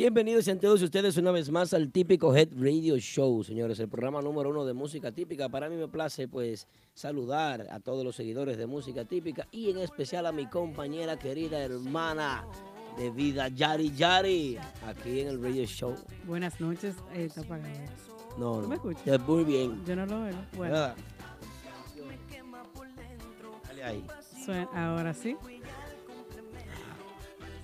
[0.00, 4.20] Bienvenidos sean todos ustedes una vez más al típico Head Radio Show, señores, el programa
[4.20, 5.48] número uno de música típica.
[5.48, 9.78] Para mí me place pues saludar a todos los seguidores de música típica y en
[9.78, 12.44] especial a mi compañera querida hermana
[12.98, 15.94] de vida, Yari Yari, aquí en el Radio Show.
[16.26, 17.70] Buenas noches, eh, está apagado.
[18.38, 18.68] No, ¿Tú no.
[18.68, 19.20] me escuchas?
[19.26, 19.82] Muy bien.
[19.86, 20.34] Yo no lo veo.
[20.58, 20.74] Bueno.
[23.66, 24.04] Dale ahí.
[24.44, 25.36] suena- ahora sí.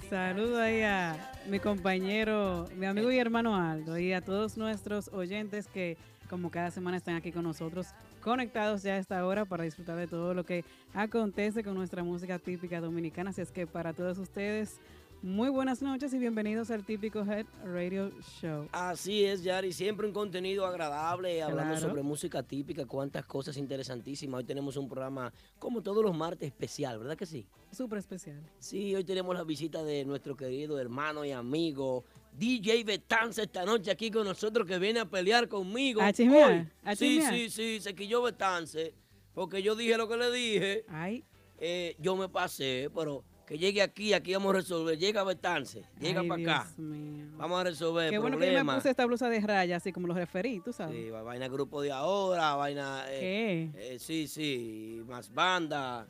[0.09, 5.67] Saludo ahí a mi compañero, mi amigo y hermano Aldo y a todos nuestros oyentes
[5.67, 5.97] que
[6.29, 7.89] como cada semana están aquí con nosotros
[8.23, 12.39] conectados ya a esta hora para disfrutar de todo lo que acontece con nuestra música
[12.39, 13.31] típica dominicana.
[13.31, 14.81] Así es que para todos ustedes,
[15.23, 18.69] muy buenas noches y bienvenidos al típico Head Radio Show.
[18.73, 19.73] Así es, Yari.
[19.73, 21.89] Siempre un contenido agradable, hablando Claro.
[21.89, 24.39] sobre música típica, cuántas cosas interesantísimas.
[24.39, 27.47] Hoy tenemos un programa, como todos los martes, especial, ¿verdad que sí?
[27.71, 28.43] Súper especial.
[28.59, 32.05] Sí, hoy tenemos la visita de nuestro querido hermano y amigo
[32.37, 36.03] DJ Betance esta noche aquí con nosotros que viene a pelear conmigo.
[36.03, 36.51] ¿A chismear?
[36.53, 36.69] Hoy.
[36.83, 37.35] ¿A Sí, chismear?
[37.35, 38.93] sí, sí, se quilló Betance
[39.35, 40.85] porque yo dije lo que le dije.
[40.89, 41.23] Ay,
[41.65, 44.99] Eh, yo me pasé, pero que llegue aquí, aquí vamos a resolver.
[44.99, 46.71] Llega Betance, llega para acá.
[46.77, 47.27] Mío.
[47.37, 50.07] Vamos a resolver Qué bueno que yo me puse esta blusa de raya, así como
[50.07, 50.97] los referí, tú sabes.
[50.97, 53.05] Sí, va- vaina grupo de ahora, vaina.
[53.09, 53.95] eh, ¿Qué?
[53.95, 56.07] eh, sí, sí, más banda.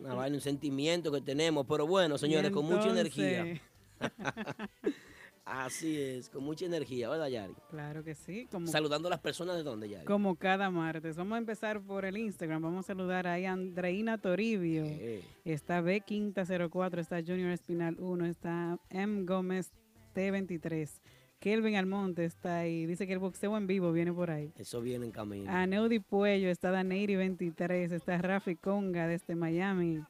[0.00, 1.66] Una vaina, un sentimiento que tenemos.
[1.68, 3.60] Pero bueno, señores, con mucha energía.
[5.50, 7.54] Así es, con mucha energía, ¿verdad, Yari?
[7.70, 10.04] Claro que sí, como, Saludando a las personas de dónde, Yari.
[10.04, 11.16] como cada martes.
[11.16, 12.60] Vamos a empezar por el Instagram.
[12.62, 14.84] Vamos a saludar ahí a Andreina Toribio.
[14.84, 19.72] Eh, Está B Quinta 04, está Junior Espinal 1, está M Gómez
[20.14, 21.00] T23.
[21.40, 22.84] Kelvin Almonte está ahí.
[22.86, 24.52] Dice que el boxeo en vivo viene por ahí.
[24.56, 25.50] eso viene en camino.
[25.50, 30.02] A Neudi Puello está Daneiri 23, está Rafi Conga desde Miami.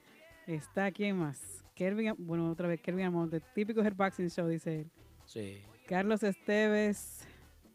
[0.47, 1.63] Está quién más?
[1.75, 4.91] Kelvin, bueno, otra vez Kelvin Almonte, típico Boxing Show, dice él.
[5.29, 5.61] Sí.
[5.87, 7.27] Carlos Esteves,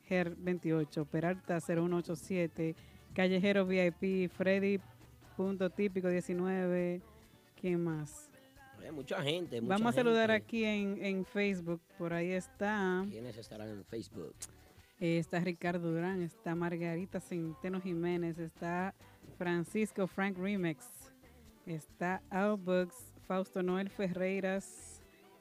[0.07, 2.75] Ger 28, Peralta 0187,
[3.13, 4.79] Callejero VIP, Freddy
[5.37, 7.01] punto típico 19,
[7.59, 8.29] ¿quién más?
[8.83, 9.61] Hay mucha gente.
[9.61, 10.43] mucha Vamos a saludar gente.
[10.45, 14.35] aquí en, en Facebook, por ahí está, ¿Quiénes estarán en Facebook?
[14.99, 18.93] eh, está Ricardo Durán, está Margarita Centeno Jiménez, está
[19.37, 20.85] Francisco Frank Remix,
[21.65, 22.93] está Albux,
[23.27, 24.92] Fausto Noel Ferreiras,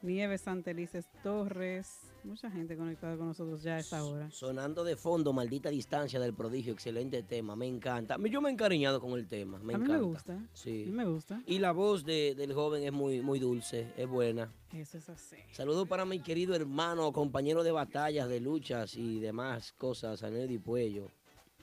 [0.02, 4.28] Nieves Santelices Torres, mucha gente conectada con nosotros ya a esta hora.
[4.32, 6.72] Sonando de fondo, maldita distancia del prodigio.
[6.72, 8.16] Excelente tema, me encanta.
[8.28, 9.58] Yo me he encariñado con el tema.
[9.60, 9.92] Me a mí encanta.
[9.92, 10.84] me gusta, a Sí.
[10.86, 11.40] mí me gusta.
[11.46, 14.52] Y la voz de- del joven es muy, muy dulce, es buena.
[14.72, 15.36] Eso es así.
[15.52, 21.08] Saludos para mi querido hermano, compañero de batallas, de luchas y demás cosas, Anedi Puello,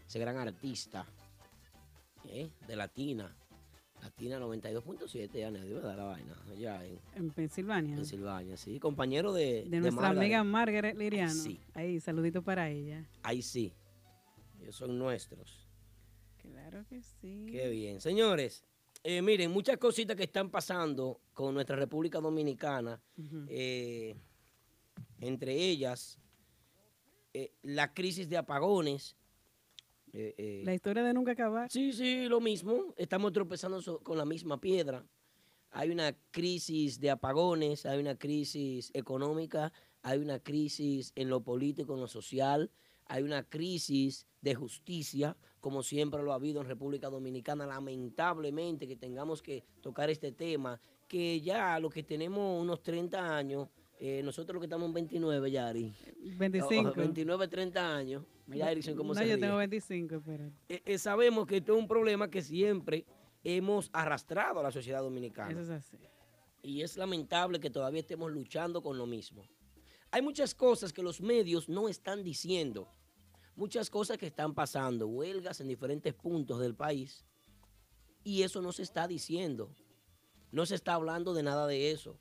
[0.08, 1.06] ese gran artista
[2.26, 2.50] ¿eh?
[2.68, 3.36] de Latina.
[4.02, 5.98] Latina 92.7, Anedi, ¿verdad?
[5.98, 7.96] La vaina, allá en En Pensilvania.
[7.96, 8.80] Pensilvania, sí.
[8.80, 10.18] Compañero de, de nuestra Margaret.
[10.20, 11.34] amiga Margaret Liriano.
[11.34, 11.60] Sí.
[11.74, 13.06] Ahí, saludito para ella.
[13.24, 13.74] Ahí sí.
[14.62, 15.68] Ellos son nuestros.
[16.38, 17.48] Claro que sí.
[17.52, 18.00] Qué bien.
[18.02, 18.64] Señores,
[19.04, 23.02] eh, miren, muchas cositas que están pasando con nuestra República Dominicana.
[23.48, 24.16] Eh,
[25.20, 26.18] entre ellas,
[27.34, 29.16] eh, la crisis de apagones.
[30.14, 31.70] Eh, eh, La historia de nunca acabar.
[31.72, 32.94] sí, sí, lo mismo.
[32.98, 35.06] Estamos tropezando so- con la misma piedra.
[35.72, 39.72] Hay una crisis de apagones, hay una crisis económica,
[40.02, 42.72] hay una crisis en lo político, en lo social,
[43.06, 47.66] hay una crisis de justicia, como siempre lo ha habido en República Dominicana.
[47.68, 53.68] Lamentablemente que tengamos que tocar este tema, que ya los que tenemos unos 30 años,
[54.00, 55.94] eh, nosotros los que estamos en 29, Yari,
[56.38, 56.90] 25.
[56.90, 59.42] o- 29, 30 años, mira Erickson cómo no, se yo ríe.
[59.46, 60.54] tengo 25, espérate.
[60.70, 63.06] Eh, eh, sabemos que esto es un problema que siempre
[63.44, 65.52] hemos arrastrado a la sociedad dominicana.
[65.52, 65.98] Eso es así.
[66.62, 69.44] Y es lamentable que todavía estemos luchando con lo mismo.
[70.12, 72.90] Hay muchas cosas que los medios no están diciendo.
[73.56, 77.26] Muchas cosas que están pasando, huelgas en diferentes puntos del país.
[78.24, 79.70] Y eso no se está diciendo.
[80.52, 82.18] No se está hablando de nada de eso.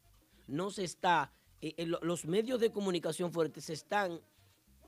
[0.46, 1.32] No se está...
[1.62, 4.20] eh, eh, lo- los medios de comunicación fuertes están...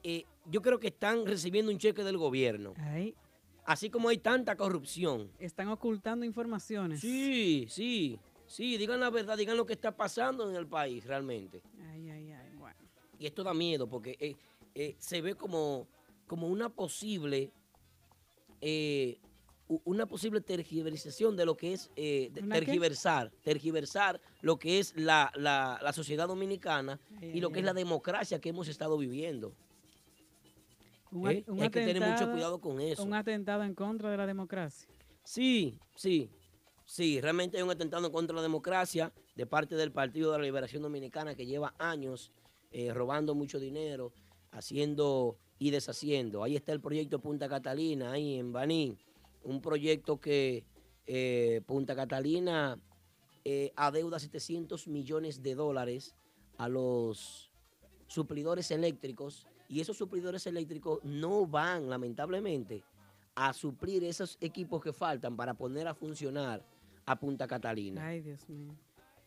[0.02, 2.74] eh, yo creo que están recibiendo un cheque del gobierno.
[2.78, 3.14] Ay,
[3.64, 5.30] Así como hay tanta corrupción.
[5.38, 7.00] Están ocultando informaciones.
[7.00, 11.62] Sí, sí, sí, digan la verdad, digan lo que está pasando en el país realmente.
[11.90, 12.76] Ay, ay, ay, bueno.
[13.18, 14.16] Y esto da miedo porque
[14.74, 15.86] eh, se ve como,
[16.26, 17.52] como una posible
[19.84, 25.78] una posible tergiversación de lo que es eh, tergiversar, tergiversar lo que es la, la-
[25.82, 29.52] la sociedad dominicana y lo que es la democracia que hemos estado viviendo.
[31.12, 31.44] Un, ¿eh?
[31.48, 33.02] un Hay que tener mucho cuidado con eso.
[33.04, 34.88] Un atentado en contra de la democracia.
[35.24, 36.30] Sí, sí,
[36.84, 40.38] sí, realmente hay un atentado en contra de la democracia de parte del Partido de
[40.38, 42.32] la Liberación Dominicana que lleva años
[42.72, 44.12] eh, robando mucho dinero,
[44.52, 46.42] haciendo y deshaciendo.
[46.42, 48.96] Ahí está el proyecto Punta Catalina, ahí en Baní,
[49.44, 50.64] un proyecto que
[51.06, 52.78] eh, Punta Catalina
[53.44, 56.14] eh, adeuda 700 millones de dólares
[56.58, 57.50] a los
[58.06, 62.82] suplidores eléctricos y esos suplidores eléctricos no van, lamentablemente,
[63.34, 66.64] a suplir esos equipos que faltan para poner a funcionar
[67.06, 68.06] a Punta Catalina.
[68.06, 68.74] Ay, Dios mío.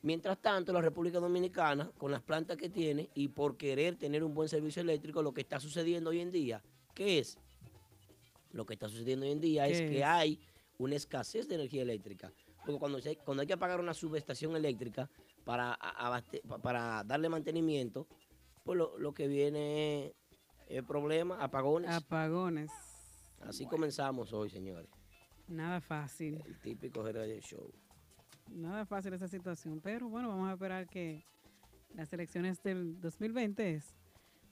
[0.04, 4.34] Mientras tanto, la República Dominicana, con las plantas que tiene y por querer tener un
[4.34, 6.62] buen servicio eléctrico, lo que está sucediendo hoy en día,
[6.94, 7.38] ¿qué es?
[8.54, 10.06] Lo que está sucediendo hoy en día es ¿Qué que es?
[10.06, 10.40] hay
[10.78, 12.32] una escasez de energía eléctrica.
[12.66, 15.10] Porque cuando, se- cuando hay que pagar una subestación eléctrica
[15.44, 18.08] para, abaste- pa- para darle mantenimiento,
[18.64, 20.14] pues lo, lo que viene
[20.70, 21.92] es problema, apagones.
[21.92, 22.72] Apagones.
[23.42, 24.90] Así comenzamos hoy, señores.
[25.50, 26.42] Nada fácil.
[26.46, 27.70] El típico Radio Show.
[28.50, 29.82] Nada fácil esa situación.
[29.82, 31.26] Pero bueno, vamos a esperar que
[31.96, 33.94] las elecciones del 2020 es-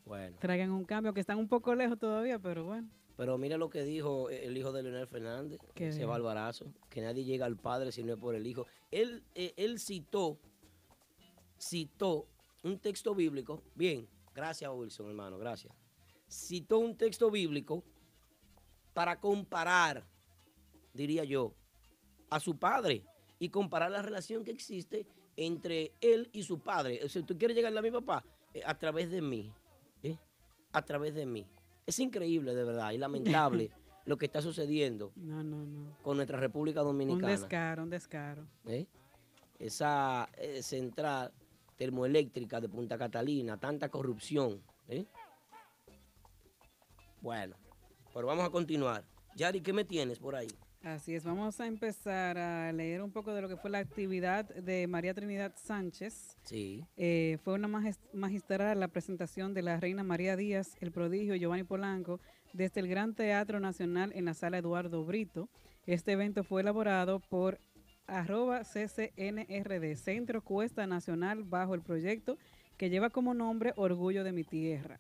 [0.06, 0.36] Bueno.
[0.40, 2.90] traigan un cambio, que están un poco lejos todavía, pero bueno.
[3.18, 6.10] Pero mira lo que dijo el hijo de Leonel Fernández, ¿Qué ese dijo?
[6.10, 8.66] barbarazo, que nadie llega al padre si no es por el hijo.
[8.90, 10.40] Él, eh, él citó,
[11.60, 12.28] citó
[12.64, 15.74] un texto bíblico, bien, gracias Wilson hermano, gracias.
[16.30, 17.84] Citó un texto bíblico
[18.94, 20.06] para comparar,
[20.94, 21.54] diría yo,
[22.30, 23.04] a su padre
[23.40, 25.06] y comparar la relación que existe
[25.36, 27.02] entre él y su padre.
[27.04, 28.24] O sea, tú quieres llegar a mi papá
[28.54, 29.54] Eh, a través de mí,
[30.04, 30.18] ¿eh?
[30.74, 31.46] a través de mí.
[31.92, 33.70] Es increíble, de verdad, y lamentable
[34.06, 35.98] lo que está sucediendo No, no, no.
[36.02, 37.28] con nuestra República Un Dominicana.
[37.28, 38.48] descaro, un descaro.
[38.66, 38.86] ¿eh?
[39.60, 41.34] Esa eh, central
[41.76, 44.62] termoeléctrica de Punta Catalina, tanta corrupción.
[44.88, 45.06] ¿eh?
[47.20, 47.58] Bueno,
[48.14, 49.04] pero vamos a continuar.
[49.36, 50.48] Yari, ¿qué me tienes por ahí?
[50.84, 54.46] Así es, vamos a empezar a leer un poco de lo que fue la actividad
[54.46, 56.36] de María Trinidad Sánchez.
[56.44, 56.84] Sí.
[56.98, 61.64] Eh, fue una magis- magistral la presentación de la Reina María Díaz, el prodigio Giovanni
[61.64, 62.20] Polanco,
[62.54, 65.50] desde el Gran Teatro Nacional en la Sala Eduardo Brito.
[65.86, 67.60] Este evento fue elaborado por
[68.08, 72.40] arroba CCNRD, Centro Cuesta Nacional, bajo el proyecto
[72.78, 75.00] que lleva como nombre Orgullo de mi Tierra.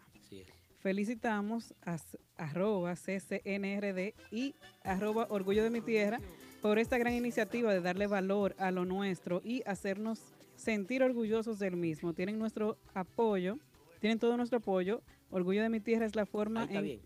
[0.81, 1.97] Felicitamos a
[2.37, 6.19] arroba CCNRD y arroba Orgullo de mi Tierra
[6.59, 11.75] por esta gran iniciativa de darle valor a lo nuestro y hacernos sentir orgullosos del
[11.75, 12.13] mismo.
[12.13, 13.59] Tienen nuestro apoyo,
[13.99, 15.03] tienen todo nuestro apoyo.
[15.29, 17.01] Orgullo de mi Tierra es la forma en, bien.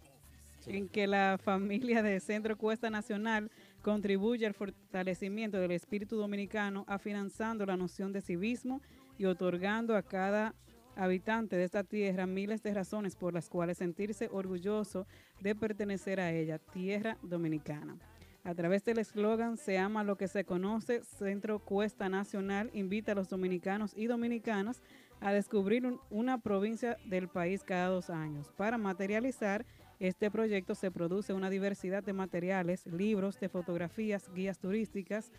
[0.62, 0.78] Sí.
[0.78, 3.52] en que la familia de Centro Cuesta Nacional
[3.82, 8.82] contribuye al fortalecimiento del espíritu dominicano, afianzando la noción de civismo
[9.18, 10.56] y otorgando a cada
[10.96, 15.08] habitante de esta tierra miles de razones por las cuales sentirse orgulloso
[15.42, 17.98] de pertenecer a ella, tierra dominicana.
[18.44, 23.16] A través del eslogan Se ama lo que se conoce, Centro Cuesta Nacional invita a
[23.16, 24.82] los dominicanos y dominicanas
[25.20, 28.52] a descubrir un- una provincia del país cada dos años.
[28.56, 29.66] Para materializar
[30.00, 35.32] este proyecto se produce una diversidad de materiales, libros de fotografías, guías turísticas,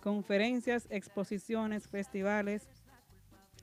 [0.00, 2.68] conferencias, exposiciones, festivales,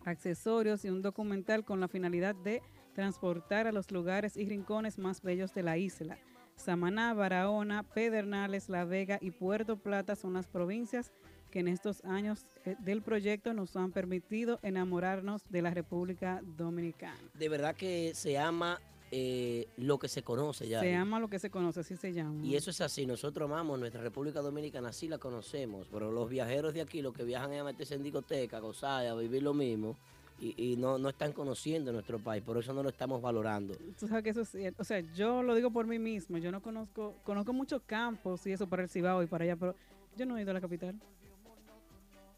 [0.05, 2.61] accesorios y un documental con la finalidad de
[2.93, 6.17] transportar a los lugares y rincones más bellos de la isla.
[6.55, 11.11] Samaná, Barahona, Pedernales, La Vega y Puerto Plata son las provincias
[11.49, 17.19] que en estos años eh, del proyecto nos han permitido enamorarnos de la República Dominicana.
[17.33, 18.79] De verdad que se ama
[19.11, 20.79] eh, lo que se conoce ya.
[20.79, 22.45] Se ama lo que se conoce, así se llama.
[22.45, 26.73] Y eso es así, nosotros amamos nuestra República Dominicana, así la conocemos, pero los viajeros
[26.73, 29.97] de aquí, los que viajan a meterse en discoteca, a gozar, a vivir lo mismo,
[30.39, 33.75] y, y no, no están conociendo nuestro país, por eso no lo estamos valorando.
[33.99, 34.81] Tú sabes que eso es cierto.
[34.81, 36.39] O sea, yo lo digo por mí mismo.
[36.39, 39.75] Yo no conozco, conozco muchos campos y eso para el Cibao y para allá, pero
[40.17, 40.95] yo no he ido a la capital.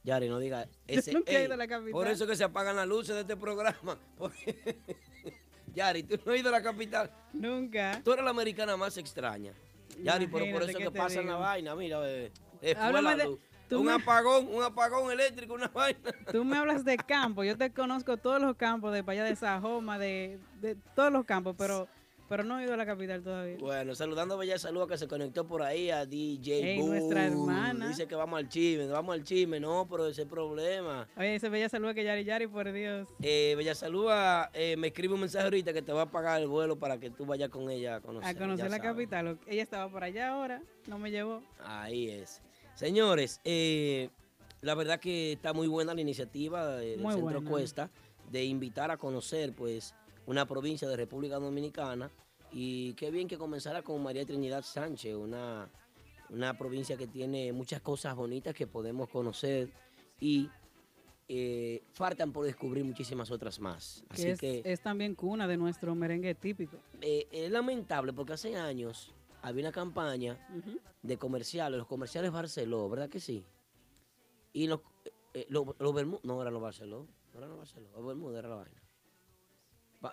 [0.04, 1.14] Yari, no diga Yo ese.
[1.14, 1.94] nunca he ey, ido a la capital.
[1.94, 3.98] por eso que se apagan las luces de este programa.
[4.18, 4.78] porque-
[5.74, 7.12] Yari, tú no has ido a la capital.
[7.34, 8.02] Nunca.
[8.04, 9.54] Tú eres la americana más extraña.
[10.02, 12.32] Yari, pero por eso que te pasa en la vaina, mira, bebé.
[12.78, 13.38] Háblame de-
[13.70, 16.00] tú un me- apagón, un apagón eléctrico, una vaina.
[16.32, 17.44] Tú me hablas de campo.
[17.44, 21.26] Yo te conozco todos los campos de para allá de Sajoma, de, de todos los
[21.26, 21.88] campos, pero
[22.30, 23.58] pero no he ido a la capital todavía.
[23.60, 26.88] Bueno, saludando a Bella Salud que se conectó por ahí a DJ Ey, Boo.
[26.88, 27.88] nuestra hermana.
[27.90, 31.08] Dice que vamos al chisme, vamos al chisme, no, pero ese problema.
[31.18, 33.08] Oye, ese bella salud que Yari Yari, por Dios.
[33.22, 34.08] Eh, Bella Salud
[34.54, 37.10] eh, me escribe un mensaje ahorita que te va a pagar el vuelo para que
[37.10, 38.30] tú vayas con ella a conocer.
[38.30, 39.40] A conocer la capital.
[39.48, 41.42] Ella estaba por allá ahora, no me llevó.
[41.64, 42.42] Ahí es.
[42.76, 44.10] Señores, eh,
[44.62, 47.50] la verdad que está muy buena la iniciativa de- del Muy Centro buena.
[47.50, 47.90] Cuesta
[48.32, 49.94] de invitar a conocer pues
[50.26, 52.10] una provincia de República Dominicana
[52.52, 55.70] y qué bien que comenzara con María Trinidad Sánchez, una,
[56.30, 59.70] una provincia que tiene muchas cosas bonitas que podemos conocer
[60.20, 60.50] y
[61.28, 64.04] eh, faltan por descubrir muchísimas otras más.
[64.10, 66.78] Que Así es, que es también cuna de nuestro merengue típico.
[67.02, 69.12] eh, es lamentable porque hace años
[69.42, 70.38] había una campaña
[71.02, 73.44] de comerciales, los comerciales Barceló, ¿verdad que sí?
[74.54, 74.82] Y los,
[75.34, 78.50] eh, los, los Bermú- no eran los Barceló, no eran los Barceló, los Bermuda era
[78.50, 78.83] la vaina.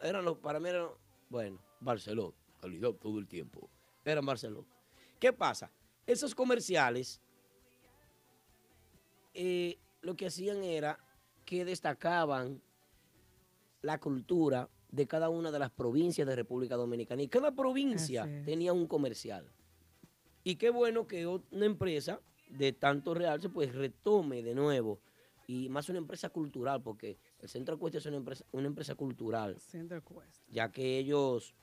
[0.02, 0.88] Eran los, para mí eran,
[1.28, 3.68] bueno, Barceló, calidad todo el tiempo,
[4.04, 4.66] eran Barceló.
[5.18, 5.70] ¿Qué pasa?
[6.06, 7.20] Esos comerciales,
[9.34, 10.98] eh, lo que hacían era
[11.44, 12.62] que destacaban
[13.82, 17.22] la cultura de cada una de las provincias de República Dominicana.
[17.22, 19.50] Y cada provincia Así tenía un comercial.
[20.42, 25.00] Y qué bueno que una empresa de tanto realce pues retome de nuevo.
[25.46, 29.58] Y más una empresa cultural, porque el Centro Cuesta es una empresa, una empresa cultural,
[29.58, 30.44] Centro Cuesta.
[30.48, 31.54] ya que ellos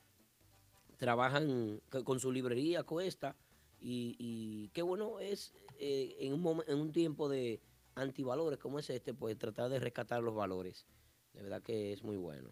[0.97, 3.35] trabajan co- con su librería Cuesta.
[3.79, 7.61] Y, y qué bueno es eh, en, un momen- en un tiempo de
[7.93, 10.87] antivalores como es este, pues tratar de rescatar los valores.
[11.33, 12.49] De verdad que es muy bueno.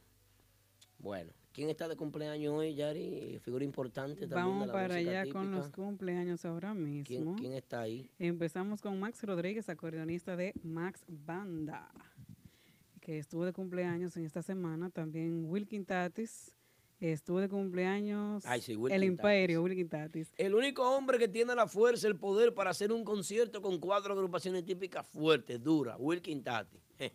[0.99, 3.39] Bueno, ¿quién está de cumpleaños hoy, Yari?
[3.39, 5.81] Figura importante también Vamos de la para allá con los típica.
[5.83, 7.03] cumpleaños ahora mismo.
[7.05, 8.09] ¿Quién, quién está ahí?
[8.19, 11.91] Empezamos con Max Rodríguez, acordeonista de Max Banda,
[13.05, 14.89] que estuvo de cumpleaños en esta semana.
[14.89, 16.55] También Wilkin Tatis
[16.99, 18.43] estuvo de cumpleaños.
[18.47, 19.63] Ay, sí, El Imperio, Tatis.
[19.69, 20.33] Wilkin Tatis.
[20.37, 24.13] El único hombre que tiene la fuerza, el poder para hacer un concierto con cuatro
[24.13, 25.97] agrupaciones típicas fuertes, duras.
[25.99, 26.79] Wilkin Tati.
[26.97, 27.13] Je,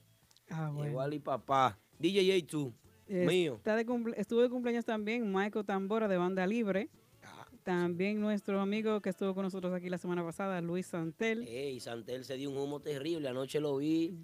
[0.48, 0.90] Ah, bueno.
[0.92, 1.76] Igual y papá.
[1.98, 2.72] DJ A2.
[3.26, 3.54] mío.
[3.56, 6.88] Está de cumple- estuvo de cumpleaños también Michael Tambora de Banda Libre.
[7.24, 11.48] Ah, También nuestro amigo que estuvo con nosotros aquí la semana pasada, Luis Santel.
[11.48, 13.28] Ey, Santel se dio un humo terrible.
[13.28, 14.16] Anoche lo vi.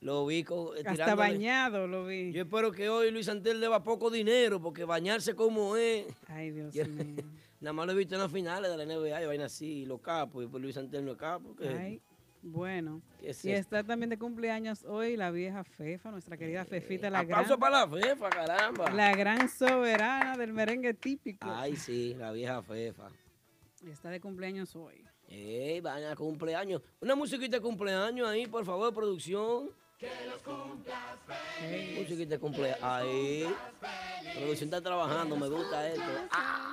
[0.00, 2.32] Lo vi co- eh, Hasta tirándole- bañado lo vi.
[2.32, 6.06] Yo espero que hoy Luis Santel deba poco dinero, porque bañarse como es.
[6.28, 7.16] Ay, Dios Yo- mío.
[7.60, 10.00] Nada más lo he visto en las finales de la NBA y vaina así, los
[10.00, 10.44] capos.
[10.44, 11.56] Y pues Luis Santel no es capo.
[11.60, 12.00] Ay,
[12.42, 13.02] bueno.
[13.20, 17.24] ¿Qué es Y está también de cumpleaños hoy la vieja Fefa, nuestra querida Fefita, la
[17.24, 18.90] gran, Aplauso para la fefa, caramba.
[18.92, 21.48] la gran soberana del merengue típico.
[21.50, 23.08] Ay, sí, la vieja fefa.
[23.84, 25.04] Está de cumpleaños hoy.
[25.26, 26.80] Ey, van a cumpleaños.
[27.00, 29.70] Una musiquita de cumpleaños ahí, por favor, producción.
[31.96, 32.82] Musiquita de cumpleaños.
[32.82, 33.42] Ahí.
[34.24, 36.02] La producción está trabajando, me gusta esto.
[36.30, 36.72] Ah.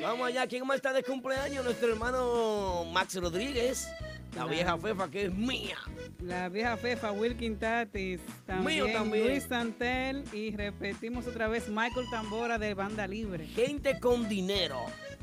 [0.00, 1.64] Vamos allá, ¿quién más está de cumpleaños?
[1.64, 3.88] Nuestro hermano Max Rodríguez.
[4.36, 5.76] La vieja fefa que es mía.
[6.20, 9.26] La vieja Fefa, Wilkin Tatis, también, Mío también.
[9.26, 13.46] Luis Santel y repetimos otra vez Michael Tambora de Banda Libre.
[13.46, 14.78] Gente con dinero.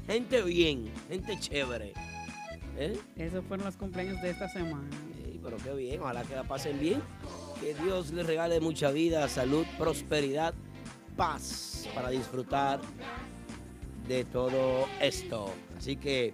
[0.07, 0.91] Gente bien.
[1.07, 1.93] Gente chévere.
[2.77, 2.97] ¿Eh?
[3.15, 4.89] Esos fueron los cumpleaños de esta semana.
[5.45, 7.01] Pero qué bien, ojalá que la pasen bien.
[7.61, 10.53] Que Dios les regale mucha vida, salud, prosperidad,
[11.15, 12.81] paz para disfrutar
[14.07, 15.49] de todo esto.
[15.77, 16.33] Así que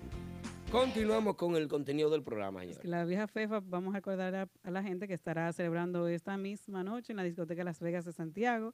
[0.72, 2.86] continuamos con el contenido del programa, señor.
[2.86, 6.84] La vieja Fefa, vamos a acordar a, a la gente que estará celebrando esta misma
[6.84, 8.74] noche en la discoteca Las Vegas de Santiago.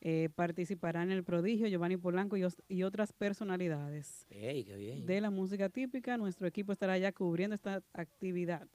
[0.00, 5.06] Eh, participarán el prodigio Giovanni Polanco y, os- y otras personalidades Ey, qué bien.
[5.06, 6.18] de la música típica.
[6.18, 8.66] Nuestro equipo estará ya cubriendo esta actividad.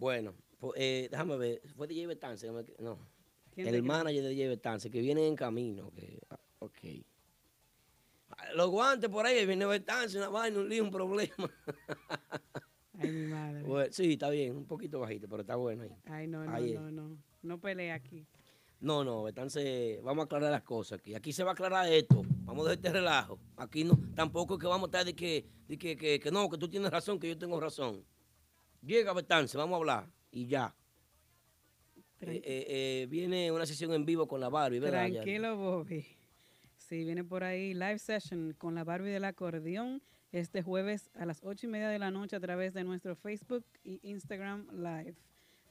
[0.00, 2.98] Bueno, pues, eh, déjame ver, fue DJ Betance, no, me- no.
[3.54, 5.90] ¿Quién te el manager de DJ Betance, que viene en camino.
[5.92, 6.18] Que,
[6.58, 6.78] ok.
[8.54, 11.34] Los guantes por ahí, viene Betance, una vaina, un lío, un problema.
[12.98, 13.62] Ay, mi madre.
[13.62, 15.90] Bueno, sí, está bien, un poquito bajito, pero está bueno ahí.
[16.06, 17.18] Ay, no, no, Ahí no, no.
[17.42, 18.26] No pelea aquí.
[18.80, 21.14] No, no, entonces vamos a aclarar las cosas aquí.
[21.14, 22.22] Aquí se va a aclarar esto.
[22.44, 23.38] Vamos a dejar este relajo.
[23.56, 26.48] Aquí no, tampoco es que vamos a estar de que, de que, que, que no,
[26.48, 28.02] que tú tienes razón, que yo tengo razón.
[28.82, 30.74] Llega Betance, vamos a hablar y ya.
[32.20, 35.08] Eh, eh, eh, viene una sesión en vivo con la Barbie, ¿verdad?
[35.10, 36.06] Tranquilo, Bobby.
[36.76, 41.40] Sí, viene por ahí live session con la Barbie del acordeón este jueves a las
[41.42, 45.16] ocho y media de la noche a través de nuestro Facebook y Instagram Live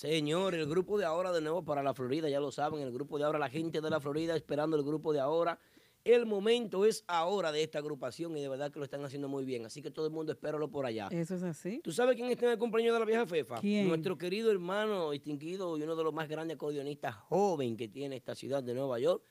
[0.00, 3.18] Señor, el grupo de ahora de nuevo para la Florida, ya lo saben, el grupo
[3.18, 5.58] de ahora, la gente de la Florida esperando el grupo de ahora.
[6.04, 9.44] El momento es ahora de esta agrupación y de verdad que lo están haciendo muy
[9.44, 9.66] bien.
[9.66, 11.08] Así que todo el mundo espéralo por allá.
[11.10, 11.82] Eso es así.
[11.84, 13.60] ¿Tú sabes quién está en el compañero de la vieja Fefa?
[13.60, 13.88] ¿Quién?
[13.88, 18.34] Nuestro querido hermano distinguido y uno de los más grandes acordeonistas joven que tiene esta
[18.34, 19.22] ciudad de Nueva York,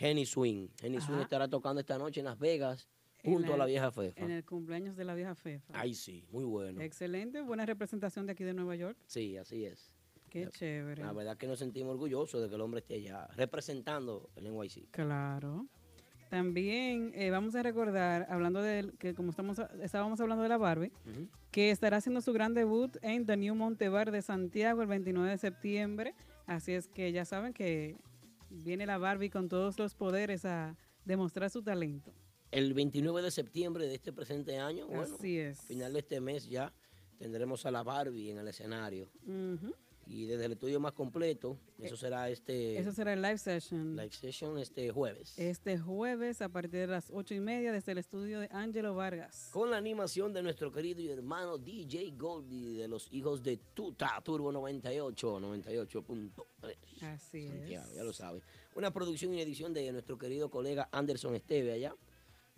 [0.00, 0.68] Henny Swing.
[0.82, 1.22] Henny Swing Ajá.
[1.22, 2.88] estará tocando esta noche en Las Vegas
[3.22, 4.24] junto a la vieja Fefa.
[4.24, 5.72] En el cumpleaños de la vieja Fefa.
[5.78, 6.80] Ay, sí, muy bueno.
[6.80, 8.96] Excelente, buena representación de aquí de Nueva York.
[9.06, 9.92] Sí, así es.
[10.30, 11.02] Qué chévere.
[11.02, 14.90] La verdad que nos sentimos orgullosos de que el hombre esté allá representando el NYC.
[14.90, 15.66] Claro.
[16.30, 20.92] También eh, vamos a recordar, hablando de que como estamos estábamos hablando de la Barbie,
[21.50, 25.38] que estará haciendo su gran debut en The New Montebar de Santiago el 29 de
[25.38, 26.14] septiembre.
[26.46, 27.96] Así es que ya saben que
[28.50, 32.12] viene la Barbie con todos los poderes a demostrar su talento.
[32.50, 35.60] El 29 de septiembre de este presente año, bueno, Así es.
[35.60, 36.72] final de este mes ya
[37.18, 39.08] tendremos a la Barbie en el escenario.
[40.12, 43.94] Y desde el estudio más completo, eso será este Eso será el live session.
[43.94, 45.38] live session este jueves.
[45.38, 49.50] Este jueves a partir de las ocho y media desde el estudio de Angelo Vargas.
[49.52, 54.20] Con la animación de nuestro querido y hermano DJ Goldie de los hijos de Tuta
[54.24, 56.76] Turbo 98, 98.3.
[57.02, 57.94] Así Santiago, es.
[57.94, 58.42] ya lo sabe.
[58.74, 61.94] Una producción y edición de nuestro querido colega Anderson Esteve allá.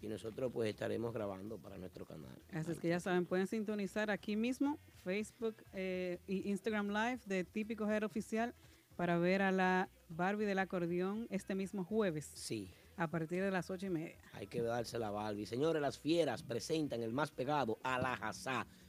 [0.03, 2.37] Y nosotros pues estaremos grabando para nuestro canal.
[2.53, 7.45] Así es que ya saben, pueden sintonizar aquí mismo Facebook eh, y Instagram Live de
[7.45, 8.55] Típico Head Oficial
[8.97, 13.71] para ver a la Barbie del acordeón este mismo jueves Sí, a partir de las
[13.71, 14.19] ocho y media.
[14.33, 15.47] hay que darse la Barbie.
[15.47, 18.15] Señores, las fieras presentan el más pegado a la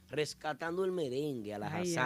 [0.08, 1.96] rescatando el merengue a la ay,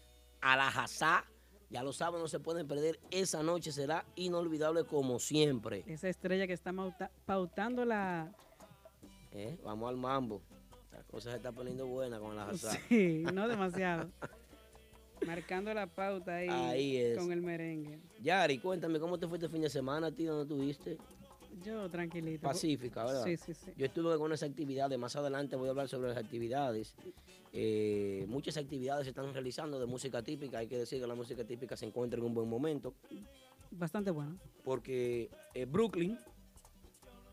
[0.41, 1.25] a la Hazá.
[1.69, 3.01] Ya lo saben, no se pueden perder.
[3.11, 5.83] Esa noche será inolvidable como siempre.
[5.89, 6.73] Esa estrella que está
[7.27, 8.33] pautando la...
[9.33, 9.59] ¿eh?
[9.65, 10.41] Vamos al mambo.
[10.93, 12.71] La cosa se está poniendo buena con la Hazá.
[12.89, 14.09] Sí, no demasiado.
[15.27, 17.99] Marcando la pauta ahí, Ahí con el merengue.
[18.21, 20.35] Yari, cuéntame, ¿cómo te fue este fin de semana, tío?
[20.37, 20.99] ¿Dónde estuviste?
[21.65, 22.43] Yo tranquilito.
[22.43, 23.25] Pacífica, ¿verdad?
[23.25, 23.73] Sí, sí, sí.
[23.77, 26.95] Yo estuve en algunas actividades, más adelante voy a hablar sobre las actividades.
[27.53, 31.45] Eh, muchas actividades se están realizando de música típica, hay que decir que la música
[31.45, 32.95] típica se encuentra en un buen momento,
[33.71, 34.39] Bastante bueno.
[34.65, 36.19] porque eh, Brooklyn,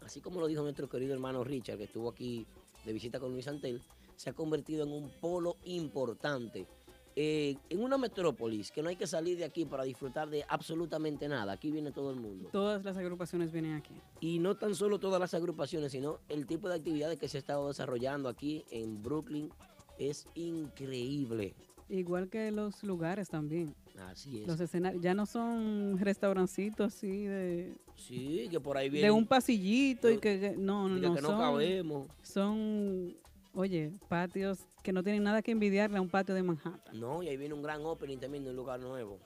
[0.01, 2.45] así como lo dijo nuestro querido hermano Richard, que estuvo aquí
[2.85, 3.81] de visita con Luis Antel,
[4.17, 6.67] se ha convertido en un polo importante.
[7.15, 11.27] Eh, en una metrópolis que no hay que salir de aquí para disfrutar de absolutamente
[11.27, 11.53] nada.
[11.53, 12.49] Aquí viene todo el mundo.
[12.51, 13.93] Todas las agrupaciones vienen aquí.
[14.21, 17.39] Y no tan solo todas las agrupaciones, sino el tipo de actividades que se ha
[17.39, 19.49] estado desarrollando aquí en Brooklyn
[19.97, 21.55] es increíble.
[21.89, 23.73] Igual que los lugares también.
[24.07, 24.47] Así es.
[24.47, 29.07] Los escenarios ya no son restaurancitos así de, Sí, que por ahí viene.
[29.07, 32.07] de un pasillito y que que- no, no, no, que no son, cabemos.
[32.21, 33.13] son,
[33.59, 36.97] oye, patios que no tienen nada que envidiarle a un patio de Manhattan.
[36.99, 39.19] No, y ahí viene un gran opening también de un lugar nuevo.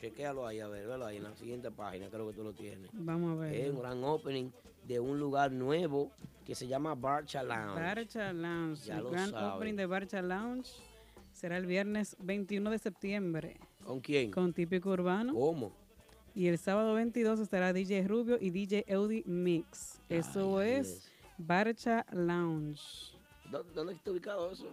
[0.00, 2.90] Chequéalo ahí, a ver, velo ahí en la siguiente página, creo que tú lo tienes.
[2.92, 3.54] Vamos a ver.
[3.54, 4.50] Es un gran opening
[4.88, 6.10] de un lugar nuevo
[6.44, 7.80] que se llama Barcha Lounge.
[7.80, 8.86] Barcha Lounge.
[8.86, 9.50] Ya el lo gran saben.
[9.50, 10.70] opening de Barcha Lounge
[11.32, 14.30] será el viernes 21 de septiembre ¿Con quién?
[14.32, 15.32] con Típico Urbano.
[15.34, 15.72] ¿Cómo?
[16.34, 20.00] Y el sábado 22 estará DJ Rubio y DJ Eudi Mix.
[20.08, 23.19] Eso Ay, es Barcha Lounge.
[23.50, 24.66] ¿Dó- ¿Dónde está ubicado eso?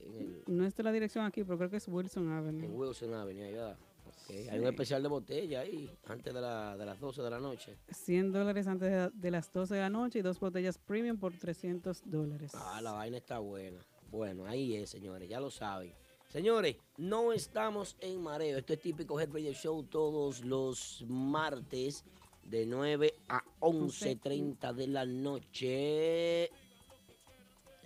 [0.00, 2.68] en, el, No está la dirección aquí, pero creo que es Wilson en Avenue.
[2.68, 3.76] Wilson Avenue, ahí, ¿verdad?
[4.08, 7.38] Ok, Hay un especial de botella ahí, antes de, la- de las 12 de la
[7.40, 7.76] noche.
[7.90, 11.32] 100 dólares antes de, de las 12 de la noche y dos botellas premium por
[11.38, 12.52] 300 dólares.
[12.54, 13.80] Ah, la vaina está buena.
[14.10, 15.92] Bueno, ahí es, señores, ya lo saben.
[16.28, 18.58] Señores, no estamos en mareo.
[18.58, 22.04] Esto es típico Head Radio Show todos los martes
[22.42, 26.50] de 9 a 11.30 de la noche.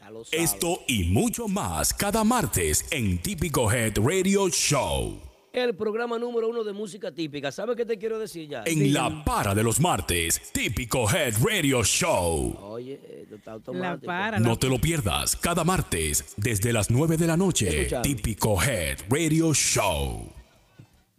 [0.07, 0.45] Ya lo saben.
[0.45, 5.21] Esto y mucho más cada martes en Típico Head Radio Show.
[5.53, 7.51] El programa número uno de música típica.
[7.51, 8.62] ¿Sabes qué te quiero decir ya?
[8.66, 12.57] En la para de los martes, Típico Head Radio Show.
[12.61, 14.07] Oye, esto está La automático.
[14.07, 17.88] para, la No te lo pierdas cada martes desde las 9 de la noche.
[18.03, 20.31] Típico Head Radio Show.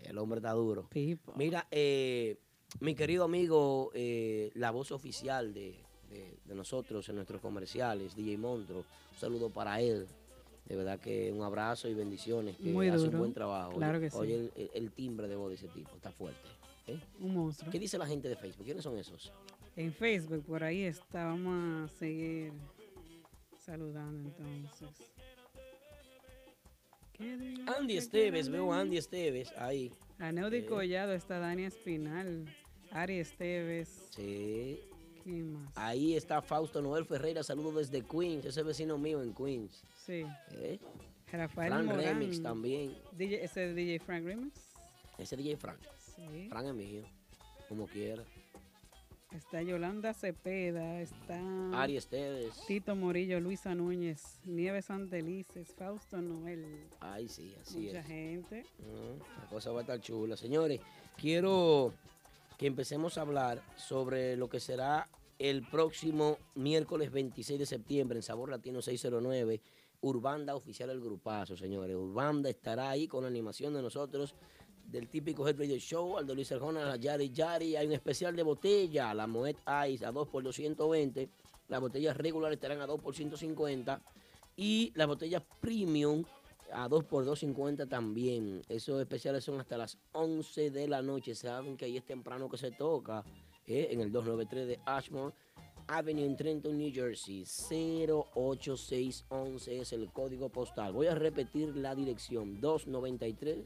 [0.01, 0.87] El hombre está duro.
[1.35, 2.37] Mira, eh,
[2.79, 8.37] mi querido amigo, eh, la voz oficial de, de- de nosotros en nuestros comerciales, DJ
[8.37, 10.07] Montro, un saludo para él.
[10.65, 12.57] De verdad que un abrazo y bendiciones.
[12.57, 13.11] Que Muy hace duro.
[13.13, 13.73] un buen trabajo.
[13.77, 14.17] Claro Oye, que sí.
[14.17, 16.47] Oye, el, el- el timbre de voz de ese tipo está fuerte.
[16.87, 16.99] ¿eh?
[17.21, 17.71] Un monstruo.
[17.71, 18.65] ¿Qué dice la gente de Facebook?
[18.65, 19.31] ¿Quiénes son esos?
[19.75, 21.25] En Facebook, por ahí está.
[21.25, 22.51] Vamos a seguir
[23.59, 24.89] saludando entonces.
[27.19, 29.89] Andy ¿Qué Esteves, veo a Andy Esteves ahí.
[29.89, 29.95] mí?
[30.19, 30.65] A Neudi Eh.
[30.65, 32.45] Collado está Dani Espinal.
[32.91, 34.09] Ari Esteves.
[34.15, 34.79] Sí.
[35.75, 39.83] Ahí está Fausto Noel Ferreira, saludo desde Queens, ese vecino mío en Queens.
[40.05, 40.25] Sí.
[40.53, 40.79] ¿eh?
[41.31, 42.03] Rafael Fran Morán.
[42.19, 42.95] Remix también.
[43.11, 44.59] DJ, ese es DJ Frank Remix.
[45.17, 45.79] Ese DJ Frank.
[46.15, 46.47] Sí.
[46.49, 47.03] Frank es mío,
[47.67, 48.23] como quiera.
[49.35, 51.01] Está Yolanda Cepeda.
[51.01, 51.37] Está
[51.73, 52.53] Ari Esteves.
[52.65, 56.87] Tito Morillo, Luisa Núñez, Nieves Santelices, Fausto Noel.
[57.01, 58.05] Ay, sí, así Mucha es.
[58.07, 58.63] gente.
[58.79, 60.37] Mm, La cosa va a estar chula.
[60.37, 60.79] Señores,
[61.17, 61.93] quiero
[62.57, 65.07] que empecemos a hablar sobre lo que será
[65.39, 69.61] el próximo miércoles 26 de septiembre en Sabor Latino 609.
[70.01, 71.95] Urbanda oficial el grupazo, señores.
[71.95, 74.35] Urbanda estará ahí con la animación de nosotros
[74.87, 77.75] del típico Head Radio Show, al de Luis Arjona, la Yari Yari.
[77.75, 79.57] Hay un especial de botella, la Moet
[79.89, 81.29] Ice a 2 por 220.
[81.67, 84.01] Las botellas regulares estarán a 2 por 150.
[84.55, 86.23] Y las botellas premium
[86.71, 88.61] a 2 por 250 también.
[88.69, 91.35] Esos especiales son hasta las 11 de la noche.
[91.35, 93.23] Saben que ahí es temprano que se toca.
[93.67, 93.89] ¿Eh?
[93.91, 95.33] En el 293 de Ashmore
[95.87, 97.43] Avenue en Trenton, New Jersey.
[97.43, 100.91] 08611 es el código postal.
[100.93, 102.59] Voy a repetir la dirección.
[102.59, 103.65] 293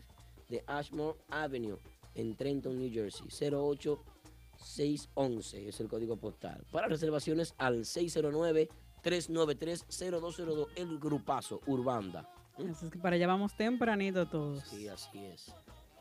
[0.49, 1.79] de Ashmore Avenue
[2.13, 3.25] en Trenton, New Jersey.
[3.27, 6.63] 08611 es el código postal.
[6.71, 10.67] Para reservaciones al 609-393-0202.
[10.75, 12.29] El grupazo Urbanda.
[12.57, 14.63] Así es que para allá vamos tempranito todos.
[14.65, 15.51] Sí, así es.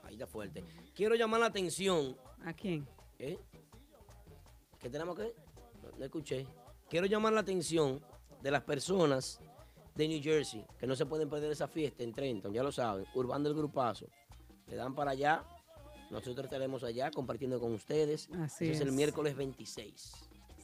[0.03, 0.63] Ahí está fuerte.
[0.95, 2.15] Quiero llamar la atención.
[2.45, 2.87] ¿A quién?
[3.19, 3.39] ¿Eh?
[4.81, 5.35] ¿Qué tenemos que?
[5.83, 6.47] No, no escuché.
[6.89, 8.01] Quiero llamar la atención
[8.43, 9.41] de las personas
[9.95, 13.05] de New Jersey que no se pueden perder esa fiesta en Trenton, ya lo saben.
[13.15, 14.07] Urbano del Grupazo.
[14.67, 15.45] Le dan para allá.
[16.11, 18.29] Nosotros estaremos allá compartiendo con ustedes.
[18.41, 18.95] Así Eso es el es.
[18.95, 20.13] miércoles 26.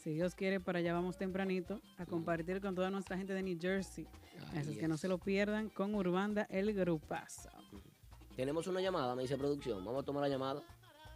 [0.02, 3.58] Si Dios quiere, para allá vamos tempranito a compartir con toda nuestra gente de New
[3.60, 4.06] Jersey.
[4.54, 7.50] Así es que no se lo pierdan con Urbanda el Grupazo.
[8.36, 9.84] Tenemos una llamada, me dice producción.
[9.84, 10.62] Vamos a tomar la llamada.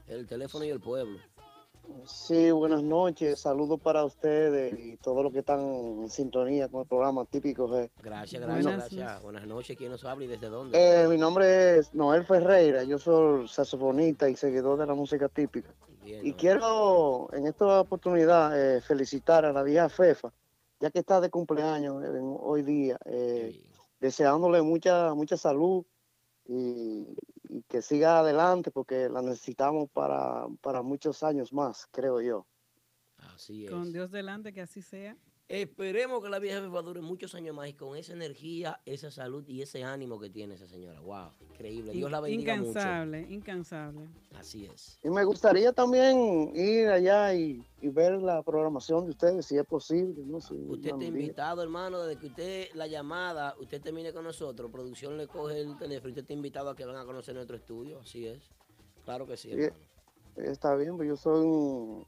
[0.07, 1.19] El teléfono y el pueblo.
[2.07, 3.41] Sí, buenas noches.
[3.41, 7.69] Saludos para ustedes y todos los que están en sintonía con el programa típico.
[7.69, 7.91] G.
[8.03, 9.23] Gracias, gracias, gracias.
[9.23, 9.77] Buenas noches.
[9.77, 10.79] ¿Quién nos habla y desde dónde?
[10.79, 12.85] Eh, mi nombre es Noel Ferreira.
[12.85, 15.75] Yo soy saxofonista y seguidor de la música típica.
[16.03, 16.37] Bien, Y ¿no?
[16.37, 20.33] quiero en esta oportunidad eh, felicitar a la vieja Fefa,
[20.81, 22.99] ya que está de cumpleaños eh, hoy día,
[24.01, 25.85] deseándole mucha, mucha salud
[26.47, 27.07] y,
[27.51, 32.47] y que siga adelante porque la necesitamos para, para muchos años más, creo yo.
[33.35, 33.71] Así es.
[33.71, 35.17] Con Dios delante, que así sea.
[35.51, 39.45] Esperemos que la vieja jefa dure muchos años más y con esa energía, esa salud
[39.49, 41.01] y ese ánimo que tiene esa señora.
[41.01, 41.91] Wow, increíble.
[41.91, 44.07] Dios la bendiga incansable, incansable.
[44.07, 44.39] mucho.
[44.39, 45.01] Así es.
[45.03, 49.67] Y me gustaría también ir allá y, y ver la programación de ustedes, si es
[49.67, 50.23] posible.
[50.25, 50.41] ¿no?
[50.41, 55.17] Si Usted está invitado, hermano, desde que usted la llamada, usted termine con nosotros, producción
[55.19, 57.99] le coge el teléfono y usted está invitado a que vengan a conocer nuestro estudio.
[57.99, 58.39] Así es.
[59.05, 59.63] Claro que sí, Sí.
[59.63, 59.85] hermano.
[60.37, 62.07] Está bien, pues yo soy un,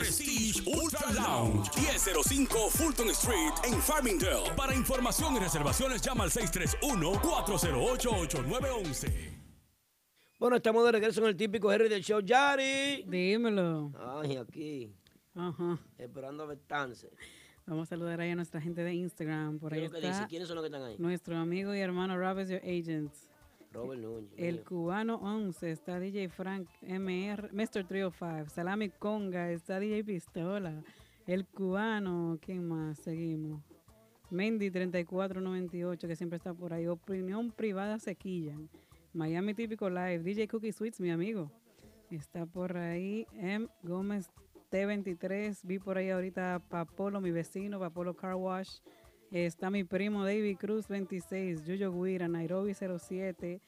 [0.00, 4.50] Prestige Ultra Lounge, 1005 Fulton Street en Farmingdale.
[4.56, 9.12] Para información y reservaciones llama al 631-408-8911.
[10.38, 12.20] Bueno, estamos de regreso en el típico Harry del show.
[12.20, 13.04] Yari.
[13.06, 13.92] Dímelo.
[14.22, 14.90] Ay, aquí,
[15.34, 15.78] Ajá.
[15.98, 17.10] esperando a Betance.
[17.66, 19.58] Vamos a saludar ahí a nuestra gente de Instagram.
[19.58, 20.12] Por ¿Qué ahí es lo que dice?
[20.16, 20.96] está ¿Quiénes son los que están ahí?
[20.98, 23.12] nuestro amigo y hermano Rob is your agent.
[23.72, 24.32] Robert Núñez.
[24.36, 27.86] El cubano 11 está DJ Frank MR, Mr.
[27.86, 28.48] 305.
[28.48, 30.82] Salami Conga está DJ Pistola.
[31.26, 32.98] El cubano, ¿quién más?
[32.98, 33.62] Seguimos.
[34.30, 36.86] Mendy 3498 que siempre está por ahí.
[36.86, 38.56] Opinión privada sequilla.
[39.12, 40.20] Miami Típico Live.
[40.20, 41.50] DJ Cookie Sweets, mi amigo.
[42.10, 43.26] Está por ahí.
[43.34, 43.68] M.
[43.82, 44.30] Gómez
[44.70, 45.60] T23.
[45.64, 48.78] Vi por ahí ahorita a Papolo, mi vecino, Papolo Car Wash.
[49.30, 53.60] Está mi primo David Cruz 26, Yuyo Guira, Nairobi 07,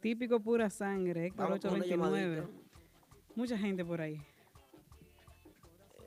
[0.00, 2.36] Típico Pura Sangre, Héctor Vamos con una 829.
[2.36, 2.62] llamadita.
[3.34, 4.20] Mucha gente por ahí.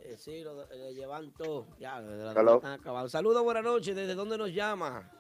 [0.04, 1.68] Eh, sí, lo, le llevan todo.
[1.80, 2.02] Ya.
[3.10, 3.96] Saludos, buenas noches.
[3.96, 5.12] ¿Desde dónde nos llama?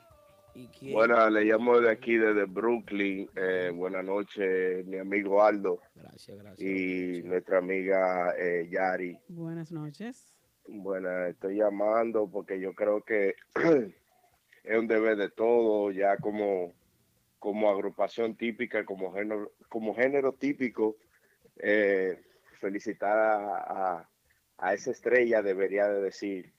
[0.54, 0.94] ¿Y quién?
[0.94, 3.30] Bueno, le llamo de aquí desde Brooklyn.
[3.36, 6.70] Eh, buenas noches, mi amigo Aldo Gracias, gracias.
[6.70, 9.20] y nuestra amiga eh, Yari.
[9.28, 10.35] Buenas noches.
[10.67, 13.36] Bueno, estoy llamando porque yo creo que
[14.63, 16.73] es un deber de todo, ya como,
[17.39, 20.97] como agrupación típica, como género, como género típico,
[21.58, 22.19] eh,
[22.60, 23.58] felicitar a,
[23.97, 24.10] a-
[24.58, 26.54] a esa estrella, debería de decir,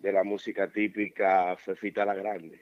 [0.00, 2.60] de la música típica, Fefita la Grande.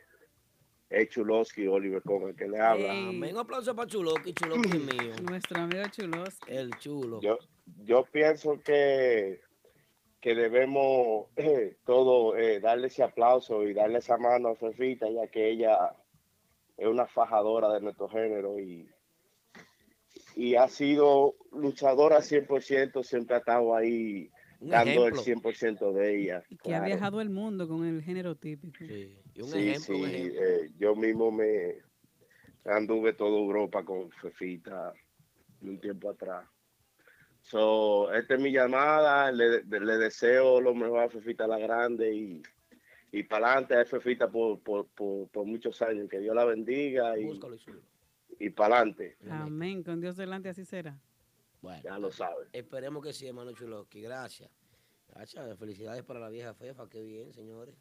[0.88, 2.94] Es Chulosky, Oliver con el que le habla.
[2.94, 3.08] Ey.
[3.08, 3.34] Amén.
[3.34, 3.88] Un aplauso para.
[3.88, 5.12] Chuloki es mío.
[5.28, 6.38] Nuestro amigo Chulos.
[6.46, 7.20] El chulo.
[7.20, 7.36] Yo,
[7.84, 9.40] yo pienso que,
[10.20, 15.26] que debemos eh, todo eh, darle ese aplauso y darle esa mano a Fefita, ya
[15.28, 15.94] que ella
[16.76, 18.88] es una fajadora de nuestro género y,
[20.34, 25.22] y ha sido luchadora 100%, siempre ha estado ahí Un dando ejemplo.
[25.22, 26.42] el 100% de ella.
[26.50, 28.76] Y que ha viajado el mundo con el género típico.
[28.78, 29.16] Sí.
[29.34, 30.42] Y un Sí, ejemplo, un sí, ejemplo.
[30.42, 31.76] eh, yo mismo me
[32.64, 34.92] anduve toda Europa con Fefita
[35.62, 36.46] un tiempo atrás.
[37.46, 42.42] So, esta es mi llamada, le, le deseo lo mejor a Fefita la Grande y,
[43.12, 47.16] y para adelante a Fefita por, por, por, por muchos años, que Dios la bendiga
[47.16, 47.56] y, Búscalo
[48.40, 49.84] y para adelante, Amén.
[49.84, 51.00] Con Dios delante así será.
[51.62, 52.48] Bueno, ya lo saben.
[52.52, 54.00] esperemos que sí, hermano Chuloki.
[54.00, 54.50] Gracias.
[55.08, 55.56] Gracias.
[55.56, 56.88] Felicidades para la vieja Fefa.
[56.88, 57.76] Qué bien, señores.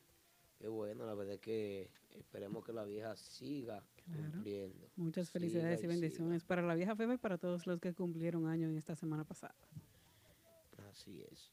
[0.60, 1.06] Qué bueno.
[1.06, 4.32] La verdad es que esperemos que la vieja siga Claro.
[4.34, 4.88] cumpliendo.
[4.96, 8.48] Muchas felicidades y y bendiciones para la vieja Febe y para todos los que cumplieron
[8.48, 9.56] año en esta semana pasada.
[10.90, 11.52] Así es.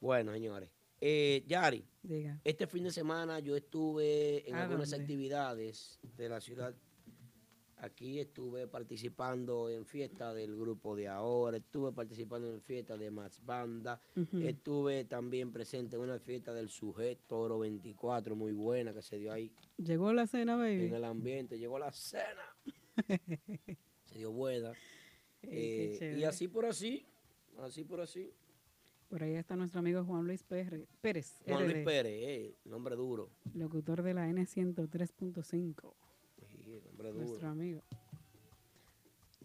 [0.00, 0.70] Bueno, señores.
[1.00, 2.40] Eh, Yari, Diga.
[2.42, 5.04] este fin de semana yo estuve en ¿A algunas dónde?
[5.04, 6.74] actividades de la ciudad
[7.80, 13.40] Aquí estuve participando en fiesta del grupo de ahora, estuve participando en fiesta de Max
[13.44, 14.00] Banda,
[14.42, 19.32] estuve también presente en una fiesta del sujeto Oro 24, muy buena que se dio
[19.32, 20.86] ahí Llegó la cena, baby.
[20.86, 22.56] en el ambiente, llegó la cena,
[24.06, 24.72] se dio buena.
[25.42, 27.06] Eh, y así por así,
[27.60, 28.32] así por así.
[29.08, 33.30] Por ahí está nuestro amigo Juan Luis Pérez, Pérez, Juan Luis Pérez, eh, nombre duro,
[33.54, 35.94] locutor de la N103.5.
[36.80, 37.24] sí, nombre duro.
[37.26, 37.82] Nuestro amigo.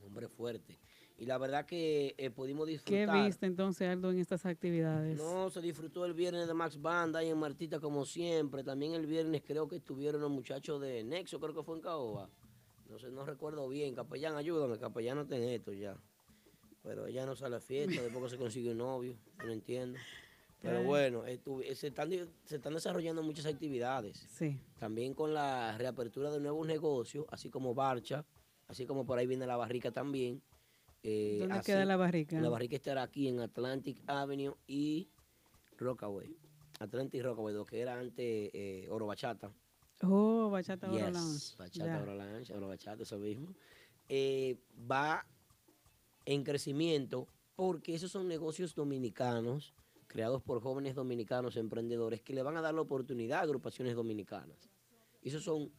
[0.05, 0.79] Hombre fuerte.
[1.17, 3.25] Y la verdad que eh, pudimos ¿Qué disfrutar.
[3.25, 5.17] viste entonces, Aldo, en estas actividades?
[5.17, 8.63] No, se disfrutó el viernes de Max Banda y en Martita como siempre.
[8.63, 12.29] También el viernes creo que estuvieron los muchachos de Nexo, creo que fue en Caoba.
[12.89, 13.95] No sé, no recuerdo bien.
[13.95, 15.95] Capellán, ayúdame, capellán no tiene esto ya.
[16.81, 19.15] Pero ella no sale a fiesta, después que se consigue un novio,
[19.45, 19.97] no entiendo.
[20.63, 22.09] Pero bueno, estu- se, están,
[22.45, 24.25] se están desarrollando muchas actividades.
[24.29, 24.57] Sí.
[24.79, 28.25] También con la reapertura de nuevos negocios, así como Barcha,
[28.67, 30.41] así como por ahí viene la barrica también.
[31.03, 32.39] Eh, ¿Dónde así- queda la barrica?
[32.39, 35.09] La barrica estará aquí en Atlantic Avenue y
[35.77, 36.35] Rockaway.
[36.79, 39.51] Atlantic Rockaway, lo que era antes eh, Oro Bachata.
[40.01, 41.55] Oh, Bachata Oro Yes, Lounge.
[41.57, 42.01] Bachata.
[42.03, 43.53] Oro Lounge, Oro Bachata, eso mismo.
[44.07, 44.57] Eh,
[44.89, 45.25] va
[46.25, 49.73] en crecimiento porque esos son negocios dominicanos
[50.13, 54.69] creados por jóvenes dominicanos emprendedores que le van a dar la oportunidad a agrupaciones dominicanas.
[55.23, 55.71] Esos son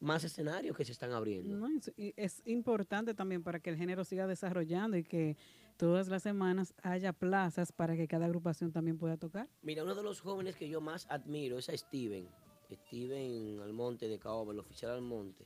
[0.00, 1.54] más escenarios que se están abriendo.
[1.54, 5.36] No, es, y es importante también para que el género siga desarrollando y que
[5.76, 9.46] todas las semanas haya plazas para que cada agrupación también pueda tocar.
[9.60, 12.26] Mira, uno de los jóvenes que yo más admiro es a Steven.
[12.72, 15.44] Steven Almonte de Caoba, el oficial Almonte.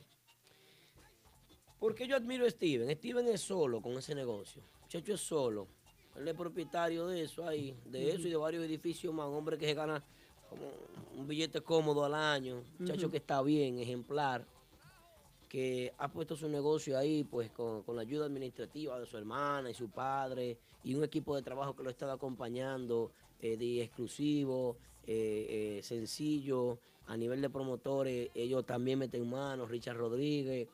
[1.77, 2.89] ¿Por qué yo admiro a Steven?
[2.95, 4.63] Steven es solo con ese negocio.
[4.83, 5.67] Muchacho es solo.
[6.15, 9.27] Él es propietario de eso ahí, de eso y de varios edificios más.
[9.27, 10.03] Un hombre que se gana
[10.49, 10.71] como
[11.17, 12.63] un billete cómodo al año.
[12.79, 14.45] Muchacho que está bien, ejemplar.
[15.49, 19.69] Que ha puesto su negocio ahí, pues con, con la ayuda administrativa de su hermana
[19.69, 23.83] y su padre y un equipo de trabajo que lo ha estado acompañando eh, de
[23.83, 30.67] exclusivo, eh, eh, sencillo, a nivel de promotores, ellos también meten manos, Richard Rodríguez,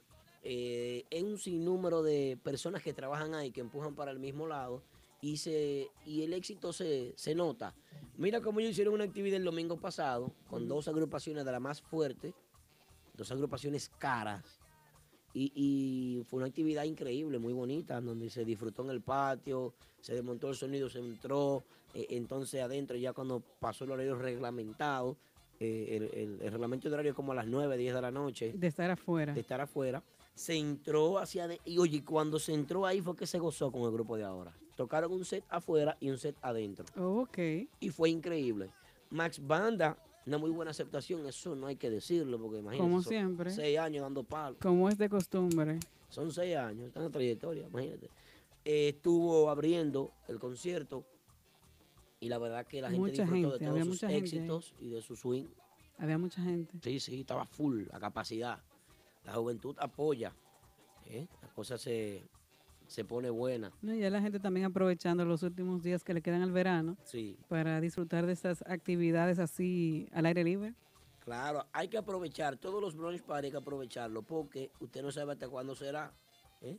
[0.43, 4.81] eh, es un sinnúmero de personas que trabajan ahí, que empujan para el mismo lado
[5.21, 7.73] y, se, y el éxito se, se nota.
[8.17, 11.81] Mira cómo ellos hicieron una actividad el domingo pasado con dos agrupaciones de la más
[11.81, 12.33] fuerte,
[13.15, 14.43] dos agrupaciones caras.
[15.33, 20.13] Y, y fue una actividad increíble, muy bonita, donde se disfrutó en el patio, se
[20.13, 25.15] desmontó el sonido, se entró, eh, entonces adentro ya cuando pasó el horario reglamentado,
[25.59, 28.11] eh, el, el- el reglamento de horario es como a las 9, 10 de la
[28.11, 29.33] noche, De estar afuera.
[29.33, 30.03] de estar afuera,
[30.35, 33.83] se entró hacia adentro, y oye, cuando se entró ahí fue que se gozó con
[33.83, 34.53] el grupo de ahora.
[34.75, 37.37] Tocaron un set afuera y un set adentro Oh, ok.
[37.79, 38.69] y fue increíble.
[39.09, 42.89] Max Banda, una muy buena aceptación, eso no hay que decirlo, porque imagínate.
[42.89, 43.51] Como siempre.
[43.51, 44.57] Seis años dando palos.
[44.61, 45.79] Como es de costumbre.
[46.09, 48.09] Son seis años, está en la trayectoria, imagínate.
[48.63, 51.03] Eh, estuvo abriendo el concierto
[52.19, 54.15] y la verdad que la gente Mucha disfrutó gente, de todos sus ahí.
[54.15, 55.45] éxitos y de su swing.
[55.97, 56.77] Había mucha gente.
[56.81, 58.59] Sí, sí, estaba full, la capacidad.
[59.25, 60.33] La juventud apoya.
[61.05, 61.27] ¿eh?
[61.41, 62.23] La cosa se,
[62.91, 63.71] se pone buena.
[63.81, 66.97] No, y ya la gente también aprovechando los últimos días que le quedan al verano
[67.05, 70.73] Sí, para disfrutar de estas actividades así al aire libre.
[71.23, 72.57] claro, hay que aprovechar.
[72.57, 76.11] Todos los brunch party hay que aprovecharlo porque usted no sabe hasta cuándo será.
[76.61, 76.75] ¿eh?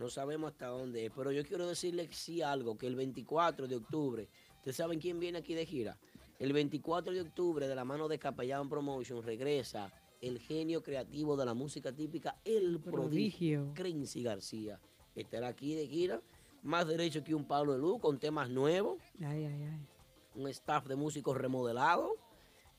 [0.00, 1.12] No sabemos hasta dónde es.
[1.14, 5.38] Pero yo quiero decirle sí algo, que el 24 de octubre, ¿ustedes saben quién viene
[5.40, 5.98] aquí de gira?
[6.38, 11.44] El 24 de octubre, de la mano de Capellán Promotion, regresa el genio creativo de
[11.44, 13.72] la música típica, el prodigio, Prodigio.
[13.74, 14.80] Crency García.
[15.14, 16.20] Estará aquí de gira,
[16.62, 19.86] más derecho que un Pablo de Luz, con temas nuevos Ay, ay, ay.
[20.34, 22.14] un staff de músicos remodelado.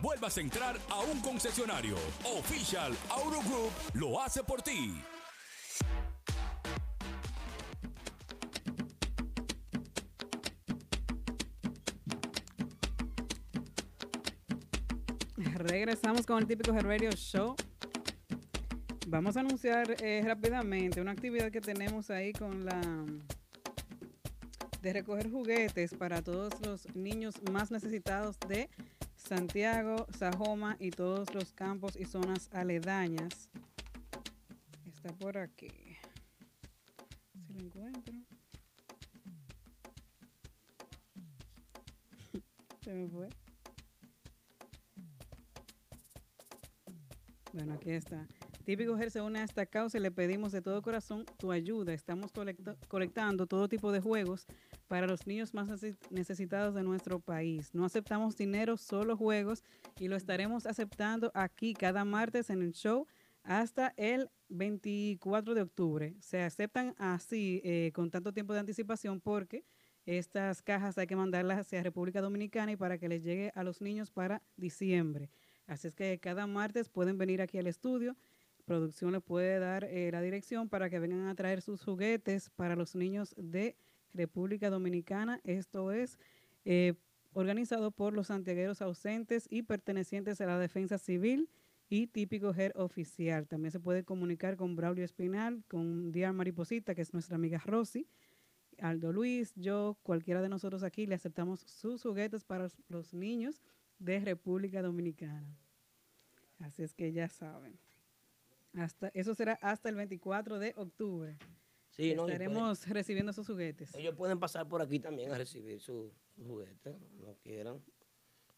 [0.00, 1.96] vuelvas a entrar a un concesionario.
[2.24, 5.00] Official Auto Group lo hace por ti.
[15.36, 17.54] Regresamos con el típico Herberio Show.
[19.06, 22.80] Vamos a anunciar eh, rápidamente una actividad que tenemos ahí con la
[24.84, 28.68] de recoger juguetes para todos los niños más necesitados de
[29.16, 33.48] Santiago, Sajoma y todos los campos y zonas aledañas.
[34.86, 35.70] Está por aquí.
[37.46, 38.12] Si lo encuentro.
[42.84, 43.30] Se me fue.
[47.54, 48.26] Bueno, aquí está.
[48.64, 51.92] Típico Ger se une a esta causa y le pedimos de todo corazón tu ayuda.
[51.92, 54.46] Estamos colecta- colectando todo tipo de juegos
[54.88, 57.74] para los niños más necesi- necesitados de nuestro país.
[57.74, 59.62] No aceptamos dinero, solo juegos
[60.00, 63.06] y lo estaremos aceptando aquí cada martes en el show
[63.42, 66.14] hasta el 24 de octubre.
[66.20, 69.66] Se aceptan así eh, con tanto tiempo de anticipación porque
[70.06, 73.82] estas cajas hay que mandarlas hacia República Dominicana y para que les llegue a los
[73.82, 75.28] niños para diciembre.
[75.66, 78.16] Así es que cada martes pueden venir aquí al estudio.
[78.64, 82.76] Producción les puede dar eh, la dirección para que vengan a traer sus juguetes para
[82.76, 83.76] los niños de
[84.12, 85.40] República Dominicana.
[85.44, 86.18] Esto es
[86.64, 86.94] eh,
[87.34, 91.50] organizado por los santiagueros ausentes y pertenecientes a la Defensa Civil
[91.88, 93.46] y típico GER oficial.
[93.46, 98.08] También se puede comunicar con Braulio Espinal, con Diana Mariposita, que es nuestra amiga Rosy,
[98.78, 103.62] Aldo Luis, yo, cualquiera de nosotros aquí, le aceptamos sus juguetes para los niños
[103.98, 105.56] de República Dominicana.
[106.58, 107.78] Así es que ya saben.
[108.76, 111.36] Hasta, eso será hasta el 24 de octubre.
[111.90, 113.94] Sí, no, y Estaremos recibiendo sus juguetes.
[113.94, 117.80] Ellos pueden pasar por aquí también a recibir su, su juguete, no quieran.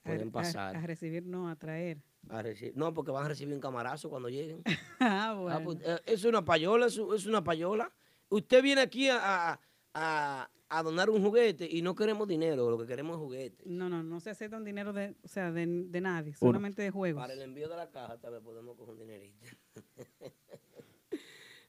[0.03, 0.77] Pueden a- pasar.
[0.77, 1.99] A, recibir, no, a traer.
[2.31, 2.75] a recibir.
[2.77, 4.63] No, porque van a recibir un camarazo cuando lleguen.
[5.01, 5.65] ah, Ah, bueno.
[5.65, 7.93] pues, eh, es una payola, es, es una payola.
[8.31, 9.61] Usted viene aquí a, a-
[9.93, 13.65] a- a donar un juguete y no queremos dinero, lo que queremos es juguete.
[13.67, 17.21] No, no, no se aceptan dinero de, o sea, de, de nadie, solamente de juegos.
[17.23, 19.47] Para el envío de la caja tal vez podemos coger un dinerito.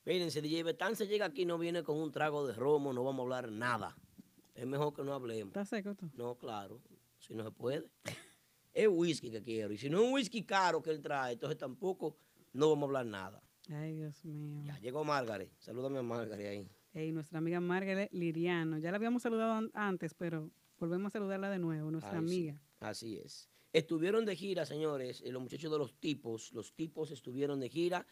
[0.05, 3.03] Miren, si DJ Betán se llega aquí no viene con un trago de romo, no
[3.03, 3.95] vamos a hablar nada.
[4.55, 5.49] Es mejor que no hablemos.
[5.49, 6.09] ¿Estás seco tú?
[6.13, 6.81] No, claro,
[7.19, 7.89] si no se puede.
[8.73, 9.73] Es whisky que quiero.
[9.73, 12.15] Y si no es un whisky caro que él trae, entonces tampoco
[12.53, 13.43] no vamos a hablar nada.
[13.71, 14.61] Ay, Dios mío.
[14.65, 15.51] Ya llegó Margaret.
[15.57, 16.69] Salúdame a Margaret ahí.
[16.93, 18.77] Ey, nuestra amiga Margaret Liriano.
[18.77, 22.35] Ya la habíamos saludado an- antes, pero volvemos a saludarla de nuevo, nuestra Ay, sí,
[22.35, 22.61] amiga.
[22.79, 23.49] Así es.
[23.77, 26.51] Estuvieron de gira, señores, eh, los muchachos de los tipos.
[26.51, 28.07] Los tipos estuvieron de gira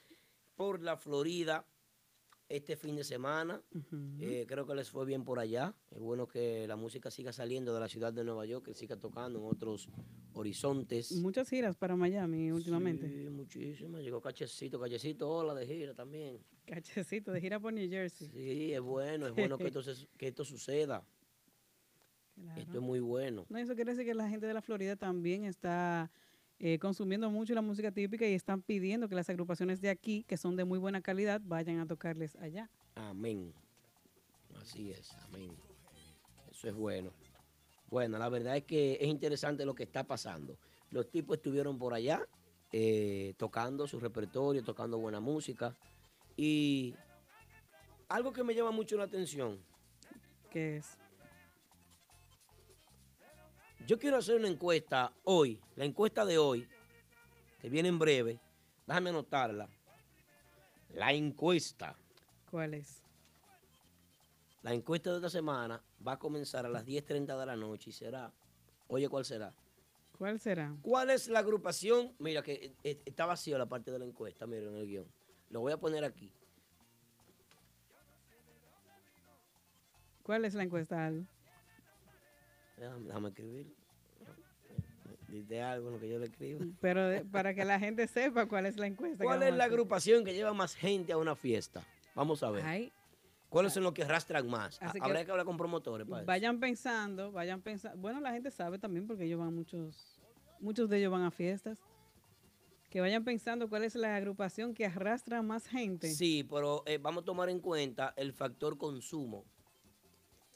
[0.55, 1.65] por la Florida
[2.47, 3.63] este fin de semana.
[4.19, 5.73] Eh, creo que les fue bien por allá.
[5.89, 8.95] Es bueno que la música siga saliendo de la ciudad de Nueva York, que siga
[8.95, 9.89] tocando en otros
[10.33, 11.13] horizontes.
[11.13, 13.09] Muchas giras para Miami últimamente.
[13.09, 14.03] Sí, muchísimas.
[14.03, 16.37] Llegó Cachecito, Cachecito, hola de gira también.
[16.67, 18.27] Cachecito, de gira por New Jersey.
[18.27, 19.71] Sí, es bueno, es bueno que
[20.19, 21.03] que esto suceda.
[22.57, 23.45] Esto es muy bueno.
[23.49, 26.11] No, eso quiere decir que la gente de la Florida también está
[26.59, 30.37] eh, consumiendo mucho la música típica y están pidiendo que las agrupaciones de aquí, que
[30.37, 32.69] son de muy buena calidad, vayan a tocarles allá.
[32.95, 33.53] Amén.
[34.61, 35.51] Así es, amén.
[36.51, 37.11] Eso es bueno.
[37.89, 40.57] Bueno, la verdad es que es interesante lo que está pasando.
[40.91, 42.25] Los tipos estuvieron por allá
[42.71, 45.75] eh, tocando su repertorio, tocando buena música.
[46.35, 46.95] Y
[48.09, 49.59] algo que me llama mucho la atención.
[50.49, 50.97] ¿Qué es?
[53.85, 56.67] Yo quiero hacer una encuesta hoy, la encuesta de hoy,
[57.59, 58.39] que viene en breve.
[58.87, 59.69] Déjame anotarla.
[60.93, 61.95] La encuesta.
[62.49, 63.03] ¿Cuál es?
[64.63, 67.93] La encuesta de esta semana va a comenzar a las 10.30 de la noche y
[67.93, 68.33] será,
[68.87, 69.53] oye, ¿cuál será?
[70.17, 70.75] ¿Cuál será?
[70.81, 72.15] ¿Cuál es la agrupación?
[72.17, 75.07] Mira, que eh, está vacío la parte de la encuesta, miren en el guion.
[75.49, 76.31] Lo voy a poner aquí.
[80.23, 81.27] ¿Cuál es la encuesta, Aldo?
[82.77, 83.75] Déjame, déjame escribir.
[85.27, 86.65] Dite algo en lo que yo le escribo.
[86.79, 89.17] Pero de- para que la gente sepa cuál es la encuesta.
[89.17, 89.73] que ¿Cuál vamos es a la hacer.
[89.73, 91.83] agrupación que lleva más gente a una fiesta?
[92.13, 92.63] Vamos a ver.
[92.65, 92.91] Ay,
[93.49, 94.77] ¿Cuáles son los que arrastran más?
[94.81, 96.27] Así Habrá que que hablar con promotores para eso.
[96.27, 97.97] vayan pensando, vayan pensando.
[97.97, 100.19] Bueno, la gente sabe también porque ellos van muchos
[100.59, 101.79] muchos de ellos van a fiestas.
[102.89, 106.09] Que vayan pensando cuál es la agrupación que arrastra más gente.
[106.13, 109.43] Sí, pero eh, vamos a tomar en cuenta el factor consumo.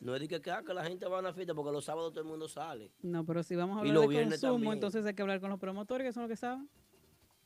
[0.02, 1.84] No es de que, que, ah, que la gente va a una fiesta porque los
[1.84, 2.90] sábados todo el mundo sale.
[3.02, 4.74] No, pero si vamos a hablar de consumo, también.
[4.74, 6.70] entonces hay que hablar con los promotores, que son los que saben.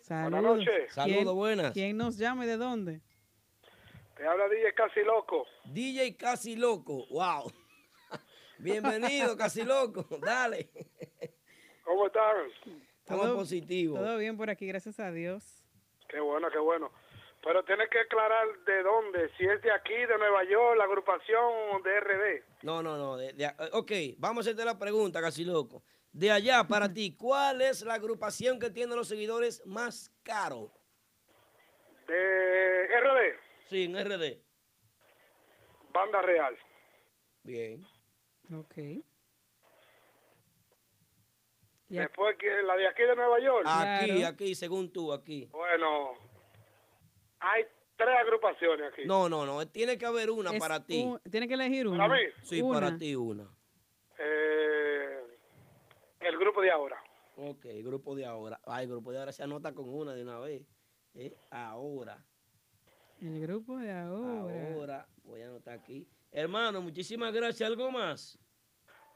[0.01, 0.57] Saludos.
[0.59, 0.93] noches.
[0.93, 1.73] Saludos, ¿Quién- buenas.
[1.73, 3.01] ¿Quién nos llama y de dónde?
[4.15, 5.45] Te habla DJ Casi Loco.
[5.65, 7.05] DJ Casi Loco.
[7.09, 7.51] Wow.
[8.59, 10.05] Bienvenido, Casi Loco.
[10.21, 10.69] Dale.
[11.83, 12.47] ¿Cómo están?
[12.99, 13.99] Estamos Todo- positivos.
[13.99, 15.63] Todo bien por aquí, gracias a Dios.
[16.09, 16.89] Qué bueno, qué bueno.
[17.47, 21.81] Pero tienes que aclarar de dónde, si es de aquí, de Nueva York, la agrupación
[21.81, 22.43] de RD.
[22.63, 23.15] No, no, no.
[23.15, 25.81] de- de- ok, vamos a hacerte la pregunta, Casi Loco.
[26.11, 30.69] De allá para ti, ¿cuál es la agrupación que tiene los seguidores más caros?
[32.05, 33.39] De RD,
[33.69, 34.41] Sí, en RD.
[35.93, 36.57] Banda Real.
[37.43, 37.81] Bien.
[38.53, 38.75] Ok.
[41.87, 43.65] Después, que la de aquí de Nueva York.
[43.65, 44.27] Aquí, Claro.
[44.27, 45.47] aquí, según tú, aquí.
[45.51, 46.13] Bueno,
[47.39, 47.65] hay
[47.95, 49.05] tres agrupaciones aquí.
[49.05, 49.67] No, no, no.
[49.67, 51.03] Tiene que haber una Es para ti.
[51.03, 52.07] un- tiene que elegir una.
[52.07, 52.27] ¿Para mí?
[52.43, 52.79] Sí, Una.
[52.79, 53.47] para ti una.
[54.19, 55.19] Eh,
[56.21, 57.01] el grupo de ahora.
[57.37, 58.59] Ok, grupo de ahora.
[58.65, 60.63] Ay, grupo de ahora se anota con una de una vez.
[61.15, 61.35] ¿Eh?
[61.51, 62.17] Ahora.
[63.21, 64.67] El grupo de ahora.
[64.75, 65.07] Ahora.
[65.23, 66.07] Voy a anotar aquí.
[66.31, 67.67] Hermano, muchísimas gracias.
[67.69, 68.39] ¿Algo más?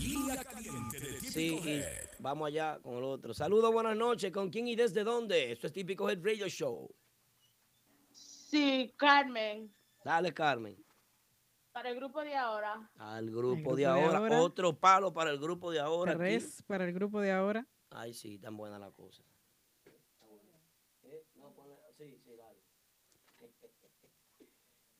[0.00, 1.82] Línea caliente de Típico Sí, y
[2.18, 3.34] vamos allá con el otro.
[3.34, 4.32] Saludos, buenas noches.
[4.32, 5.52] ¿Con quién y desde dónde?
[5.52, 6.88] Esto es Típico Head Radio Show.
[8.12, 9.72] Sí, Carmen.
[10.04, 10.76] Dale, Carmen.
[11.72, 12.90] Para el grupo de ahora.
[12.96, 14.40] Al grupo, grupo de, de ahora.
[14.40, 16.12] Otro palo para el grupo de ahora.
[16.12, 16.18] aquí.
[16.20, 17.66] Tres para el grupo de ahora.
[17.90, 19.22] Ay, sí, tan buena la cosa.
[21.04, 21.24] ¿Eh?
[21.36, 22.58] No, ponle- Sí, sí, dale.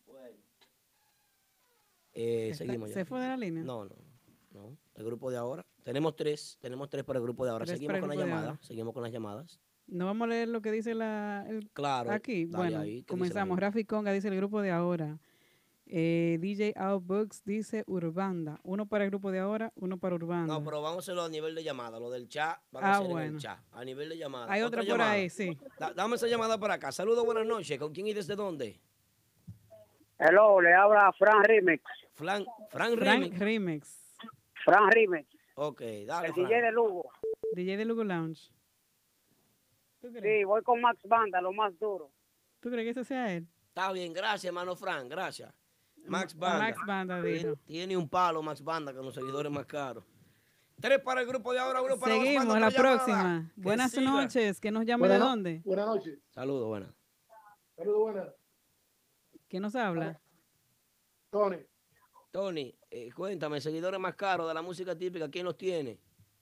[0.06, 0.36] bueno.
[2.12, 2.94] Eh, Está- seguimos ya.
[2.94, 3.62] ¿Se fue de la línea?
[3.64, 3.96] No, no,
[4.52, 4.76] no.
[4.94, 5.64] El grupo de ahora.
[5.82, 7.64] Tenemos tres, tenemos tres para el grupo de ahora.
[7.64, 8.44] Tres Seguimos con llamadas.
[8.48, 8.58] ahora.
[8.62, 9.60] Seguimos con las llamadas.
[9.86, 12.12] No vamos a leer lo que dice la, el Claro.
[12.12, 13.58] Aquí, bueno, ahí, ¿qué dice la comenzamos.
[13.58, 15.18] Rafi Conga dice el grupo de ahora.
[15.92, 18.60] Eh, DJ Outbooks dice Urbanda.
[18.62, 20.54] Uno para el grupo de ahora, uno para Urbanda.
[20.54, 21.98] No, pero vamos a hacerlo a nivel de llamada.
[21.98, 23.34] Lo del chat, vamos Ah, a hacer en bueno.
[23.36, 23.58] el chat.
[23.72, 24.52] A nivel de llamada.
[24.52, 25.58] Hay otra por ahí, sí.
[25.80, 26.92] Da- dame esa llamada para acá.
[26.92, 27.76] Saludos, buenas noches.
[27.78, 28.78] ¿Con quién y desde dónde?
[30.18, 31.82] Hello, le habla Fran Remix.
[32.14, 33.38] Fran, Fran Frank Remix.
[33.38, 34.18] Remix.
[34.64, 35.28] Fran Remix.
[35.56, 36.46] Ok, dale, El Fran.
[36.46, 37.10] DJ de Lugo.
[37.52, 38.52] DJ de Lugo Lounge.
[40.02, 42.10] Sí, voy con Max Banda, lo más duro.
[42.60, 43.48] ¿Tú crees que ese sea él?
[43.68, 45.52] Está bien, gracias, hermano Fran, gracias.
[46.06, 46.58] Max Banda.
[46.58, 47.22] Max Banda
[47.66, 50.04] Tiene- un palo Max Banda con los seguidores más caros.
[50.80, 52.70] Tres para el grupo de ahora, uno para Seguimos, la llamada.
[52.70, 53.52] próxima.
[53.54, 54.10] Que Buenas siga.
[54.10, 54.60] noches.
[54.60, 55.62] ¿Qué nos llama de Buenas dónde?
[55.64, 56.18] Buenas noches.
[56.30, 56.90] Saludos, buenas.
[57.76, 58.28] Saludos, buenas.
[59.48, 60.20] ¿Quién nos habla?
[61.30, 61.58] Tony.
[62.30, 65.98] Tony, eh, cuéntame, seguidores más caros de la música típica, ¿quién los tiene?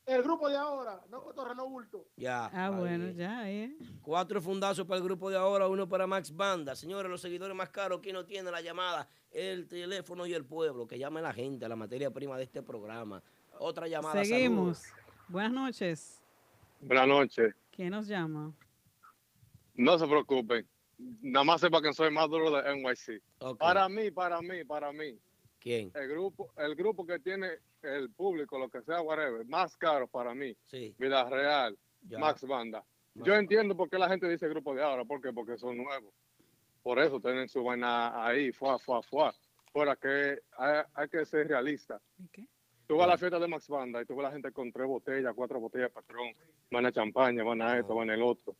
[0.08, 2.06] El grupo de ahora, no cotorra, no bulto.
[2.16, 2.46] Ya.
[2.46, 2.74] Ah, ahí.
[2.74, 3.76] bueno, ya, eh.
[4.00, 6.74] Cuatro fundazos para el grupo de ahora, uno para Max Banda.
[6.74, 9.06] Señores, los seguidores más caros, ¿quién no tiene la llamada?
[9.30, 10.88] El teléfono y el pueblo.
[10.88, 13.22] Que llame la gente, a la materia prima de este programa.
[13.58, 14.24] Otra llamada.
[14.24, 14.82] Seguimos.
[15.28, 16.22] Buenas noches.
[16.80, 17.54] Buenas noches.
[17.70, 18.54] ¿Quién nos llama?
[19.74, 20.66] No se preocupen.
[21.20, 23.22] Nada más sepa que soy más duro de NYC.
[23.58, 25.18] Para mí, para mí, para mí.
[25.60, 25.90] ¿Quién?
[25.94, 30.34] El grupo, el grupo que tiene el público, lo que sea, whatever, más caro para
[30.34, 30.56] mí.
[30.66, 30.94] Sí.
[30.98, 32.18] Vida Real, Ya.
[32.18, 32.84] Max Banda.
[33.14, 35.32] Max Yo entiendo por qué la gente dice grupo de ahora, ¿por qué?
[35.32, 36.14] Porque son nuevos.
[36.82, 39.34] Por eso tienen su vaina ahí, fuá, fuá, fuá.
[39.72, 42.00] Fuera que hay, hay que ser realista.
[42.86, 44.72] Tú vas a la fiesta de Max Banda y tú ves a la gente con
[44.72, 46.32] tres botellas, cuatro botellas de patrón,
[46.70, 48.56] van a champaña, van a esto, van a el otro.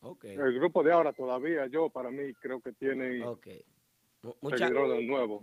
[0.00, 0.24] Ok.
[0.24, 3.46] El grupo de ahora todavía, yo para mí creo que tiene Ok.
[4.26, 4.34] Mu-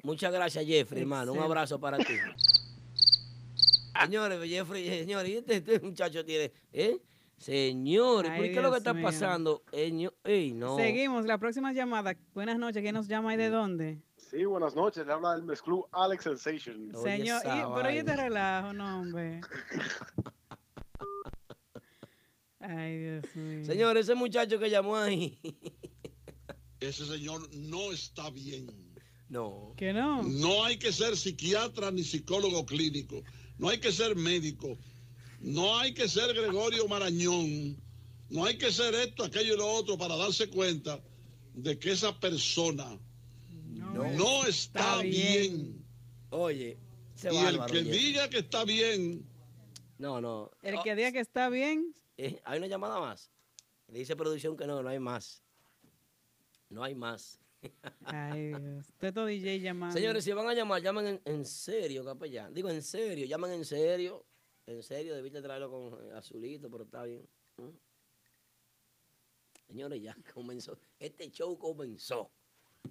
[0.03, 1.33] Muchas, gracias, Jeffrey, hermano.
[1.33, 2.05] Un abrazo para ti.
[4.03, 6.97] Señores, Jeffrey, señores, y este, este muchacho tiene, ¿eh?
[7.37, 9.03] Señores, Ay, ¿por ¿qué es lo que está mío.
[9.03, 9.61] pasando?
[9.71, 10.77] Eh, ño- ey, no.
[10.77, 11.25] Seguimos.
[11.25, 12.15] La próxima llamada.
[12.33, 12.81] Buenas noches.
[12.81, 14.01] ¿Quién nos llama y de dónde?
[14.17, 15.05] Sí, buenas noches.
[15.05, 16.91] Le habla el mezclú Alex Sensation.
[17.03, 19.41] Señor, y- pero yo te relajo, no, hombre.
[22.59, 23.65] Ay, Dios mío.
[23.65, 25.37] Señores, ese muchacho que llamó ahí.
[26.87, 28.67] Ese señor no está bien.
[29.29, 29.73] No.
[29.77, 30.23] Que no.
[30.23, 33.23] No hay que ser psiquiatra ni psicólogo clínico.
[33.57, 34.77] No hay que ser médico.
[35.39, 37.77] No hay que ser Gregorio Marañón.
[38.29, 40.99] No hay que ser esto, aquello y lo otro para darse cuenta
[41.53, 42.97] de que esa persona
[43.93, 45.85] no, está, bien.
[46.31, 46.79] Oye,
[47.15, 49.23] ese Y el que diga que está bien,
[49.99, 50.51] No, no.
[50.63, 53.29] El que diga que está bien, eh, hay una llamada más.
[53.87, 55.42] Le dice producción que no, no hay más.
[56.73, 57.39] No hay más.
[58.03, 58.91] Ay, Dios.
[58.97, 59.95] Teto DJ llamando.
[59.97, 62.53] Señores, si van a llamar, llamen en, en serio, capellán.
[62.53, 64.25] Digo, en serio, llaman en serio.
[64.65, 67.27] En serio, debiste traerlo con eh, azulito, pero está bien.
[67.57, 67.69] ¿Mm?
[69.67, 70.77] Señores, ya comenzó.
[70.99, 72.31] Este show comenzó.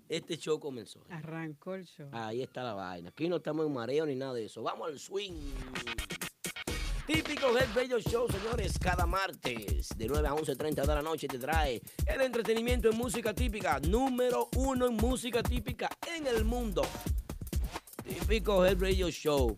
[0.08, 1.04] Este show comenzó.
[1.10, 2.08] Arrancó el show.
[2.12, 3.10] Ahí está la vaina.
[3.10, 4.62] Aquí no estamos en mareo ni nada de eso.
[4.62, 5.34] Vamos al swing.
[7.06, 11.38] Típico Head Radio Show, señores, cada martes de 9 a 11.30 de la noche te
[11.38, 16.82] trae el entretenimiento en música típica, número uno en música típica en el mundo.
[18.04, 19.56] Típico Head Radio Show.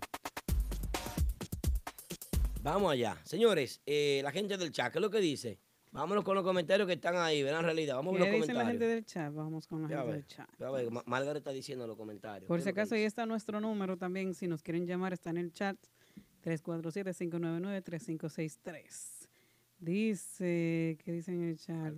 [2.63, 3.19] Vamos allá.
[3.25, 5.59] Señores, eh, la gente del chat, ¿qué es lo que dice?
[5.93, 7.97] Vámonos con los comentarios que están ahí, verán realidad.
[7.97, 8.81] Vamos ¿Qué ver los dice la comentarios.
[8.81, 9.33] gente del chat?
[9.35, 10.49] Vamos con la Ya gente del chat.
[11.07, 12.49] Margaret está diciendo en los comentarios.
[12.49, 14.35] Por ¿Qué si acaso, ahí está nuestro número también.
[14.35, 15.77] Si nos quieren llamar, está en el chat.
[16.45, 19.29] 347-599-3563.
[19.79, 21.95] Dice, ¿qué dicen en el chat?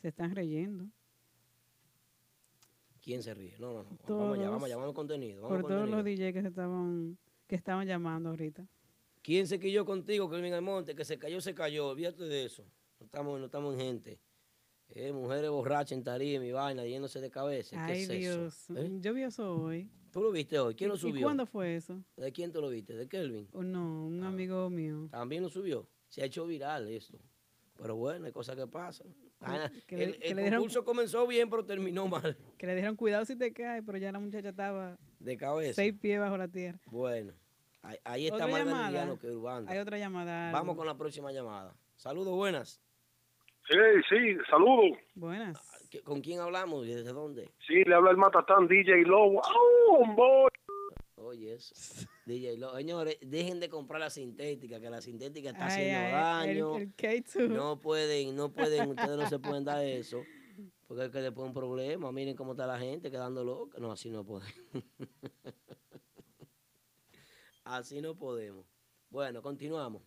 [0.00, 0.86] Se están reyendo.
[3.00, 3.54] ¿Quién se ríe?
[3.58, 3.98] No, no, no.
[4.06, 5.42] Vamos allá, vamos allá, vamos al contenido.
[5.42, 6.24] Vamos Por todos los contenido.
[6.24, 7.18] DJ que se estaban,
[7.48, 8.66] que estaban llamando ahorita.
[9.22, 10.94] ¿Quién se quilló contigo, Kelvin Almonte?
[10.94, 11.88] Que se cayó, se cayó.
[11.88, 12.64] Olvídate de eso.
[13.00, 14.20] No estamos, no estamos en gente.
[14.90, 17.76] Eh, mujeres borrachas en tarima y vaina, yéndose de cabeza.
[17.86, 18.54] ¿Qué Ay, es Dios.
[18.70, 18.76] eso?
[18.76, 18.90] ¿Eh?
[19.00, 19.90] Yo vi eso hoy.
[20.12, 20.74] ¿Tú lo viste hoy?
[20.74, 21.20] ¿Quién lo ¿Y- subió?
[21.20, 22.02] ¿Y cuándo fue eso?
[22.16, 22.94] ¿De quién tú lo viste?
[22.94, 23.48] ¿De Kelvin?
[23.52, 25.08] Oh, no, un amigo mío.
[25.10, 25.88] También lo subió.
[26.08, 27.18] Se ha hecho viral esto.
[27.78, 29.06] Pero bueno, hay cosas que pasan.
[29.40, 32.36] Ah, que le- el que el le dieron- concurso comenzó bien, pero terminó mal.
[32.58, 35.74] Que le dijeron cuidado si te caes, pero ya la muchacha estaba De cabeza.
[35.74, 36.78] seis pies bajo la tierra.
[36.86, 37.32] Bueno,
[37.80, 38.64] ahí, ahí está ¿Otra más?
[38.70, 39.68] Valeriano que Urbano.
[39.68, 40.52] Hay otra llamada.
[40.52, 41.74] Vamos con la próxima llamada.
[41.96, 42.80] Saludos, buenas.
[43.68, 43.76] Sí,
[44.10, 44.98] sí, saludos.
[45.14, 45.58] Buenas.
[45.92, 47.52] ¿Qué- ¿Con quién hablamos y desde dónde?
[47.66, 49.42] Sí, le habla el Matatán DJ Lobo.
[49.90, 50.48] ¡Oh, boy!
[51.16, 51.74] Oye, eso.
[52.24, 56.48] DJ Lo- Señores, dejen de comprar la sintética, que la sintética está Ay, haciendo ay,
[56.48, 56.76] daño.
[56.78, 57.48] el K2.
[57.50, 60.22] No pueden, no pueden, ustedes no se pueden dar eso.
[60.88, 62.10] Porque es que después un problema.
[62.10, 63.78] Miren cómo está la gente quedando loca.
[63.78, 64.50] No, así no podemos.
[67.64, 68.64] así no podemos.
[69.10, 70.02] Bueno, continuamos.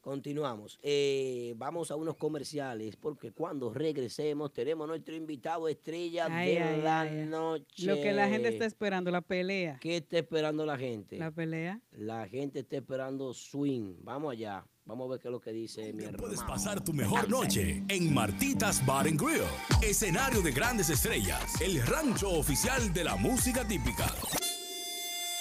[0.00, 0.78] Continuamos.
[0.82, 6.82] Eh, vamos a unos comerciales porque cuando regresemos tenemos nuestro invitado estrella Ay, de ay,
[6.82, 7.86] la ay, noche.
[7.86, 9.78] Lo que la gente está esperando, la pelea.
[9.80, 11.18] ¿Qué está esperando la gente?
[11.18, 11.80] La pelea.
[11.92, 13.96] La gente está esperando swing.
[14.02, 14.64] Vamos allá.
[14.86, 16.18] Vamos a ver qué es lo que dice mi hermano.
[16.24, 19.42] Puedes pasar tu mejor noche en Martitas Bar and Grill,
[19.82, 24.06] escenario de grandes estrellas, el rancho oficial de la música típica.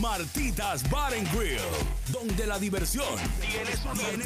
[0.00, 1.58] Martitas Bar and Grill,
[2.12, 3.06] donde la diversión
[3.40, 3.74] tiene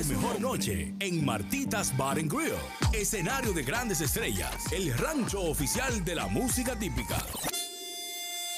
[0.02, 2.54] su mejor noche en Martitas Bar and Grill,
[2.92, 7.24] escenario de grandes estrellas, el rancho oficial de la música típica.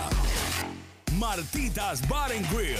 [1.19, 2.77] Martitas Bar and Grill,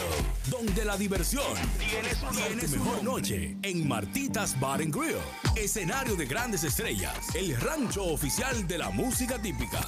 [0.49, 1.45] donde la diversión
[1.79, 5.17] tiene su mejor noche en Martitas Bar and Grill,
[5.55, 9.87] escenario de grandes estrellas, el rancho oficial de la música típica.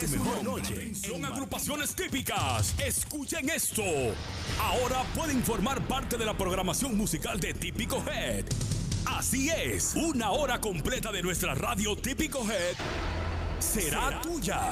[0.08, 0.94] su mejor noche.
[0.94, 2.76] Son agrupaciones típicas.
[2.80, 3.84] Escuchen esto.
[4.62, 8.46] Ahora pueden formar parte de la programación musical de Típico Head.
[9.06, 12.76] Así es, una hora completa de nuestra radio Típico Head
[13.60, 14.72] será, tuya.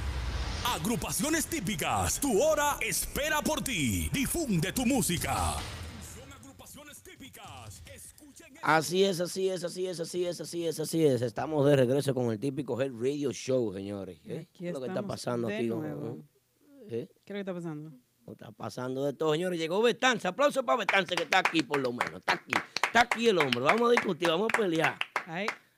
[0.65, 2.19] Agrupaciones típicas.
[2.19, 4.09] Tu hora espera por ti.
[4.13, 5.55] Difunde tu música.
[8.61, 11.21] Así es, así es, así es, así es, así es, así es.
[11.23, 14.19] Estamos de regreso con el típico Head Radio Show, señores.
[14.27, 14.47] ¿eh?
[14.53, 15.63] ¿Qué es lo que está pasando aquí?
[15.63, 16.19] nuevo.
[16.83, 17.07] ¿Eh?
[17.25, 17.91] ¿Qué es lo que está pasando?
[18.25, 19.59] No Está pasando de todo, señores.
[19.59, 20.27] Llegó Betance.
[20.27, 22.19] Aplauso para Betance, que está aquí por lo menos.
[22.19, 22.53] Está aquí.
[22.85, 23.61] Está aquí el hombre.
[23.61, 24.99] Vamos a discutir, vamos a pelear.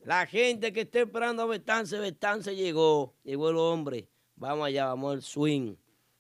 [0.01, 3.15] La gente que esté esperando a Betance, Betance llegó.
[3.23, 4.09] Llegó el hombre.
[4.43, 5.73] Vamos allá, vamos al swing.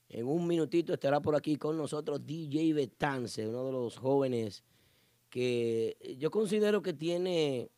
[0.07, 4.63] En un minutito estará por aquí con nosotros DJ Betance, uno de los jóvenes
[5.29, 7.69] que yo considero que tiene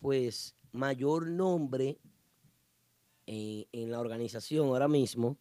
[0.00, 1.96] pues mayor nombre
[3.26, 5.38] en, en la organización ahora mismo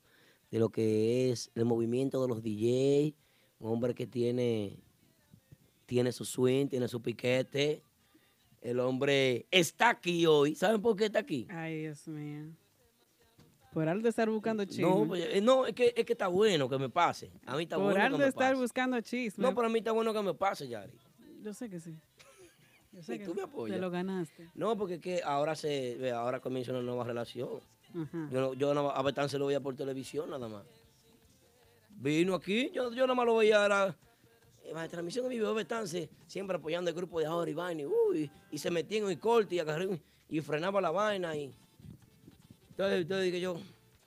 [0.51, 3.15] de lo que es el movimiento de los DJ,
[3.57, 4.77] un hombre que tiene,
[5.87, 7.81] tiene su swing, tiene su piquete.
[8.61, 10.53] El hombre está aquí hoy.
[10.53, 11.47] ¿Saben por qué está aquí?
[11.49, 12.51] Ay, Dios mío.
[13.73, 14.83] Por algo de estar buscando chisme.
[14.83, 17.31] No, pues, eh, no es, que, es que está bueno que me pase.
[17.45, 18.61] A mí está Por bueno algo que de estar pase.
[18.61, 19.41] buscando chisme.
[19.43, 20.93] No, pero a mí está bueno que me pase, Yari.
[21.43, 21.95] Yo sé que sí.
[22.91, 23.75] Yo sé Sí, que tú me apoyas.
[23.75, 24.49] te lo ganaste.
[24.55, 27.59] No, porque es que ahora se ahora comienza una nueva relación.
[27.93, 28.29] Ajá.
[28.31, 30.63] Yo, yo no- a Betán se lo veía por televisión nada más.
[31.89, 33.95] Vino aquí, yo, yo nada más lo veía era
[34.65, 37.81] en la transmisión en vivo de Betance, siempre apoyando el grupo de ahora y vaina,
[37.83, 39.99] y, uy, y se metía en el corte y agarré
[40.29, 41.53] y frenaba la vaina y
[42.77, 43.59] entonces, entonces dije yo,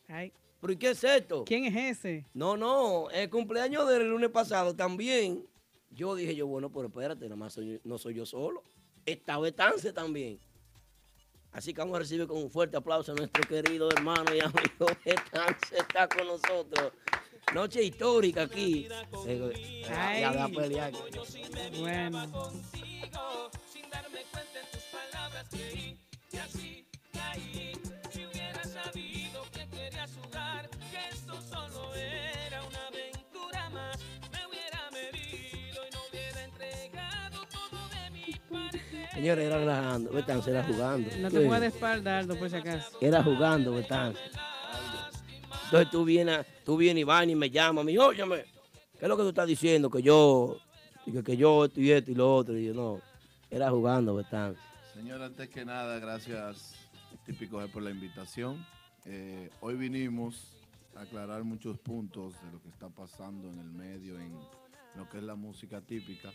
[0.09, 0.33] Ay.
[0.61, 1.45] ¿pero y qué es esto?
[1.45, 2.25] ¿Quién es ese?
[2.35, 5.45] No, no, el cumpleaños del lunes pasado también.
[5.91, 8.63] Yo dije yo, bueno, pero espérate, nada más soy- no soy yo solo.
[9.05, 10.39] Está Betance también.
[11.51, 14.87] Así que vamos a recibir con un fuerte aplauso a nuestro querido hermano y amigo
[15.05, 16.93] Betance está con nosotros.
[17.53, 18.87] Noche histórica aquí.
[19.93, 20.21] Ay.
[20.21, 20.93] ya, pelear.
[21.81, 22.53] Bueno.
[23.73, 25.99] sin darme cuenta en tus palabras creí
[26.31, 27.73] que así caí.
[39.13, 40.11] Señores, era relajando.
[40.11, 41.11] Betance era jugando.
[41.19, 41.45] No te Sí.
[41.45, 42.99] pongas de espalda, Aldo, por si acaso.
[43.01, 44.21] Era jugando, Betance.
[45.65, 48.45] Entonces tú vienes, tú vienes y vas y me llamas, me dice, óyeme,
[48.99, 49.89] ¿qué es lo que tú estás diciendo?
[49.91, 50.57] Que yo,
[51.05, 52.57] que, que yo esto y esto y lo otro.
[52.59, 53.01] Y yo, no,
[53.51, 54.61] era jugando, Betance.
[54.95, 56.75] Señor, antes que nada, gracias
[57.27, 58.65] Típico por la invitación.
[59.05, 60.57] Eh, hoy vinimos
[61.01, 64.33] aclarar muchos puntos de lo que está pasando en el medio, en
[64.97, 66.31] lo que es la música típica.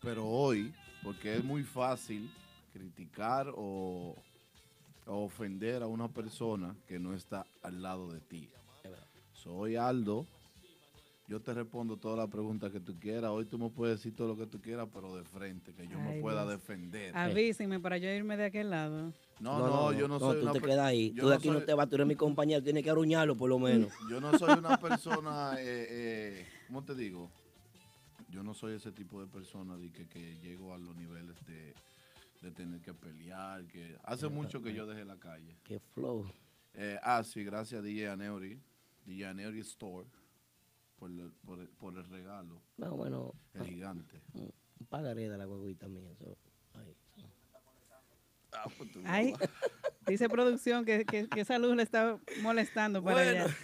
[0.00, 2.30] Pero hoy, porque es muy fácil
[2.72, 4.16] criticar o,
[5.06, 8.48] o ofender a una persona que no está al lado de ti.
[9.32, 10.26] Soy Aldo.
[11.28, 13.30] Yo te respondo todas las preguntas que tú quieras.
[13.30, 15.98] Hoy tú me puedes decir todo lo que tú quieras, pero de frente, que yo
[15.98, 16.52] me pueda Dios.
[16.58, 17.16] defender.
[17.16, 19.12] Avísenme para yo irme de aquel lado.
[19.40, 21.12] No, no, yo no soy tú una te quedas ahí.
[21.14, 22.90] yo Tú de no aquí no soy- te vas, tú eres mi compañero, tienes que
[22.90, 23.90] arruñarlo por lo menos.
[24.10, 27.30] Yo no soy una persona, eh, eh, ¿cómo te digo?
[28.28, 31.74] Yo no soy ese tipo de persona de que, que llego a los niveles de,
[32.40, 33.64] de tener que pelear.
[33.66, 35.56] que Hace mucho que yo dejé la calle.
[35.64, 36.26] Qué flow.
[36.74, 38.58] Eh, ah, sí, gracias a DJ Aneuri,
[39.06, 40.06] DJ Aneuri Store,
[41.02, 42.62] por el, por el, por el regalo.
[42.76, 43.34] No, bueno.
[43.54, 44.22] El gigante.
[44.34, 46.08] Un pagaré de la guaguita mía.
[46.12, 46.36] eso.
[46.74, 46.94] Ay.
[48.52, 49.34] Ah, pues Ay,
[50.06, 53.44] dice producción que, que- que esa luz le está molestando para Bueno.
[53.46, 53.56] allá.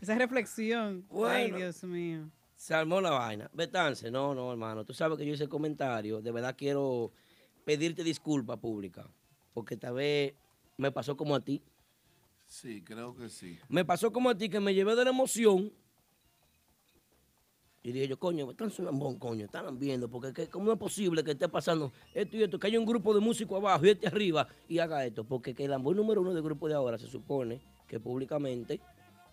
[0.00, 1.04] Esa reflexión.
[1.26, 1.50] Ay.
[1.50, 2.30] Dios mío.
[2.56, 3.50] Se armó la vaina.
[3.52, 4.84] Betance, no, no, hermano.
[4.86, 6.22] Tú sabes que yo hice el comentario.
[6.22, 7.12] De verdad quiero
[7.66, 9.06] pedirte disculpas públicas.
[9.52, 10.32] Porque tal vez
[10.78, 11.62] me pasó como a ti.
[12.46, 13.58] Sí, creo que sí.
[13.68, 15.70] Me pasó como a ti que me llevé de la emoción.
[17.88, 21.30] Y dije yo, coño, están lambón, coño, están viendo, porque ¿qué- ¿cómo es posible que
[21.30, 22.58] esté pasando esto y esto?
[22.58, 25.24] Que haya un grupo de músicos abajo y este arriba y haga esto.
[25.24, 28.78] Porque que el lambón número uno del grupo de ahora se supone que públicamente,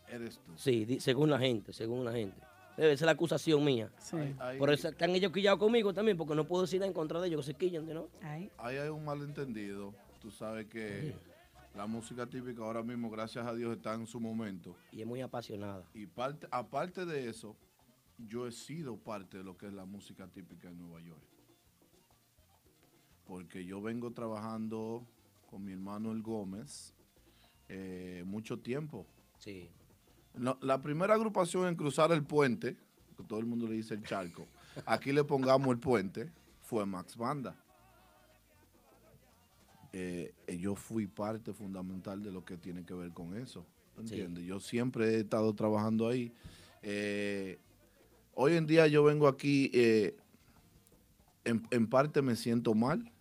[0.10, 0.54] Eres tú.
[0.56, 2.38] sí, di- según la gente, según la gente.
[2.78, 3.90] Debe ser la acusación mía.
[4.40, 7.20] Ahí- Por eso están ellos quillados conmigo también, porque no puedo decir nada en contra
[7.20, 8.08] de ellos, que se quillan, ¿no?
[8.22, 8.50] Ay.
[8.58, 9.94] Ahí hay un malentendido.
[10.22, 11.14] Tú sabes que
[11.76, 14.78] la música típica ahora mismo, gracias a Dios, está en su momento.
[14.94, 15.84] Y es muy apasionada.
[15.94, 17.54] Y parte, aparte de eso,
[18.18, 21.24] yo he sido parte de lo que es la música típica en Nueva York.
[23.26, 25.06] Porque yo vengo trabajando
[25.50, 26.94] con mi hermano El Gómez
[27.70, 29.06] eh, mucho tiempo.
[29.40, 29.70] Sí.
[30.62, 32.76] La primera agrupación en cruzar el puente,
[33.16, 34.48] que todo el mundo le dice el charco,
[34.86, 37.56] aquí le pongamos el puente, fue Max Banda.
[39.94, 43.66] Eh, yo fui parte fundamental de lo que tiene que ver con eso.
[43.96, 44.16] ¿tú Sí.
[44.16, 44.46] ¿Entiendes?
[44.46, 46.34] Yo siempre he estado trabajando ahí.
[46.82, 47.58] Eh,
[48.36, 50.16] hoy en día yo vengo aquí, eh,
[51.46, 53.12] en, en parte me siento mal,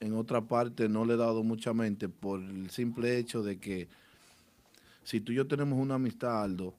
[0.00, 3.88] en otra parte no le he dado mucha mente por el simple hecho de que
[5.04, 6.74] si tú y yo tenemos una amistad, Aldo,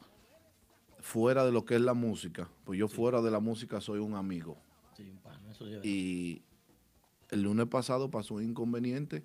[1.00, 4.16] fuera de lo que es la música, pues yo fuera de la música soy un
[4.16, 4.58] amigo.
[4.96, 6.42] Sí, un pana, eso Y
[7.30, 9.24] el lunes pasado pasó un inconveniente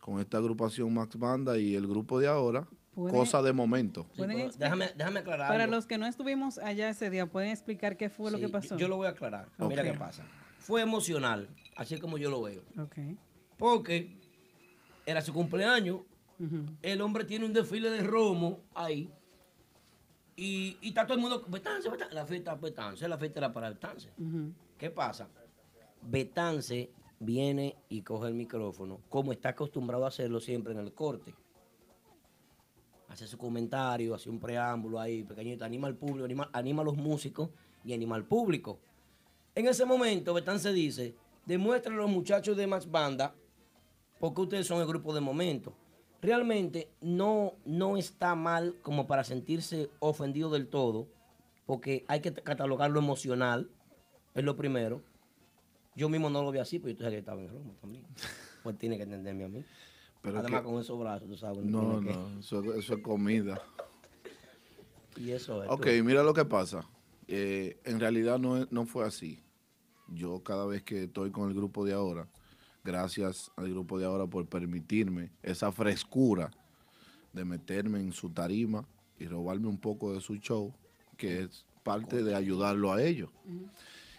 [0.00, 4.06] con esta agrupación Max Banda y el grupo de ahora, ¿Puede- cosa de momento.
[4.16, 5.76] Déjame- déjame aclarar Para algo.
[5.76, 8.74] los que no estuvimos allá ese día, ¿pueden explicar qué fue lo que pasó?
[8.76, 9.48] Yo, yo lo voy a aclarar.
[9.58, 9.92] Mira Ok.
[9.92, 10.24] qué pasa.
[10.58, 12.62] Fue emocional, así como yo lo veo.
[12.78, 12.96] Ok.
[13.58, 14.16] Porque
[15.04, 16.00] era su cumpleaños,
[16.82, 19.10] el hombre tiene un desfile de romo ahí.
[20.38, 22.14] Y, y está todo el mundo, Betance, Betance.
[22.14, 24.10] La fiesta Betance, la fiesta era para Betance.
[24.18, 24.52] Ujú.
[24.76, 25.28] ¿Qué pasa?
[26.02, 31.34] Betance viene y coge el micrófono, como está acostumbrado a hacerlo siempre en el corte.
[33.16, 36.98] Hace su comentario, hace un preámbulo ahí, pequeñito, anima al público, anima, anima a los
[36.98, 37.48] músicos
[37.82, 38.78] y anima al público.
[39.54, 41.14] En ese momento, Betance dice,
[41.46, 43.34] demuéstrenle a los muchachos de Max Banda
[44.20, 45.72] porque ustedes son el grupo de momento.
[46.20, 51.08] Realmente no, no está mal como para sentirse ofendido del todo,
[51.64, 53.70] porque hay que catalogar lo emocional,
[54.34, 55.02] es lo primero.
[55.94, 58.04] Yo mismo no lo vi así, pero yo sabía que estaba en Roma también.
[58.62, 59.64] Pues tiene que entenderme a mí.
[60.26, 61.62] Pero Además, que- con esos brazos, tú sabes.
[61.64, 63.62] No, no, eso, eso es comida.
[65.18, 65.70] Y eso es.
[65.70, 66.04] Ok, tú.
[66.04, 66.84] mira lo que pasa.
[67.28, 69.40] Eh, en realidad no, no fue así.
[70.08, 72.28] Yo cada vez que estoy con el grupo de ahora,
[72.84, 76.50] gracias al grupo de ahora por permitirme esa frescura
[77.32, 78.86] de meterme en su tarima
[79.18, 80.74] y robarme un poco de su show,
[81.16, 83.30] que es parte de ayudarlo a ellos.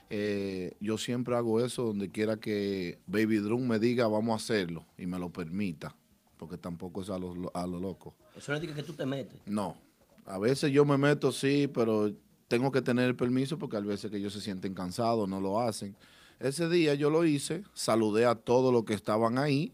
[0.10, 4.86] eh, yo siempre hago eso donde quiera que Baby Drum me diga vamos a hacerlo
[4.98, 5.97] y me lo permita,
[6.38, 8.14] porque tampoco es a lo, a lo loco.
[8.36, 9.40] Eso no dice que tú te metes.
[9.46, 9.76] No,
[10.26, 12.12] a veces yo me meto, sí, pero
[12.48, 15.60] tengo que tener el permiso porque a veces que ellos se sienten cansados, no lo
[15.60, 15.96] hacen.
[16.40, 19.74] Ese día yo lo hice, saludé a todos los que estaban ahí,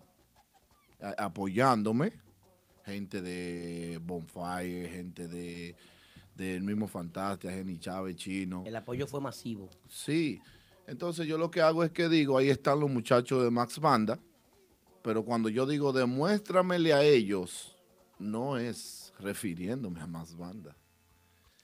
[1.01, 2.13] a- apoyándome,
[2.85, 5.75] gente de Bonfire, gente de
[6.35, 8.63] del mismo Fantastia, Jenny Chávez, Chino.
[8.65, 9.69] El apoyo fue masivo.
[9.87, 10.41] Sí,
[10.87, 14.17] entonces yo lo que hago es que digo, ahí están los muchachos de Max Banda,
[15.03, 17.75] pero cuando yo digo demuéstramele a ellos,
[18.17, 20.75] no es refiriéndome a Max Banda.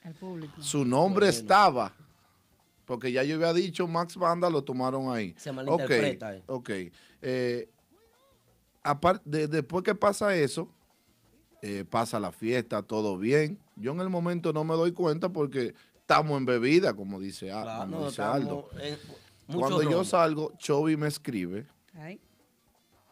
[0.04, 0.62] Al público.
[0.62, 1.92] Su nombre estaba,
[2.86, 5.34] porque ya yo había dicho Max Banda, lo tomaron ahí.
[5.36, 6.88] Se malinterpreta, Ok, eh.
[6.88, 6.94] ok.
[7.22, 7.68] Eh,
[8.82, 10.68] apar- de- después que pasa eso,
[11.62, 13.58] eh, pasa la fiesta, todo bien.
[13.76, 17.80] Yo en el momento no me doy cuenta porque estamos en bebida, como dice, Claro,
[17.90, 18.68] como no, dice Aldo.
[18.78, 18.98] en
[19.58, 22.20] Cuando yo salgo, Chovy me escribe, Ay.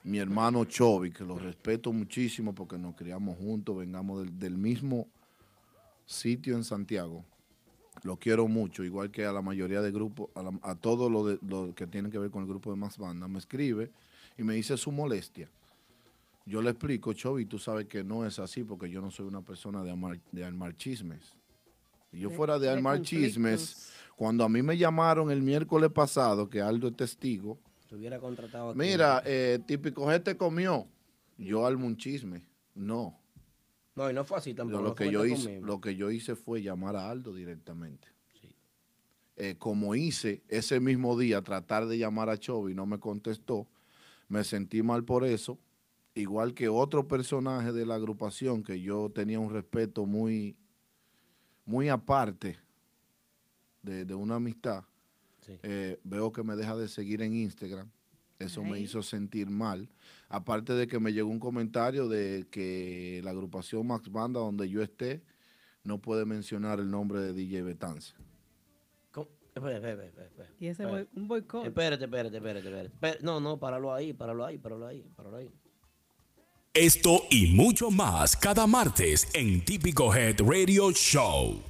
[0.04, 5.06] Mi hermano Chovy, que lo respeto muchísimo porque nos criamos juntos, vengamos del, del mismo
[6.06, 7.24] sitio en Santiago.
[8.04, 11.26] Lo quiero mucho, igual que a la mayoría de grupos, a, la- a todo lo,
[11.26, 13.26] de, lo que tiene que ver con el grupo de Max Banda.
[13.28, 13.90] Me escribe
[14.38, 15.50] y me dice su molestia.
[16.46, 19.42] Yo le explico, Chovy, tú sabes que no es así porque yo no soy una
[19.42, 21.34] persona de, amar- de armar chismes.
[22.10, 25.90] Si yo De- fuera de de armar chismes, cuando a mí me llamaron el miércoles
[25.90, 27.58] pasado, que Aldo es testigo,
[27.88, 28.78] Te hubiera contratado aquí.
[28.78, 30.86] Mira, eh, típico gente comió.
[31.38, 32.46] Yo armo un chisme.
[32.74, 33.18] No.
[33.94, 34.82] No, y no fue así tampoco.
[34.82, 35.66] lo, no que yo hice, conmigo.
[35.66, 38.08] lo que yo hice fue llamar a Aldo directamente.
[39.40, 43.68] Eh, como hice ese mismo día, tratar de llamar a Chovy, no me contestó.
[44.28, 45.58] Me sentí mal por eso.
[46.14, 50.56] Igual que otro personaje de la agrupación que yo tenía un respeto muy,
[51.64, 52.58] muy aparte
[53.82, 54.84] de, de una amistad.
[55.62, 57.90] Eh, veo que me deja de seguir en Instagram.
[58.38, 59.88] Eso me hizo sentir mal.
[60.28, 64.80] Aparte de que me llegó un comentario de que la agrupación Max Banda, donde yo
[64.82, 65.22] esté,
[65.82, 68.12] no puede mencionar el nombre de DJ Betance.
[69.10, 69.28] ¿Cómo?
[69.54, 70.50] Espera, espera, espera, espera.
[70.60, 71.66] Y ese boy- un boicot.
[71.66, 73.24] Espérate, espérate, espérate, espérate.
[73.24, 75.50] No, no, páralo ahí, páralo ahí, páralo ahí, páralo ahí.
[76.74, 81.60] Esto y mucho más cada martes en Típico Head Radio Show.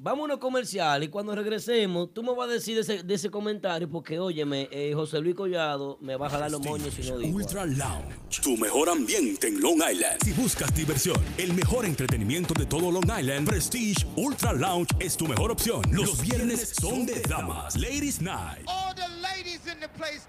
[0.00, 3.90] Vámonos comercial y cuando regresemos, tú me vas a decir de ese, de ese comentario
[3.90, 7.36] porque, óyeme, eh, José Luis Collado me va a jalar los moños si no digo.
[7.36, 10.22] Ultra Lounge, tu mejor ambiente en Long Island.
[10.24, 15.26] Si buscas diversión, el mejor entretenimiento de todo Long Island, Prestige Ultra Lounge es tu
[15.26, 15.82] mejor opción.
[15.90, 18.68] Los viernes son de damas, Ladies Night.
[18.68, 20.28] All the ladies in the place,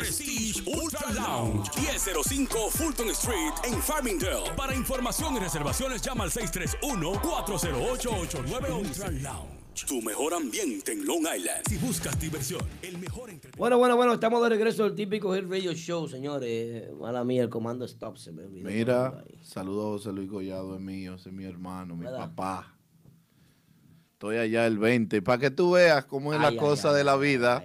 [0.00, 4.50] Prestige Ultra Lounge, 1005 Fulton Street en Farmingdale.
[4.56, 8.80] Para información y reservaciones llama al 631-408-8911.
[8.80, 11.68] Ultra Lounge, tu mejor ambiente en Long Island.
[11.68, 15.74] Si buscas diversión, el mejor Bueno, bueno, bueno, estamos de regreso al típico Hill Radio
[15.74, 16.90] Show, señores.
[16.98, 18.70] Mala mía, el comando stop se me olvidó.
[18.70, 22.20] Mira, saludos a José Luis Collado, es mío, es mi hermano, mi ¿Verdad?
[22.20, 22.74] papá.
[24.12, 25.20] Estoy allá el 20.
[25.20, 27.62] Para que tú veas cómo es Ay, la ay, cosa ay, de la ay, vida,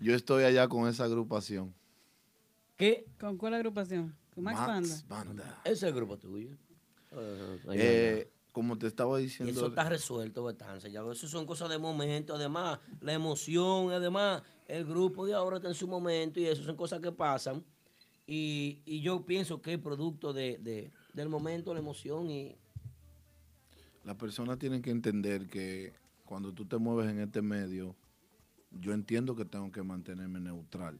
[0.00, 1.74] yo estoy allá con esa agrupación.
[2.76, 3.06] ¿Qué?
[3.18, 4.14] ¿Con cuál agrupación?
[4.34, 5.60] ¿Con Max, Max Banda?
[5.64, 6.50] Ese es el grupo tuyo.
[7.12, 10.90] Eh, Eh, como te estaba Y diciendo, eso está resuelto, Betance.
[10.90, 12.34] Ya eso son cosas de momento.
[12.34, 16.76] Además, la emoción, además, el grupo de ahora está en su momento y eso son
[16.76, 17.64] cosas que pasan.
[18.26, 22.56] Y, y yo pienso que es producto de, de- del momento, la emoción y
[24.04, 25.92] las personas tienen que entender que
[26.24, 27.96] cuando tú te mueves en este medio,
[28.70, 30.98] yo entiendo que tengo que mantenerme neutral.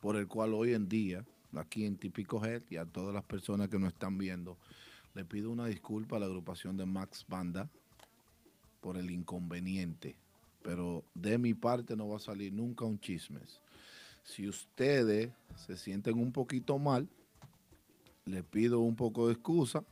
[0.00, 3.68] Por el cual hoy en día, aquí en Típico Head y a todas las personas
[3.68, 4.56] que nos están viendo,
[5.14, 7.68] le pido una disculpa a la agrupación de Max Banda
[8.80, 10.16] por el inconveniente.
[10.62, 13.60] Pero de mi parte no va a salir nunca un chismes.
[14.24, 17.08] Si ustedes se sienten un poquito mal,
[18.24, 19.84] les pido un poco de excusa.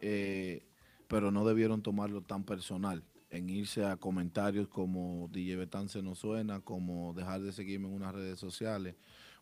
[0.00, 0.62] eh,
[1.08, 6.60] pero no debieron tomarlo tan personal en irse a comentarios como DJ Betance no suena,
[6.60, 8.94] como dejar de seguirme en unas redes sociales,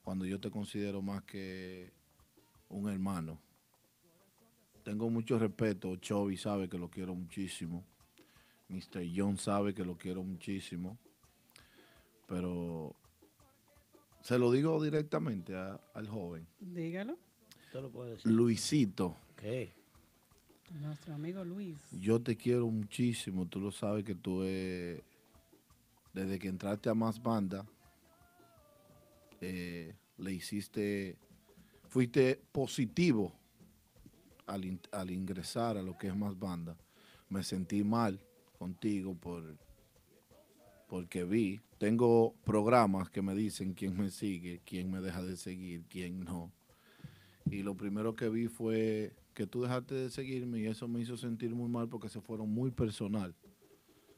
[0.02, 1.92] cuando yo te considero más que
[2.68, 3.38] un hermano.
[4.84, 7.84] Tengo mucho respeto, Chovy sabe que lo quiero muchísimo.
[8.68, 9.02] Mr.
[9.14, 10.96] John sabe que lo quiero muchísimo.
[12.28, 12.94] Pero
[14.22, 16.46] se lo digo directamente a- al joven.
[16.60, 17.18] Dígalo.
[17.74, 18.30] Lo puede decir.
[18.30, 19.74] Luisito, ¿Qué?
[20.78, 21.76] Nuestro amigo Luis.
[21.90, 23.46] yo te quiero muchísimo.
[23.46, 27.66] Tú lo sabes que tú desde que entraste a Más Banda,
[29.40, 31.16] eh, le hiciste,
[31.88, 33.32] fuiste positivo
[34.46, 36.76] al, al ingresar a lo que es Más Banda.
[37.28, 38.20] Me sentí mal
[38.58, 39.56] contigo por
[40.90, 45.84] porque vi, tengo programas que me dicen quién me sigue, quién me deja de seguir,
[45.88, 46.50] quién no.
[47.48, 51.16] Y lo primero que vi fue que tú dejaste de seguirme y eso me hizo
[51.16, 53.34] sentir muy mal porque se fueron muy personal.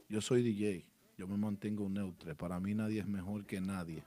[0.08, 0.84] Yo soy DJ,
[1.16, 4.02] yo me mantengo neutro, para mí nadie es mejor que nadie.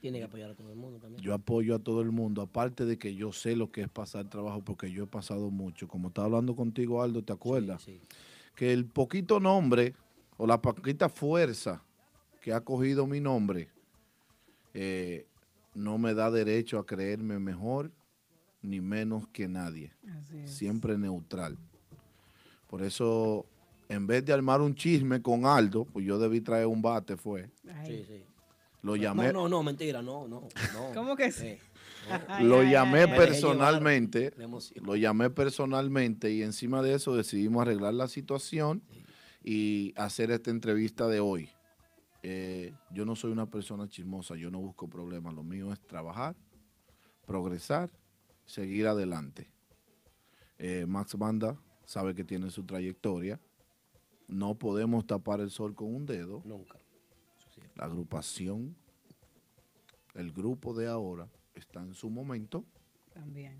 [0.00, 1.20] Tiene que apoyar a todo el mundo también.
[1.20, 4.30] Yo apoyo a todo el mundo, aparte de que yo sé lo que es pasar
[4.30, 5.88] trabajo porque yo he pasado mucho.
[5.88, 7.84] Como estaba hablando contigo, Aldo, ¿te acuerdas?
[8.54, 9.94] Que el poquito nombre
[10.36, 11.82] o la poquita fuerza
[12.40, 13.68] que ha cogido mi nombre
[14.74, 15.26] eh,
[15.74, 17.90] no me da derecho a creerme mejor
[18.62, 19.92] ni menos que nadie.
[20.18, 20.50] Así es.
[20.50, 21.56] Siempre neutral.
[22.68, 23.46] Por eso,
[23.88, 27.50] en vez de armar un chisme con Aldo, pues yo debí traer un bate, fue.
[27.86, 28.24] Sí, sí.
[28.82, 29.32] Lo No, llamé.
[29.32, 30.42] No, no, mentira, no, no.
[30.42, 30.48] no.
[30.94, 31.46] ¿Cómo que sí?
[31.46, 31.60] Eh,
[32.42, 34.32] lo llamé personalmente,
[34.82, 38.82] lo llamé personalmente y encima de eso decidimos arreglar la situación
[39.42, 41.48] y hacer esta entrevista de hoy.
[42.22, 46.34] Eh, yo no soy una persona chismosa, yo no busco problemas, lo mío es trabajar,
[47.26, 47.90] progresar,
[48.46, 49.50] seguir adelante.
[50.58, 53.40] Eh, Max Banda sabe que tiene su trayectoria,
[54.28, 56.42] no podemos tapar el sol con un dedo.
[56.44, 56.78] Nunca.
[57.76, 58.74] La agrupación,
[60.14, 62.64] el grupo de ahora está en su momento,
[63.12, 63.58] También.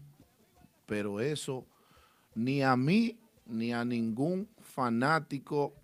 [0.86, 1.66] pero eso
[2.34, 5.74] ni a mí ni a ningún fanático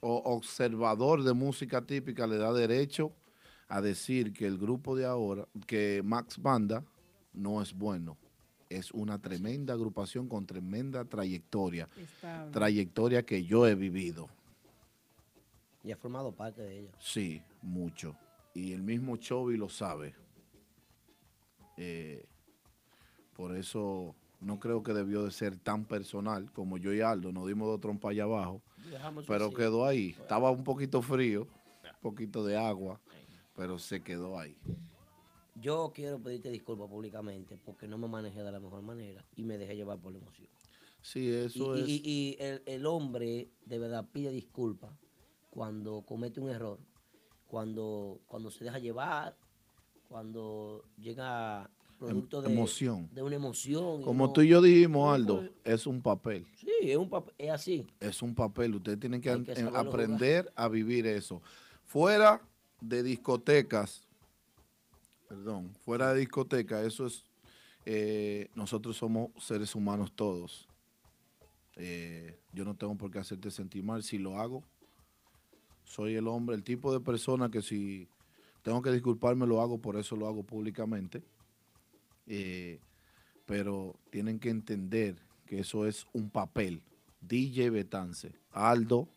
[0.00, 3.12] o observador de música típica le da derecho
[3.68, 6.84] a decir que el grupo de ahora, que Max Banda
[7.32, 8.18] no es bueno.
[8.72, 11.88] Es una tremenda agrupación con tremenda trayectoria.
[11.94, 12.52] Estable.
[12.52, 14.30] Trayectoria que yo he vivido.
[15.84, 16.90] Y ha formado parte de ella.
[16.98, 18.16] Sí, mucho.
[18.54, 20.14] Y el mismo Chovy lo sabe.
[21.76, 22.24] Eh,
[23.34, 27.30] por eso no creo que debió de ser tan personal como yo y Aldo.
[27.30, 28.62] Nos dimos dos trompas allá abajo.
[28.90, 29.54] Dejamos Pero así.
[29.54, 30.16] quedó ahí.
[30.18, 32.98] Estaba un poquito frío, un poquito de agua,
[33.54, 34.56] pero se quedó ahí.
[35.54, 39.58] Yo quiero pedirte disculpas públicamente porque no me manejé de la mejor manera y me
[39.58, 40.48] dejé llevar por la emoción.
[41.02, 41.88] Sí, eso y, es.
[41.88, 44.90] y- y el, el hombre de verdad pide disculpas
[45.50, 46.78] cuando comete un error,
[47.46, 49.36] cuando, cuando se deja llevar,
[50.08, 53.08] cuando llega producto de, emoción.
[53.12, 54.02] de una emoción.
[54.02, 56.46] Como no- tú y yo dijimos, Aldo, es un papel.
[56.56, 57.86] Sí, es, un pap- es así.
[58.00, 58.74] Es un papel.
[58.74, 61.42] Ustedes tienen que, saberlo aprender a vivir eso.
[61.84, 62.42] Fuera
[62.80, 64.08] de discotecas,
[65.32, 67.24] perdón, fuera de discotecas, eso es.
[67.86, 70.68] eh, nosotros somos seres humanos todos.
[71.76, 74.02] Eh, yo no tengo por qué hacerte sentir mal.
[74.02, 74.62] Si lo hago,
[75.84, 78.08] soy el hombre, el tipo de persona que si
[78.60, 81.22] tengo que disculparme, lo hago, por eso lo hago públicamente.
[82.26, 82.78] Eh,
[83.46, 85.16] pero tienen que entender
[85.46, 86.82] que eso es un papel.
[87.22, 89.08] DJ Betance, Aldo,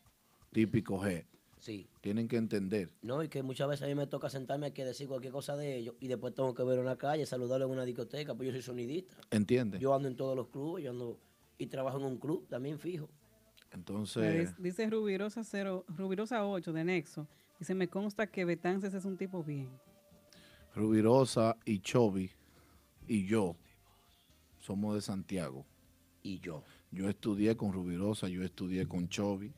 [0.53, 1.25] típico G.
[1.65, 1.87] Sí.
[2.01, 2.91] Tienen que entender.
[3.01, 5.55] No, y que muchas veces a mí me toca sentarme aquí a decir cualquier cosa
[5.57, 8.45] de ellos y después tengo que ver en la calle, saludarlo en una discoteca, pues
[8.45, 9.15] yo soy sonidista.
[9.31, 9.81] ¿Entiendes?
[9.81, 11.19] Yo ando en todos los clubes, yo ando
[11.57, 13.09] y trabajo en un club también fijo.
[13.71, 17.27] Entonces, es- Dice Rubirosa, cero, Rubirosa 8 de Nexo.
[17.57, 19.67] Dice, me consta que Betances es un tipo bien.
[20.75, 22.29] Rubirosa y Chovy
[23.07, 23.55] y yo
[24.59, 25.65] somos de Santiago.
[26.21, 26.63] Y yo.
[26.91, 29.51] Yo estudié con Rubirosa, yo estudié con Chovy.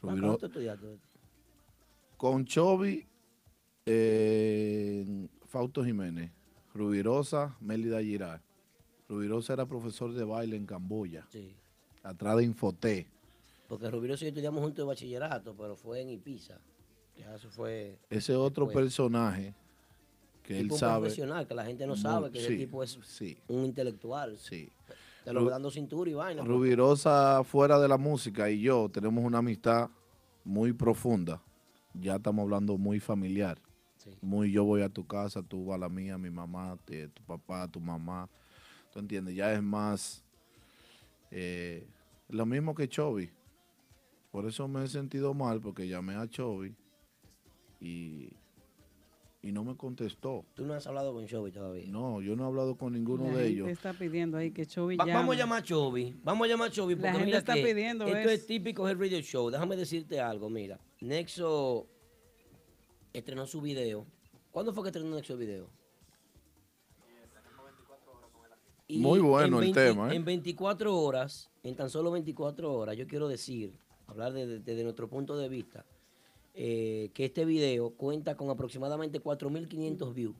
[0.00, 0.98] ¿Cuánto Rubiro- tú estudiaste?
[2.16, 3.06] Con Chovy,
[3.84, 6.30] eh, Fausto Jiménez.
[6.74, 8.40] Rubirosa, Mélida Girard.
[9.08, 11.26] Rubirosa era profesor de baile en Camboya.
[11.30, 11.54] Sí.
[12.02, 13.06] Atrás de Infoté.
[13.68, 16.58] Porque Rubiroso y yo estudiamos juntos de bachillerato, pero fue en Ibiza.
[17.18, 17.98] Ya eso fue.
[18.10, 18.84] Ese otro después.
[18.84, 19.54] personaje
[20.42, 21.00] que él Tipo sabe.
[21.00, 23.38] profesional, que la gente no sabe que ese tipo es sí.
[23.48, 24.36] un intelectual.
[24.36, 24.68] Sí.
[25.24, 26.42] Te lo Ru- dando cintura y vaina.
[26.44, 29.88] Rubirosa fuera de la música y yo tenemos una amistad
[30.44, 31.42] muy profunda.
[32.00, 33.58] Ya estamos hablando muy familiar.
[34.20, 37.22] Muy yo voy a tu casa, tú vas a la mía, mi mamá, te- tu
[37.24, 38.28] papá, tu mamá.
[38.92, 39.34] ¿Tú entiendes?
[39.34, 40.22] Ya es más
[41.30, 41.86] eh,
[42.28, 43.30] lo mismo que Chovy.
[44.30, 46.74] Por eso me he sentido mal porque llamé a Chovy
[47.80, 48.30] y,
[49.42, 50.44] y no me contestó.
[50.54, 51.86] Tú no has hablado con Chovy todavía.
[51.88, 53.68] No, yo no he hablado con ninguno La de gente ellos.
[53.68, 56.14] está pidiendo ahí que Chovy Va- vamos a llamar a Chovy.
[56.22, 58.46] Vamos a llamar a Chovy porque La gente mira está que pidiendo esto es- es
[58.46, 59.50] típico del radio show.
[59.50, 60.78] Déjame decirte algo, mira.
[61.06, 61.86] Nexo
[63.12, 64.06] estrenó su video.
[64.50, 65.70] ¿Cuándo fue que estrenó Nexo el video?
[68.88, 70.16] Y Muy bueno en el 20 tema, ¿eh?
[70.16, 73.72] En 24 horas, en tan solo 24 horas, yo quiero decir,
[74.06, 75.84] hablar desde de, nuestro punto de vista,
[76.54, 80.36] eh, que este video cuenta con aproximadamente 4.500 views.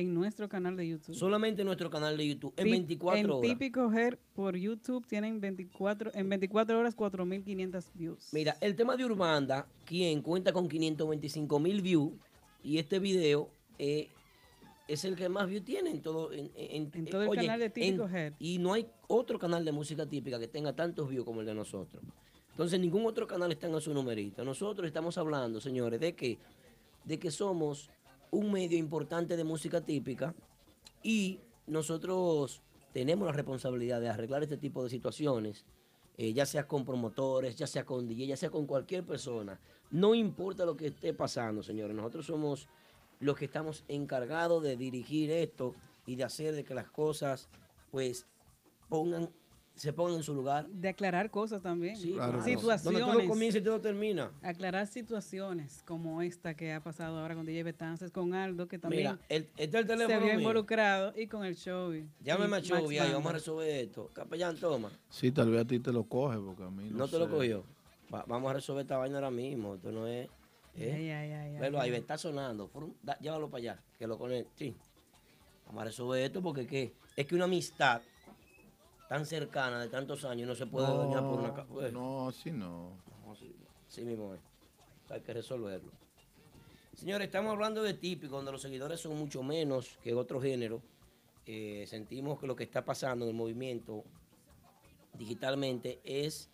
[0.00, 1.14] En nuestro canal de YouTube.
[1.14, 3.50] Solamente en nuestro canal de YouTube, en Ti- 24 en horas.
[3.50, 8.28] Típico Her por YouTube tienen 24, en 24 horas 4.500 views.
[8.32, 12.12] Mira, el tema de Urbanda, quien cuenta con 525 mil views,
[12.64, 14.08] y este video eh,
[14.88, 17.60] es el que más views tiene en todo, en, en- En todo el oye, canal
[17.60, 18.32] de Típico Head.
[18.38, 21.54] Y no hay otro canal de música típica que tenga tantos views como el de
[21.54, 22.02] nosotros.
[22.52, 24.44] Entonces, ningún otro canal está en su numerito.
[24.46, 26.38] Nosotros estamos hablando, señores, de que,
[27.04, 27.90] de que somos
[28.30, 30.34] un medio importante de música típica
[31.02, 32.62] y nosotros
[32.92, 35.64] tenemos la responsabilidad de arreglar este tipo de situaciones,
[36.16, 39.60] eh, ya sea con promotores, ya sea con DJ, ya sea con cualquier persona.
[39.90, 41.96] No importa lo que esté pasando, señores.
[41.96, 42.68] Nosotros somos
[43.20, 45.74] los que estamos encargados de dirigir esto
[46.06, 47.48] y de hacer de que las cosas,
[47.90, 48.26] pues,
[48.88, 49.30] pongan,
[49.74, 50.66] se pongan en su lugar.
[50.68, 51.96] De aclarar cosas también.
[52.00, 52.42] claro.
[52.44, 53.00] Situaciones.
[53.00, 54.30] Donde todo comienza y todo termina.
[54.42, 59.02] Aclarar situaciones como esta que ha pasado ahora con DJ Betances, con Aldo, que también
[59.12, 60.40] Mira, el, este es el se teléfono vio mío.
[60.40, 61.92] involucrado, y con el show.
[62.22, 63.14] Llámame a y Chovy Banda.
[63.14, 64.10] vamos a resolver esto.
[64.12, 64.90] Capellán, toma.
[65.08, 67.30] Sí, tal vez a ti te lo coge, porque a mí no No, te lo
[67.30, 67.64] cogió.
[68.12, 69.76] Va- vamos a resolver esta vaina ahora mismo.
[69.76, 70.28] Esto no es.
[70.76, 70.92] ¿eh?
[70.94, 72.68] Ay, ay, ay, ay, Velo ahí, está sonando.
[72.68, 74.50] Frum, da- llévalo para allá, que lo conecte.
[74.56, 74.76] Sí.
[75.66, 76.92] Vamos a resolver esto porque ¿qué?
[77.16, 78.02] es que una amistad
[79.10, 81.52] tan cercana de tantos años no se puede No, dañar por una.
[81.52, 82.92] ca- pues, No, así no.
[83.32, 83.52] así,
[83.88, 84.40] así mismo es.
[85.10, 85.90] Hay que resolverlo.
[86.94, 90.80] Señores, estamos hablando de típico, donde los seguidores son mucho menos que otro género.
[91.44, 94.04] Eh, sentimos que lo que está pasando en el movimiento
[95.14, 96.48] digitalmente es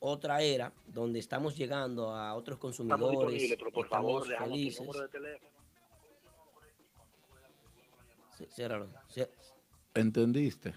[0.00, 3.54] otra era donde estamos llegando a otros consumidores.
[3.58, 4.86] pero por estamos favor, felices.
[4.98, 5.50] de teléfono.
[8.38, 8.88] Sí, ciérralo,
[9.92, 10.72] ¿Entendiste?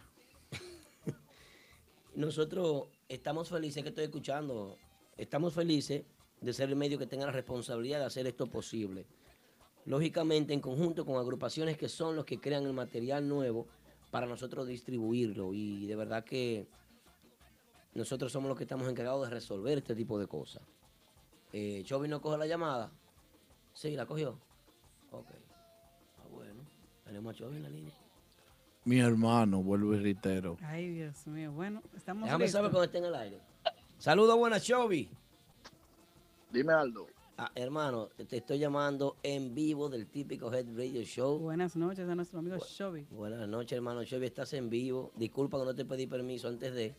[2.16, 4.78] Nosotros estamos felices que estoy escuchando.
[5.18, 6.06] Estamos felices
[6.40, 9.06] de ser el medio que tenga la responsabilidad de hacer esto posible.
[9.86, 13.68] Lógicamente, en conjunto con agrupaciones que son los que crean el material nuevo
[14.12, 15.54] para nosotros distribuirlo.
[15.54, 16.68] Y de verdad que
[17.94, 20.64] nosotros somos los que estamos encargados de resolver este tipo de cosas.
[21.52, 22.92] Eh, Chovy no coge la llamada.
[23.74, 24.40] Sí, la cogió.
[25.12, 25.28] Ok.
[26.18, 26.62] Ah, bueno.
[27.04, 28.05] Tenemos a Chovy en la línea.
[28.86, 30.58] Mi hermano, vuelvo y reitero.
[30.62, 31.52] Ay, Dios mío.
[31.52, 32.60] Bueno, estamos Déjame listos.
[32.60, 33.40] saber cuando esté en el aire.
[33.98, 35.10] Saludos, buenas, Chovy.
[36.52, 37.08] Dime, Aldo.
[37.38, 41.40] Ah, hermano, te estoy llamando en vivo del típico Head Radio Show.
[41.40, 43.08] Buenas noches a nuestro amigo Chovy.
[43.10, 45.12] Buenas noches, hermano Chovy, estás en vivo.
[45.16, 46.96] Disculpa que no te pedí permiso antes de.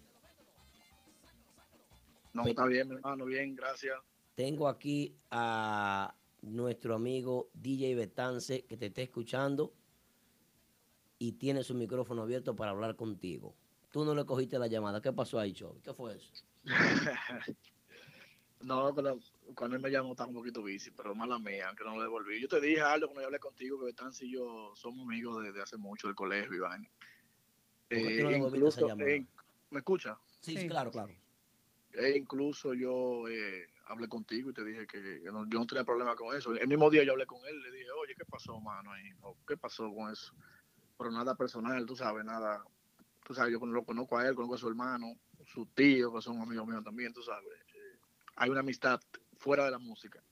[2.35, 3.97] No, está bien, mi hermano, bien, gracias.
[4.35, 9.73] Tengo aquí a nuestro amigo DJ Betance que te está escuchando
[11.19, 13.55] y tiene su micrófono abierto para hablar contigo.
[13.91, 15.01] Tú no le cogiste la llamada.
[15.01, 15.81] ¿Qué pasó ahí, Chovy?
[15.81, 16.33] ¿Qué fue eso?
[18.63, 18.93] No,
[19.55, 22.41] cuando él me llamó estaba un poquito bici, pero mala mía, que no lo devolví.
[22.41, 25.63] Yo te dije algo cuando yo hablé contigo, que Betancy y yo somos amigos desde
[25.63, 26.89] hace mucho del colegio y vaina.
[27.89, 29.11] ¿Por qué tú no Eh, incluso, llamada?
[29.11, 29.27] eh,
[29.71, 30.19] ¿Me escucha?
[30.41, 31.13] Sí, sí, claro, claro.
[31.93, 35.85] E incluso yo eh, hablé contigo y te dije que yo no, yo no tenía
[35.85, 36.55] problema con eso.
[36.55, 38.91] El mismo día yo hablé con él, le dije, oye, ¿qué pasó, mano?
[39.47, 40.35] ¿Qué pasó con eso?
[40.99, 42.65] Pero nada personal, tú sabes, nada.
[43.25, 46.41] Tú sabes, yo lo conozco a él, conozco a su hermano, su tío, que son
[46.41, 47.49] amigos míos también, tú sabes.
[47.75, 47.99] Eh,
[48.37, 49.01] hay una amistad
[49.37, 50.23] fuera de la música.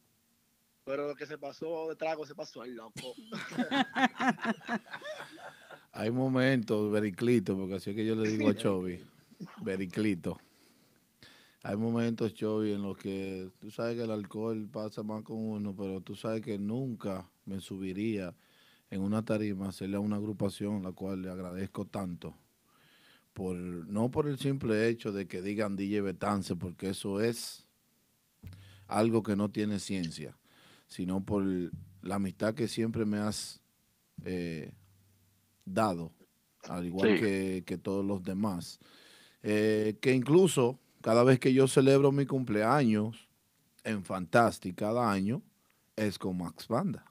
[0.85, 3.15] Pero lo que se pasó de trago se pasó ahí, loco.
[5.97, 9.01] Hay momentos, Bericlito, porque así es que yo le digo a Chovy,
[9.63, 10.41] Bericlito.
[11.63, 15.75] Hay momentos, Chovy, en los que tú sabes que el alcohol pasa más con uno,
[15.75, 18.35] pero tú sabes que nunca me subiría
[18.91, 22.35] en una tarima hacerle a una agrupación, la cual le agradezco tanto.
[23.33, 27.67] Por, no por el simple hecho de que digan DJ Betance, porque eso es
[28.87, 30.37] algo que no tiene ciencia,
[30.87, 31.45] sino por
[32.03, 33.61] la amistad que siempre me has
[34.25, 34.73] eh,
[35.65, 36.13] dado,
[36.69, 37.21] al igual Sí.
[37.21, 38.79] que, que todos los demás.
[39.43, 43.29] Eh, que incluso cada vez que yo celebro mi cumpleaños
[43.83, 45.43] en Fantastic cada año,
[45.97, 47.05] es con Max Banda.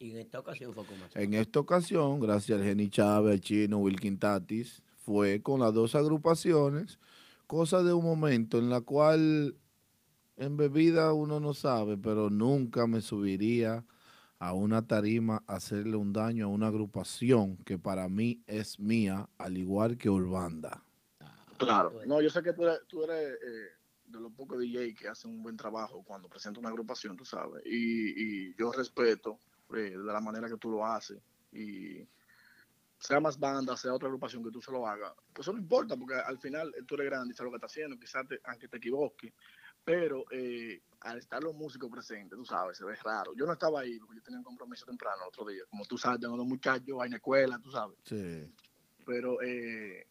[0.00, 3.78] Y en esta ocasión fue como En esta ocasión, gracias al Jenny Chávez, al Chino,
[3.78, 7.00] Wilkin Tatis, fue con las dos agrupaciones,
[7.48, 9.56] cosa de un momento en la cual
[10.36, 13.84] en bebida uno no sabe, pero nunca me subiría
[14.38, 19.58] a una tarima hacerle un daño a una agrupación que para mí es mía, al
[19.58, 20.84] igual que Urbanda.
[21.56, 21.92] Claro.
[22.06, 23.68] No, yo sé que tú eres, tú eres eh,
[24.04, 27.64] de los pocos DJ que hacen un buen trabajo cuando presenta una agrupación, tú sabes.
[27.66, 29.40] Y, y yo respeto
[29.74, 31.18] eh, de la manera que tú lo haces.
[31.52, 32.06] Y
[32.98, 35.96] sea más banda, sea otra agrupación que tú se lo hagas, pues eso no importa,
[35.96, 38.66] porque al final tú eres grande y sabes lo que estás haciendo, quizás te, aunque
[38.68, 39.32] te equivoques,
[39.84, 43.34] pero eh, al estar los músicos presentes, tú sabes, se ve raro.
[43.36, 45.96] Yo no estaba ahí porque yo tenía un compromiso temprano el otro día, como tú
[45.96, 48.52] sabes, tengo dos muchachos en la escuela, tú sabes, Sí.
[49.06, 50.06] pero eh,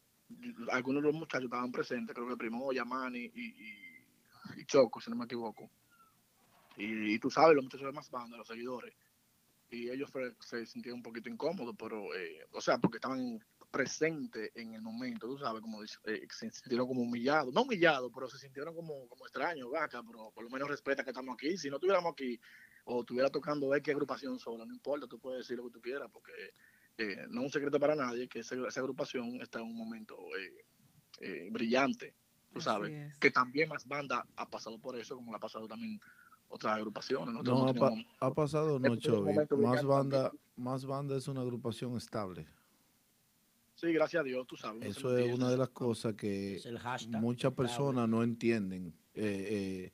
[0.71, 4.05] algunos de los muchachos estaban presentes, creo que Primo, Yamani y, y,
[4.61, 5.69] y Choco, si no me equivoco.
[6.77, 8.95] Y, y tú sabes, los muchachos de más banda, los seguidores,
[9.69, 13.39] y ellos se sintieron un poquito incómodos, pero, eh, o sea, porque estaban
[13.69, 18.29] presentes en el momento, tú sabes, como eh, se sintieron como humillados, no humillados, pero
[18.29, 21.57] se sintieron como, como extraños, vaca, pero por lo menos respeta que estamos aquí.
[21.57, 22.39] Si no estuviéramos aquí
[22.85, 26.09] o estuviera tocando X agrupación sola, no importa, tú puedes decir lo que tú quieras,
[26.11, 26.31] porque
[26.97, 30.17] eh, no es un secreto para nadie que esa, esa agrupación está en un momento
[30.39, 30.65] eh,
[31.19, 32.15] eh, brillante,
[32.51, 33.17] tú sabes, es.
[33.19, 35.99] que también más banda ha pasado por eso, como le ha pasado también
[36.49, 37.33] otras agrupaciones.
[37.33, 39.33] Nosotros No, ha, pasado, no, un Chovy.
[39.57, 42.47] Más banda, más banda es una agrupación estable.
[43.75, 44.97] Sí, gracias a Dios, tú sabes.
[44.97, 46.59] Eso es una de las cosas que
[47.19, 48.93] muchas personas no entienden.
[49.13, 49.91] Eh,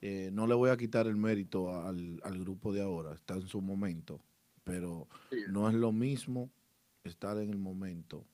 [0.00, 3.46] eh, no le voy a quitar el mérito al, al grupo de ahora, está en
[3.48, 4.20] su momento,
[4.64, 5.38] pero Sí.
[5.48, 6.50] no es lo mismo
[7.04, 8.24] estar en el momento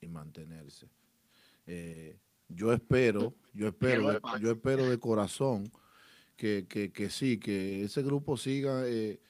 [0.00, 0.88] y mantenerse.
[1.66, 2.18] Eh,
[2.48, 5.70] yo espero, yo espero, yo espero de corazón
[6.36, 9.20] que, que, que sí, que ese grupo siga eh,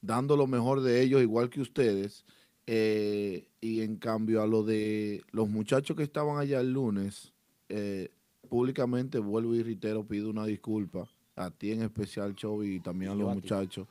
[0.00, 2.24] dando lo mejor de ellos, igual que ustedes.
[2.66, 7.32] eh, y en cambio a lo de los muchachos que estaban allá el lunes,
[7.68, 8.10] eh,
[8.48, 13.14] públicamente vuelvo y reitero, pido una disculpa a ti en especial, Chovy, y también a
[13.14, 13.86] Y los a muchachos,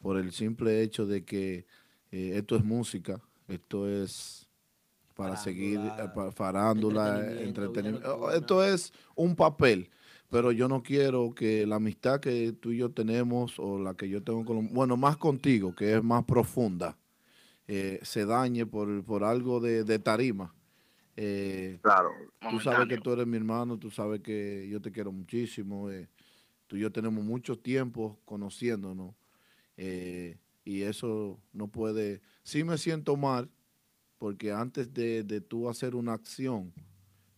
[0.00, 1.66] por el simple hecho de que
[2.12, 4.48] eh, esto es música, esto es
[5.14, 8.30] para seguir eh, pa- farándula, entretenimiento.
[8.32, 9.88] Esto es un papel,
[10.32, 14.08] pero yo no quiero que la amistad que tú y yo tenemos o la que
[14.08, 16.96] yo tengo con, bueno, más contigo, que es más profunda,
[17.68, 20.54] eh, se dañe por, por algo de, de tarima.
[21.16, 22.12] Eh, Claro,
[22.48, 25.90] tú sabes que tú eres mi hermano, tú sabes que yo te quiero muchísimo.
[25.90, 26.08] eh,
[26.66, 29.14] tú y yo tenemos mucho tiempo conociéndonos
[29.76, 32.22] eh, y eso no puede...
[32.42, 33.50] Sí me siento mal
[34.16, 36.72] porque antes de, de tú hacer una acción,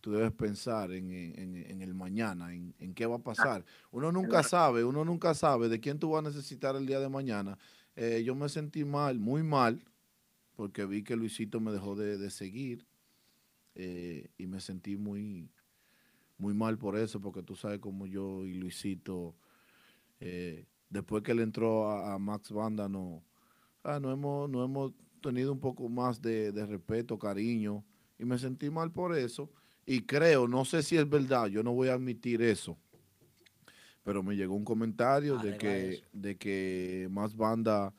[0.05, 3.65] tú debes pensar en, en- en el mañana, en, en qué va a pasar.
[3.89, 7.09] Uno nunca sabe, uno nunca sabe de quién tú vas a necesitar el día de
[7.09, 7.57] mañana.
[7.95, 9.83] Eh, yo me sentí mal, muy mal,
[10.55, 12.85] porque vi que Luisito me dejó de, de seguir
[13.73, 15.49] eh, y me sentí muy,
[16.37, 19.35] muy mal por eso, porque tú sabes como yo y Luisito,
[20.19, 23.23] eh, después que él entró a, a Max Banda, no,
[23.83, 27.83] ah, no, hemos, no hemos tenido un poco más de, de respeto, cariño,
[28.19, 29.51] y me sentí mal por eso.
[29.85, 32.77] Y creo, no sé si es verdad, yo no voy a admitir eso,
[34.03, 36.03] pero me llegó un comentario de que, eso.
[36.11, 37.93] de que Más Banda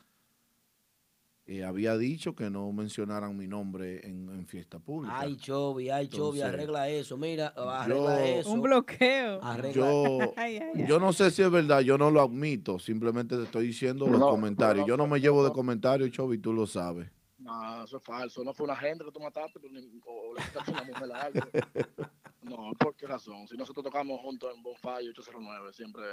[1.45, 5.17] eh, había dicho que no mencionaran mi nombre en, en fiesta pública.
[5.17, 7.15] Ay, Chovy, ay, Chovy, arregla eso.
[7.17, 8.51] Mira, arregla yo- eso.
[8.51, 9.41] Un bloqueo.
[9.41, 9.71] Arregla.
[9.71, 10.85] Yo, Ay, ay, ay.
[10.85, 14.19] yo no sé si es verdad, yo no lo admito, simplemente te estoy diciendo los
[14.29, 14.83] comentarios.
[14.85, 17.09] no, Yo no no, me llevo de comentarios, Chovy, tú lo sabes.
[17.47, 18.43] No, eso es falso.
[18.43, 21.21] No fue una gente que tú mataste pero ni- o le quitaste una mujer a
[21.21, 21.45] alguien.
[22.43, 23.45] No, ¿por qué razón?
[23.49, 26.03] Si nosotros tocamos juntos en Bonfire 809, siempre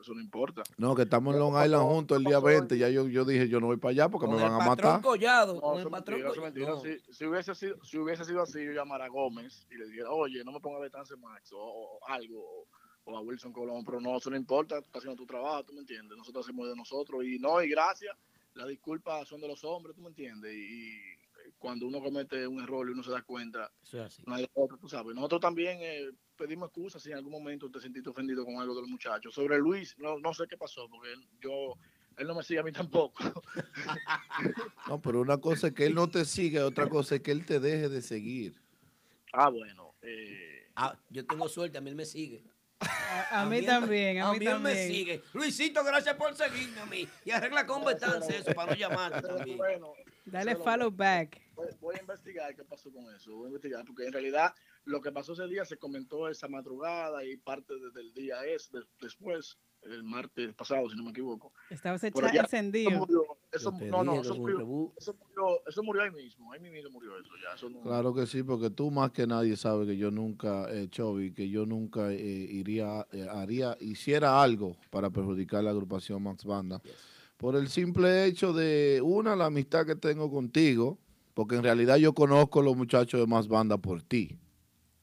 [0.00, 0.62] eso no importa.
[0.78, 3.60] No, que estamos en Long Island juntos el día 20, ya yo, yo dije, yo
[3.60, 5.02] no voy para allá porque Con me van a matar.
[5.02, 6.76] collado, No, con el patrón collado.
[6.76, 6.80] No.
[6.80, 10.10] Si, si hubiese sido, si hubiese sido así, yo llamara a Gómez y le dijera,
[10.12, 12.66] oye, no me ponga a Betance Max o, o algo, o,
[13.12, 15.80] o a Wilson Colón, pero no, eso no importa, estás haciendo tu trabajo, tú me
[15.80, 16.16] entiendes.
[16.16, 18.16] Nosotros hacemos de nosotros y no, y gracias,
[18.54, 20.52] las disculpas son de los hombres, tú me entiendes.
[20.54, 20.90] Y,
[21.48, 24.22] y cuando uno comete un error y uno se da cuenta, Eso es así.
[24.26, 25.14] no hay de otra, tú sabes.
[25.14, 28.82] Nosotros también eh, pedimos excusas si en algún momento te sentiste ofendido con algo de
[28.82, 29.34] los muchachos.
[29.34, 31.74] Sobre Luis, no, no sé qué pasó, porque él, yo,
[32.16, 33.22] él no me sigue a mí tampoco.
[34.88, 37.46] No, pero una cosa es que él no te siga, otra cosa es que él
[37.46, 38.60] te deje de seguir.
[39.32, 39.94] ah, bueno.
[40.02, 42.42] Eh, Ah, yo tengo suerte, a mí él me sigue.
[43.30, 44.88] A, a mí también, a mí él me también.
[44.88, 45.22] sigue.
[45.32, 47.08] Luisito, gracias por seguirme a mí.
[47.24, 49.56] Y arregla con Betance eso para no llamarte también.
[49.56, 49.92] bueno,
[50.24, 51.40] Dale Solo- follow back.
[51.54, 53.34] voy, voy a investigar qué pasó con eso.
[53.34, 54.54] Voy a investigar, porque en realidad
[54.84, 58.70] lo que pasó ese día se comentó esa madrugada y parte de- del día es
[58.70, 61.52] de- después, el martes pasado, si no me equivoco.
[61.70, 63.06] Estabas encendido.
[63.52, 64.34] Eso murió, no, no, eso
[64.96, 65.14] eso
[65.66, 67.54] eso ahí mismo, ahí mismo murió eso ya.
[67.54, 70.88] Eso no, Claro que sí, porque tú más que nadie sabes que yo nunca, eh,
[70.88, 76.44] Chovy, que yo nunca eh, iría, eh, haría, hiciera algo para perjudicar la agrupación Max
[76.44, 76.80] Banda.
[77.36, 80.98] Por el simple hecho de, una, la amistad que tengo contigo,
[81.34, 84.38] porque en realidad yo conozco a los muchachos de más banda por ti.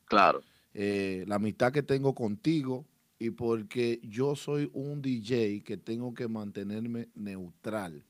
[0.05, 0.41] Claro.
[0.73, 2.85] Eh, la amistad que tengo contigo
[3.19, 8.05] y porque yo soy un DJ que tengo que mantenerme neutral.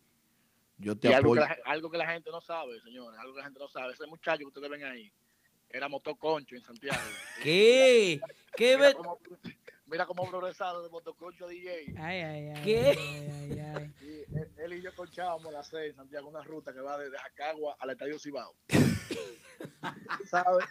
[0.80, 3.40] Yo te Y algo que, la, algo que la gente no sabe, señores, algo que
[3.40, 3.94] la gente no sabe.
[3.94, 5.12] Ese muchacho que ustedes ven ahí
[5.70, 7.00] era motoconcho en Santiago.
[7.44, 8.20] ¿Qué?
[8.56, 9.20] ¿Qué Mira ve- cómo,
[9.88, 11.94] mira cómo progresaron de motoconcho a DJ.
[11.98, 12.64] Ay, ay, ay.
[12.64, 12.80] ¿Qué?
[12.98, 13.94] ay, ay, ay.
[14.02, 17.18] Y él, él y yo conchábamos las seis en Santiago, una ruta que va desde
[17.18, 18.56] Jacagua al Estadio Cibao.
[20.30, 20.66] ¿Sabes?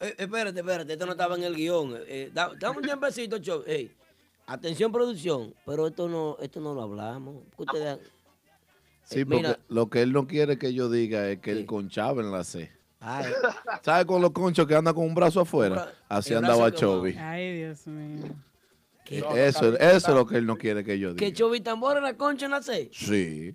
[0.00, 1.96] Eh, espérate, espérate, esto no estaba en el guion.
[2.06, 3.64] Eh, da- dame un tiempecito, Cho.
[3.66, 3.90] Ey,
[4.46, 7.42] atención, producción, pero esto no, esto no lo hablamos.
[7.56, 7.98] ¿Qué ustedes-
[9.06, 9.58] Sí, Eh, porque mira.
[9.68, 12.72] lo que él no quiere que yo diga es que él conchaba en la C.
[12.98, 13.24] Ay,
[13.82, 15.92] ¿Sabes con los conchos que andan con un brazo afuera?
[16.08, 16.72] Así andaba.
[16.72, 17.16] Chovy.
[17.16, 18.34] Ay, Dios mío.
[19.04, 19.18] ¿Qué?
[19.46, 21.18] Eso, eso es lo que él no quiere que yo diga.
[21.20, 22.90] ¿Que Chovy Tambora era concha en la C?
[22.92, 23.54] Sí.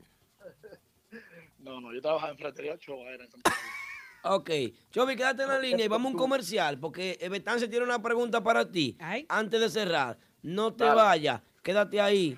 [1.59, 3.31] No, no, yo trabajaba en Fratería Ochoa, era en.
[4.23, 4.51] Ok,
[4.91, 8.41] Chovy, quédate en la línea y vamos a un comercial porque Betán tiene una pregunta
[8.43, 8.95] para ti.
[9.27, 10.95] Antes de cerrar, no te Dale.
[10.95, 12.37] vayas, quédate ahí.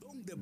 [0.00, 0.34] ¿Dónde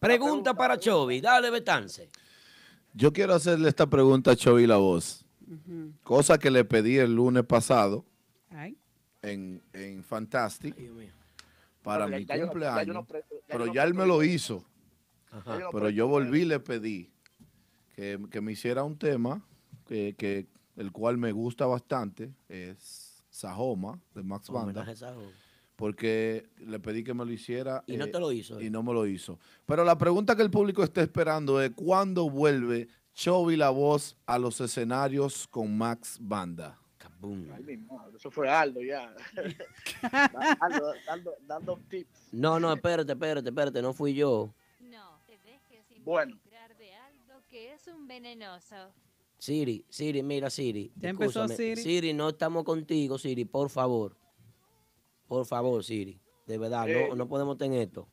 [0.00, 1.20] Pregunta para Chovy.
[1.20, 2.10] Dale, Betance.
[2.94, 5.24] Yo quiero hacerle esta pregunta a Chovy la voz.
[6.02, 8.04] Cosa que le pedí el lunes pasado
[8.50, 8.76] Ay.
[9.22, 11.12] en, en Fantastic para Bueno,
[12.10, 12.94] ya- mi ya yo no- ya yo cumpleaños.
[12.94, 14.64] no pre- ya pero ya él me lo hizo.
[15.30, 15.58] Ajá.
[15.72, 17.10] Pero yo volví y le pedí
[17.94, 19.42] que, que me hiciera un tema
[19.86, 20.46] que, que
[20.76, 22.32] el cual me gusta bastante.
[22.48, 24.84] Es Sahoma de Max Banda.
[25.76, 27.84] Porque le pedí que me lo hiciera.
[27.86, 28.70] Y no te lo hizo, Y eh.
[28.70, 29.38] no me lo hizo.
[29.66, 34.38] Pero la pregunta que el público está esperando es ¿cuándo vuelve Chovy la voz a
[34.38, 36.78] los escenarios con Max Banda?
[37.34, 37.80] Madre,
[38.14, 39.14] eso fue Aldo ya.
[40.60, 42.28] Aldo, dando, dando tips.
[42.32, 43.82] No, no, espérate, espérate, espérate.
[43.82, 44.52] No fui yo.
[44.80, 46.38] No, te dejes Bueno.
[46.78, 48.92] de algo que es un venenoso.
[49.38, 50.92] Siri, Siri, mira, Siri.
[50.96, 51.76] Ya empezó escúchame.
[51.76, 52.12] Siri.
[52.14, 54.16] no estamos contigo, Siri, por favor.
[55.28, 56.18] Por favor, Siri.
[56.46, 58.08] De verdad, Eh, no, no podemos tener esto.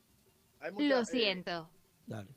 [0.60, 1.70] Hay mucha- Lo eh, siento.
[2.06, 2.30] Dale.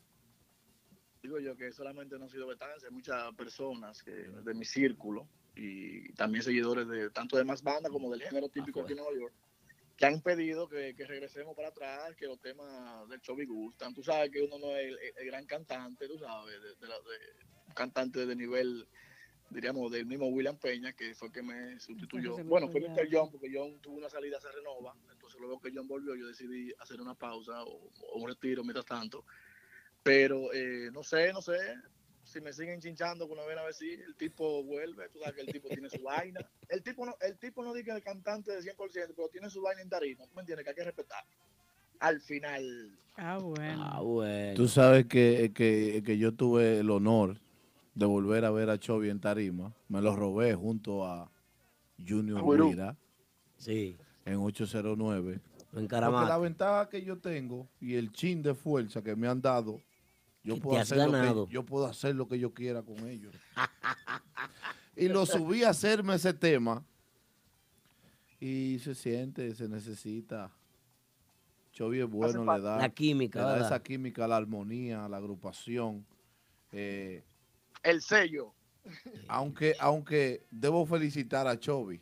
[1.22, 5.26] digo yo que solamente no ha sido Betance, hay muchas personas que, de mi círculo
[5.56, 9.14] y también seguidores de tanto de más banda como del género típico aquí en Nueva
[9.18, 9.34] York
[9.96, 13.94] que han pedido que, que regresemos para atrás, que los temas del show me gustan.
[13.94, 16.98] Tú sabes que uno no es el, el gran cantante, tú sabes, de, de la-
[16.98, 18.86] de- un cantante de nivel,
[19.48, 22.34] diríamos, del mismo William Peña, que fue que me sustituyó.
[22.50, 23.08] Bueno, fue Mr.
[23.10, 24.94] John, porque John tuvo una salida, se renova.
[25.10, 28.84] Entonces luego que John volvió, yo decidí hacer una pausa o, o un retiro mientras
[28.84, 29.24] tanto.
[30.02, 31.56] Pero eh, no sé, no sé.
[32.26, 35.34] Si me siguen chinchando con una vez a ver si el tipo vuelve, tú sabes
[35.36, 36.40] que el tipo tiene su vaina.
[36.68, 39.62] El tipo no, el tipo no dice que el cantante de 100%, pero tiene su
[39.62, 40.24] vaina en tarima.
[40.26, 40.64] ¿Tú me entiendes?
[40.64, 41.24] Que hay que respetar.
[42.00, 42.98] Al final.
[43.16, 43.82] Ah, bueno.
[43.84, 44.54] Ah, bueno.
[44.56, 47.38] Tú sabes que, que- que yo tuve el honor
[47.94, 49.72] de volver a ver a Chovy en Tarima.
[49.88, 51.30] Me lo robé junto a
[52.04, 52.70] Junior Güirú.
[52.70, 52.96] Mira.
[53.56, 53.96] Sí.
[54.24, 55.38] En 809.
[55.72, 59.80] En la ventaja que yo tengo y el chin de fuerza que me han dado,
[60.46, 61.46] yo Que puedo, te has hacer lo ganado.
[61.46, 63.34] que, yo puedo hacer lo que yo quiera con ellos.
[64.96, 66.84] y lo subí a hacerme ese tema.
[68.38, 70.52] Y se siente, se necesita.
[71.72, 73.66] Chovy es bueno, le da, La química, le da ¿verdad?
[73.66, 76.06] esa química, la armonía, la agrupación.
[76.72, 77.24] Eh,
[77.82, 78.54] El sello.
[79.28, 82.00] aunque, aunque debo felicitar a Chovy,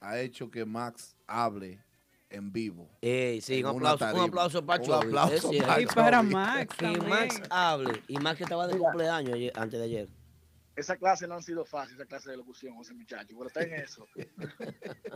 [0.00, 1.80] ha hecho que Max hable
[2.30, 2.90] en vivo.
[3.00, 5.06] Ey, sí, En un aplauso, un aplauso para Un Chovy.
[5.06, 5.80] aplauso es para.
[5.80, 6.22] Y para.
[6.22, 7.08] Max Que también.
[7.08, 8.02] Max hable.
[8.08, 10.08] Y Max que estaba de cumpleaños ayer- antes de ayer.
[10.76, 13.74] Esa clase no han sido fácil, esa clase de locución, ese muchacho, pero está en
[13.74, 14.06] eso.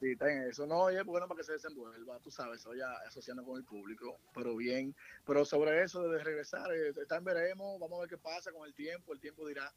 [0.00, 0.66] Sí, está en eso.
[0.66, 4.18] No, y es bueno para que se desenvuelva, tú sabes, vaya asociando con el público,
[4.34, 4.96] pero bien.
[5.26, 8.66] Pero sobre eso de regresar, eh, está en veremos, vamos a ver qué pasa con
[8.66, 9.70] el tiempo, el tiempo dirá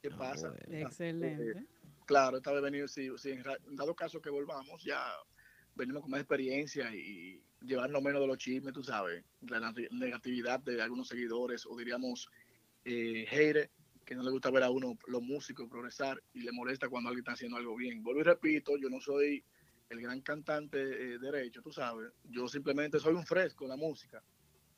[0.00, 0.54] qué pasa.
[0.70, 1.50] Excelente.
[1.50, 1.66] Eh,
[2.06, 3.42] claro, esta vez venir, si, si en
[3.72, 5.04] dado caso que volvamos, ya
[5.78, 10.82] venimos con más experiencia y llevarnos menos de los chismes, tú sabes, la negatividad de
[10.82, 12.28] algunos seguidores o diríamos
[12.84, 13.70] eh, haters
[14.04, 17.22] que no le gusta ver a uno los músicos progresar y le molesta cuando alguien
[17.22, 18.02] está haciendo algo bien.
[18.02, 19.44] Vuelvo y repito, yo no soy
[19.90, 24.22] el gran cantante eh, derecho, tú sabes, yo simplemente soy un fresco en la música.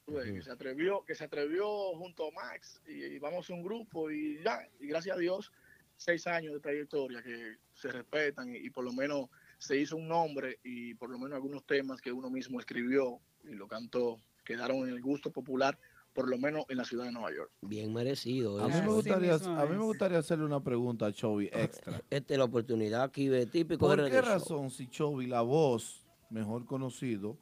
[0.06, 4.10] Que se atrevió, que se atrevió junto a Max y, y vamos a un grupo
[4.10, 5.52] y ya, y gracias a Dios,
[5.96, 9.28] seis años de trayectoria que se respetan y, y por lo menos
[9.60, 13.54] se hizo un nombre y por lo menos algunos temas que uno mismo escribió y
[13.54, 15.78] lo cantó quedaron en el gusto popular,
[16.14, 17.52] por lo menos en la ciudad de Nueva York.
[17.60, 18.58] Bien merecido.
[18.58, 18.82] A mí, eso.
[18.82, 22.02] me gustaría, a mí me gustaría hacerle una pregunta a Chovy extra.
[22.10, 24.24] Esta es la oportunidad aquí de típico ¿Por de qué Show.
[24.24, 27.38] razón si Chovy, la voz, mejor conocido,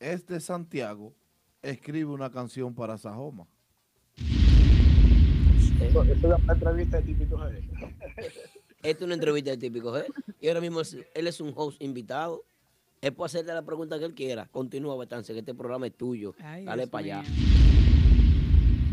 [0.00, 1.14] es de Santiago,
[1.62, 3.46] escribe una canción para Sajoma?
[5.80, 7.38] Eso, eso es una entrevista de típico.
[8.82, 10.04] Esta es una entrevista de típico G.
[10.40, 12.44] Y ahora mismo es- él es un host invitado.
[13.02, 14.46] Él puede hacerte la pregunta que él quiera.
[14.50, 16.34] Continúa, Betance, que este programa es tuyo.
[16.40, 17.22] Ay, Dale Dios para allá.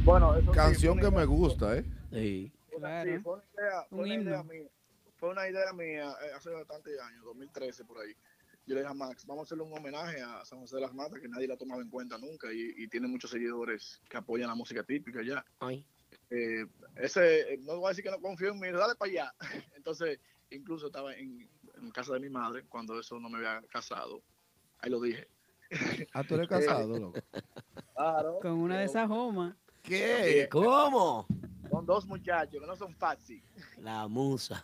[0.04, 1.86] Bueno, eso Canción que me gusta, ¿eh?
[2.12, 2.52] Sí.
[2.78, 3.12] Claro.
[3.12, 4.68] Sí, fue una idea, fue Un una idea mía.
[5.18, 8.14] Fue una idea mía eh, hace bastantes años, 2013 por ahí.
[8.68, 10.94] Yo le dije a Max, vamos a hacerle un homenaje a San José de las
[10.94, 14.18] Matas, que nadie la ha tomado en cuenta nunca y, y tiene muchos seguidores que
[14.18, 15.44] apoyan la música típica ya.
[15.60, 15.84] Ay.
[16.30, 19.36] Eh, ese, eh, no voy a decir que no confío en mí, dale para allá.
[19.76, 24.22] Entonces, incluso estaba en, en casa de mi madre cuando eso no me había casado.
[24.80, 25.28] Ahí lo dije.
[26.14, 27.20] Ah, tú eres casado, loco.
[27.94, 28.40] Claro.
[28.42, 29.54] Con una de esas homas.
[29.84, 30.48] ¿Qué?
[30.50, 31.28] ¿Cómo?
[31.70, 33.44] Con dos muchachos que no son fáciles.
[33.78, 34.64] La musa.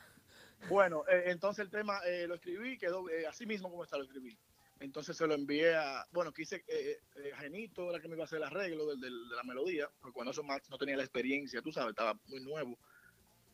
[0.69, 4.03] Bueno, eh, entonces el tema eh, lo escribí, quedó eh, así mismo como está, lo
[4.03, 4.37] escribí.
[4.83, 8.25] Entonces se lo envié a, bueno, quise, eh, eh, Genito era que me iba a
[8.25, 11.03] hacer el arreglo del- del- de la melodía, porque cuando eso Max no tenía la
[11.03, 12.77] experiencia, tú sabes, estaba muy nuevo.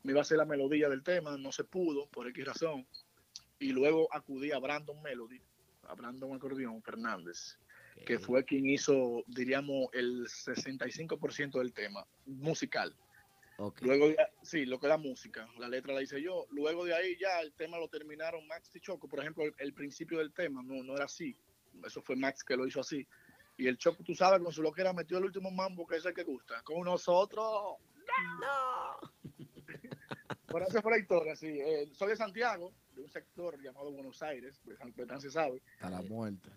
[0.01, 2.87] Me iba a hacer la melodía del tema, no se pudo, por X razón.
[3.59, 5.39] Y luego acudí a Brandon Melody,
[5.83, 7.59] a Brandon Acordeón Fernández,
[8.05, 12.95] que fue quien hizo, diríamos, el 65% del tema musical.
[13.81, 16.45] Luego, de- sí, lo que es la música, la letra la hice yo.
[16.51, 19.07] Luego de ahí ya el tema lo terminaron Max y Choco.
[19.07, 21.35] Por ejemplo, el, el principio del tema no, no era así.
[21.85, 23.05] Eso fue Max que lo hizo así.
[23.57, 26.13] Y el Choco, tú sabes, con su loquera metió el último mambo, que es el
[26.13, 26.61] que gusta.
[26.63, 27.77] Con nosotros.
[28.41, 29.45] ¡No!
[30.47, 31.47] Por eso fue la historia, sí.
[31.47, 35.61] Eh, soy de Santiago, de un sector llamado Buenos Aires, de San Petán se sabe.
[35.81, 36.49] A la muerte.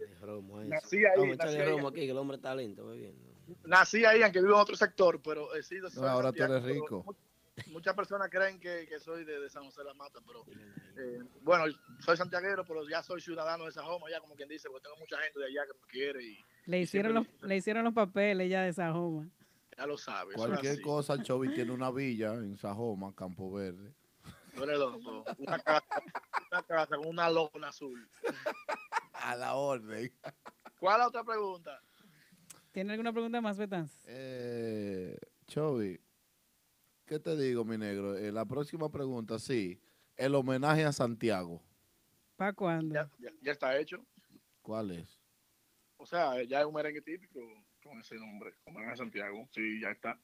[0.70, 1.76] Nací ahí, Vamos a nací echarle ahí.
[1.76, 2.90] romo aquí, que el hombre está lento.
[3.64, 5.88] Nací ahí, aunque vivo en otro sector, pero he sido.
[5.94, 7.02] No, ahora tú eres rico.
[7.04, 7.14] mu-
[7.66, 10.42] Muchas personas creen que, que soy de, de San José de las Matas, pero
[10.96, 11.64] eh, bueno,
[12.00, 15.18] soy santiaguero, pero ya soy ciudadano de Sajoma, ya como quien dice, porque tengo mucha
[15.18, 18.62] gente de allá que me quiere y Le hicieron, los, le hicieron los papeles ya
[18.62, 19.28] de esa joma.
[19.76, 20.34] ya lo sabes.
[20.34, 23.92] Cualquier cosa, Chovy tiene una villa en Sajoma, Campo Verde.
[24.54, 25.24] Tú eres loco.
[25.38, 25.84] Una casa,
[26.50, 28.08] una casa con una lona azul.
[29.12, 30.10] A la orden.
[30.80, 31.80] ¿Cuál es la otra pregunta?
[32.72, 33.94] ¿Tiene alguna pregunta más, Betance?
[34.08, 35.16] Eh,
[35.46, 36.00] Chovy,
[37.06, 38.16] ¿qué te digo, mi negro?
[38.16, 39.78] Eh, la próxima pregunta, sí.
[40.16, 41.62] El homenaje a Santiago.
[42.36, 42.94] ¿Para cuándo?
[42.94, 44.04] Ya, ya- ya está hecho.
[44.62, 45.18] ¿Cuál es?
[45.98, 47.40] O sea, ya es un merengue típico
[47.82, 49.46] con ese nombre, como en Santiago.
[49.52, 50.18] Sí, ya está.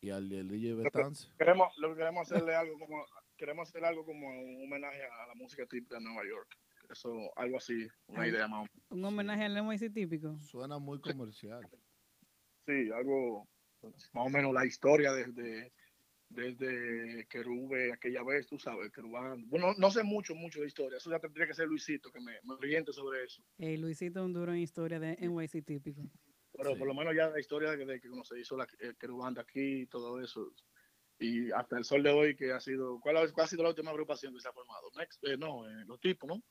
[0.00, 1.28] Y al DJ Betance.
[1.38, 3.04] Queremos, lo que queremos hacerle algo como
[3.36, 6.56] queremos hacer algo como un homenaje a la música típica de Nueva York.
[6.92, 8.30] Eso, algo así, una Ay.
[8.30, 8.60] idea más.
[8.60, 8.90] o menos.
[8.90, 10.38] Un homenaje al NYC típico.
[10.40, 11.66] Suena muy comercial.
[12.66, 13.48] Sí, algo
[14.12, 15.72] más o menos la historia desde
[16.28, 19.48] desde Querube aquella vez, tú sabes, Querubán.
[19.48, 20.96] Bueno, no sé mucho, mucho de historia.
[20.96, 23.42] Eso ya tendría que ser Luisito que me, me oriente sobre eso.
[23.58, 26.02] Eh, Luisito un duro en historia de NYC típico.
[26.52, 28.94] Pero por lo menos ya la historia de, de que cuando se hizo la eh,
[28.98, 30.52] Querubán de aquí y todo eso.
[31.18, 33.68] Y hasta el sol de hoy que ha sido, ¿cuál ha, cuál ha sido la
[33.70, 34.90] última agrupación que se ha formado?
[34.96, 36.42] Next, eh, no, eh, los tipos, ¿no?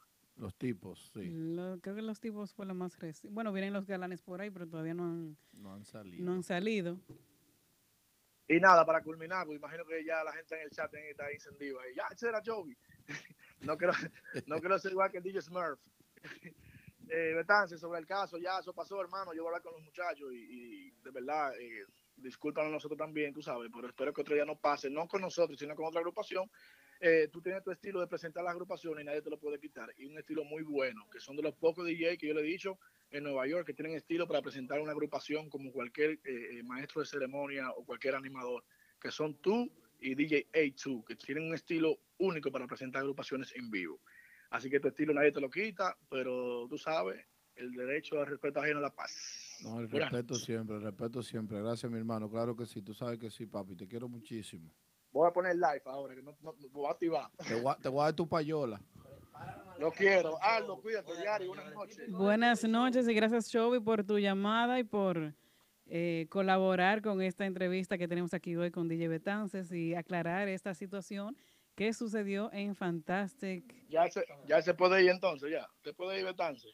[0.42, 1.30] Los tipos, sí.
[1.32, 3.32] Lo- creo que los tipos fue la más reciente.
[3.32, 6.26] Bueno, vienen los galanes por ahí, pero todavía no han, No han salido.
[6.26, 7.00] no han salido.
[8.48, 11.78] Y nada, para culminar, pues imagino que ya la gente en el chat está encendida.
[11.92, 12.76] Y ya, ese era Joey.
[13.62, 13.94] no, quiero,
[14.48, 15.80] no quiero ser igual que el DJ Smurf.
[17.10, 19.34] eh, Betance, sobre el caso, ya eso pasó, hermano.
[19.36, 20.38] Yo voy a hablar con los muchachos y,
[20.88, 21.86] y de verdad, eh,
[22.18, 25.60] discúlpanos nosotros también, tú sabes, pero espero que otro día no pase, no con nosotros,
[25.60, 26.50] sino con otra agrupación.
[27.04, 29.92] Eh, tú tienes tu estilo de presentar las agrupaciones y nadie te lo puede quitar.
[29.98, 32.44] Y un estilo muy bueno, que son de los pocos DJ que yo le he
[32.44, 32.78] dicho
[33.10, 37.02] en Nueva York que tienen estilo para presentar una agrupación como cualquier eh, eh, maestro
[37.02, 38.64] de ceremonia o cualquier animador,
[39.00, 39.68] que son tú
[40.00, 44.00] y DJ A2, que tienen un estilo único para presentar agrupaciones en vivo.
[44.52, 47.26] Así que tu estilo nadie te lo quita, pero tú sabes,
[47.56, 49.58] el derecho al respeto ajeno a la paz.
[49.64, 51.60] No, el respeto siempre, el respeto siempre.
[51.60, 52.30] Gracias, mi hermano.
[52.30, 53.76] Claro que sí, tú sabes que sí, papi.
[53.76, 54.72] Te quiero muchísimo.
[55.12, 57.30] Voy a poner live ahora, que no, no, no voy a activar.
[57.48, 58.82] Te voy a, te voy a dar tu payola.
[59.80, 60.42] Lo quiero.
[60.42, 61.48] Aldo, cuídate, diario.
[61.50, 62.12] Buenas noches.
[62.12, 65.34] Buenas noches y gracias, Chovy, por tu llamada y por
[65.88, 70.74] eh, colaborar con esta entrevista que tenemos aquí hoy con DJ Betances y aclarar esta
[70.74, 71.36] situación
[71.76, 73.90] que sucedió en Fantastic.
[73.90, 75.68] Ya se, ya se puede ir entonces, ya.
[75.84, 76.68] Se puede ir Betance.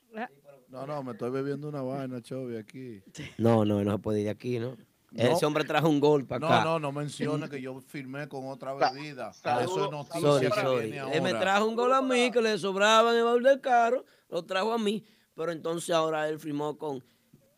[0.67, 3.01] No, no, me estoy bebiendo una vaina, Chovy, aquí.
[3.37, 4.75] No, no, no se puede ir de aquí, ¿no?
[5.17, 5.35] No.
[5.35, 6.63] Ese hombre trajo un gol para No, acá.
[6.63, 9.31] no, no menciona que yo firmé con otra bebida.
[9.31, 10.91] Eso es noticia Sorry, que sorry.
[10.91, 13.59] viene Él me trajo un gol a mí que le sobraba en el baúl del
[13.59, 15.03] carro, lo trajo a mí,
[15.33, 17.03] pero entonces ahora él firmó con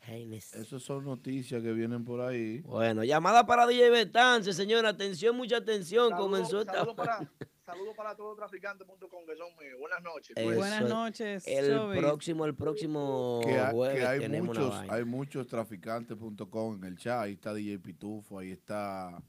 [0.07, 0.56] Heinz.
[0.56, 2.61] Esas son noticias que vienen por ahí.
[2.61, 6.11] Bueno, llamada para DJ Betance, señora, atención, mucha atención.
[6.15, 6.86] Comenzó esta.
[7.70, 9.78] Saludos para, todos traficantes.com que son míos.
[9.80, 10.36] Buenas noches.
[10.36, 10.90] Eso Buenas es.
[10.90, 14.94] noches, El próximo, el próximo que, ha- jueves que hay tenemos una muchos, vaina.
[14.96, 17.22] hay muchos traficantes.com en el chat.
[17.24, 19.22] Ahí está DJ Pitufo, ahí está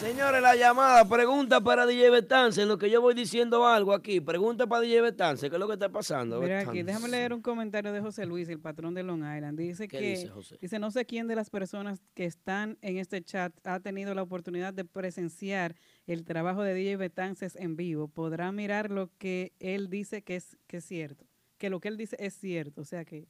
[0.02, 4.20] Señores, la llamada, pregunta para DJ Betance, en lo que yo voy diciendo algo aquí.
[4.20, 6.42] Pregunta para DJ Betance, ¿qué es lo que está pasando?
[6.42, 9.60] Mira aquí, déjame leer un comentario de José Luis, el patrón de Long Island.
[9.60, 10.58] Dice ¿Qué que dice, José?
[10.60, 14.24] dice no sé quién de las personas que están en este chat ha tenido la
[14.24, 15.76] oportunidad de presenciar
[16.08, 18.08] el trabajo de DJ Betances en vivo.
[18.08, 21.26] Podrá mirar lo que él dice que es que es cierto,
[21.60, 23.28] que lo que él dice es cierto, o sea que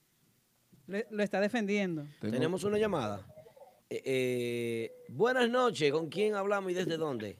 [0.88, 2.06] le- lo está defendiendo.
[2.22, 3.26] Tenemos una llamada.
[3.94, 7.38] Eh, eh, buenas noches, ¿con quién hablamos y desde dónde?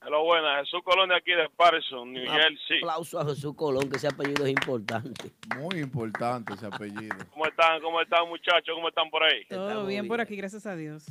[0.00, 0.64] Hello, buenas.
[0.64, 2.78] Jesús Colón de aquí de Patterson, New Jersey.
[2.78, 5.32] Aplauso a Jesús Colón, que ese apellido es importante.
[5.54, 7.14] Muy importante ese apellido.
[7.30, 7.82] ¿Cómo están?
[7.82, 8.74] ¿Cómo están, muchachos?
[8.74, 9.44] ¿Cómo están por ahí?
[9.50, 11.04] Todo bien por aquí, gracias a Dios.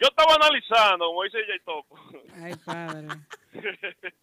[0.00, 1.98] Yo estaba analizando, como dice J Topo.
[2.40, 3.08] Ay, padre.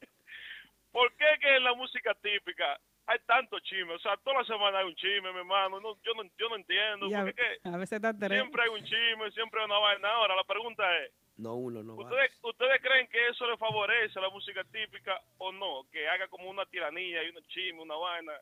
[0.94, 3.94] ¿Por qué que en la música típica hay tanto chisme?
[3.94, 5.80] O sea, toda la semana hay un chisme, mi hermano.
[5.80, 7.06] No, yo, no, yo no entiendo.
[7.06, 10.10] A, ¿Por qué que a veces siempre hay un chisme, siempre hay una vaina?
[10.10, 12.04] Ahora, la pregunta es, No uno, no va.
[12.04, 15.86] ¿ustedes, ¿ustedes creen que eso le favorece a la música típica o no?
[15.92, 18.34] Que haga como una tiranía y un chisme, una vaina.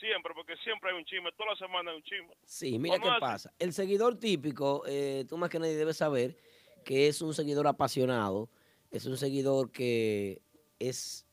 [0.00, 1.30] Siempre, porque siempre hay un chisme.
[1.32, 2.34] Toda la semana hay un chisme.
[2.44, 3.52] Sí, mira qué pasa.
[3.58, 6.36] El seguidor típico, eh, tú más que nadie debes saber
[6.84, 8.50] que es un seguidor apasionado,
[8.90, 10.42] es un seguidor que
[10.80, 11.24] es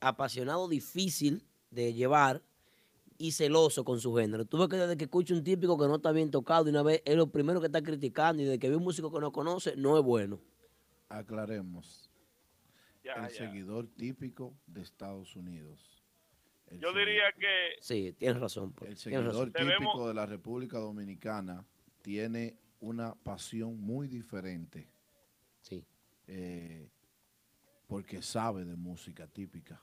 [0.00, 2.42] apasionado, difícil de llevar
[3.18, 4.44] y celoso con su género.
[4.46, 6.82] Tú ves que desde que escucha un típico que no está bien tocado, de una
[6.82, 9.30] vez es lo primero que está criticando y desde que ve un músico que no
[9.30, 10.40] conoce, no es bueno.
[11.08, 12.10] Aclaremos.
[13.04, 13.46] Ya, el ya.
[13.46, 16.02] seguidor típico de Estados Unidos.
[16.66, 18.72] El Yo diría que Sí, tienes razón.
[18.72, 19.52] pues, El seguidor razón.
[19.52, 21.66] típico de la República Dominicana
[22.02, 24.88] tiene una pasión muy diferente.
[25.60, 25.84] Sí.
[26.26, 26.88] Eh,
[27.86, 29.82] porque sabe de música típica.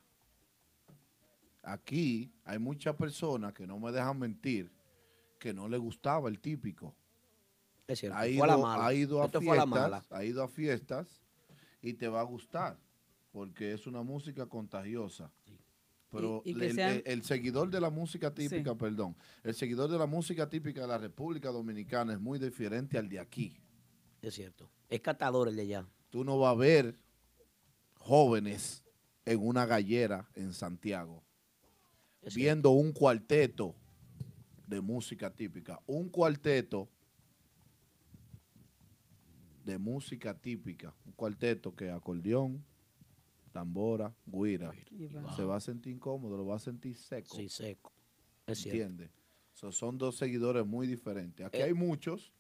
[1.69, 4.72] Aquí hay muchas personas que no me dejan mentir
[5.38, 6.95] que no le gustaba el típico.
[7.88, 8.85] Es cierto, Ha fue ido, a la mala.
[8.88, 10.06] ha ido a Esto fue a la fiestas, mala.
[10.10, 11.22] ha ido a fiestas
[11.81, 12.80] y te va a gustar
[13.31, 15.30] porque es una música contagiosa.
[16.10, 19.53] Pero Y- y que el, sean- el- el seguidor de la música típica, perdón, el
[19.53, 23.57] seguidor de la música típica de la República Dominicana es muy diferente al de aquí.
[24.22, 24.69] Es cierto.
[24.88, 25.85] Es catador el de allá.
[26.10, 26.98] Tú no vas a ver
[27.95, 28.84] jóvenes
[29.26, 31.23] en una gallera en Santiago
[32.35, 33.76] viendo un cuarteto
[34.68, 36.89] de música típica, un cuarteto
[39.64, 42.64] de música típica, un cuarteto que acordeón,
[43.52, 44.72] tambora, guira,
[45.26, 45.35] va.
[45.35, 47.35] se va a sentir incómodo, lo va a sentir seco.
[47.35, 47.91] Sí, seco.
[48.45, 48.81] Es cierto.
[48.81, 49.11] ¿Entiendes?
[49.53, 51.45] So, son dos seguidores muy diferentes.
[51.45, 51.64] Aquí Eh.
[51.64, 52.31] hay muchos,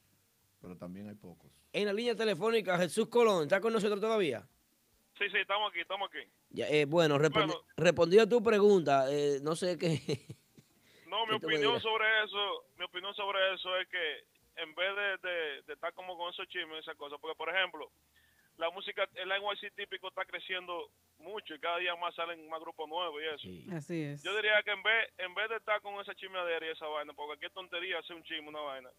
[0.61, 1.51] pero también hay pocos.
[1.73, 4.47] En la línea telefónica, Jesús Colón, ¿está con nosotros todavía?
[5.17, 6.23] Sí, sí, estamos aquí, estamos aquí.
[6.49, 7.61] Ya, eh, bueno, respondi- Bueno.
[7.75, 9.97] respondido a tu pregunta, eh, no sé qué.
[11.07, 14.25] No, mi ¿Qué tú me opinión sobre eso, mi opinión sobre eso es que
[14.57, 17.47] en vez de, de- de estar como con esos chismes y esas cosas, porque por
[17.47, 17.89] ejemplo,
[18.57, 20.89] la música, el NYC típico está creciendo
[21.19, 23.73] mucho y cada día más salen más grupos nuevos y eso.
[23.73, 24.21] Así es.
[24.21, 27.13] Yo diría que en vez, en vez de estar con esa chismeadera y esa vaina,
[27.13, 28.89] porque qué tontería hacer un chisme, una vaina,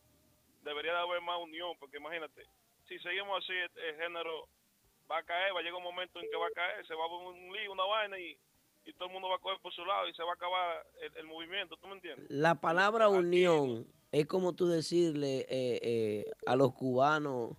[0.62, 2.46] debería de haber más unión, porque imagínate,
[2.88, 4.48] si seguimos así, el, el género
[5.10, 7.04] va a caer, va a llegar un momento en que va a caer, se va
[7.04, 8.38] a poner un lío, una vaina y,
[8.84, 10.86] y todo el mundo va a coger por su lado y se va a acabar
[11.00, 12.26] el, el movimiento, ¿tú me entiendes?
[12.30, 17.56] La palabra unión es como tú decirle eh, eh, a los cubanos,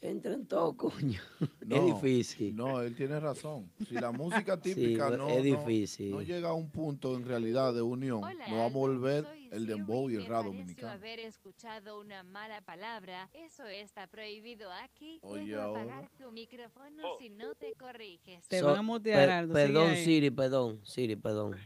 [0.00, 1.20] entren todos, coño.
[1.40, 2.54] es No, difícil.
[2.54, 3.70] No, él tiene razón.
[3.88, 6.10] Si la música Sí, típica pero no, es no- difícil.
[6.10, 10.10] no llega a un punto en realidad de unión, no vamos a volver el dembow
[10.10, 10.92] y el rap dominicano.
[10.92, 13.30] haber escuchado una mala palabra.
[13.32, 15.18] Eso está prohibido aquí.
[15.22, 18.46] Oye, apagar tu micrófono si no te corriges.
[18.48, 20.04] Te So- van a mutear, per- Aldo, Perdón, ahí.
[20.04, 21.56] Siri, perdón, Siri, perdón.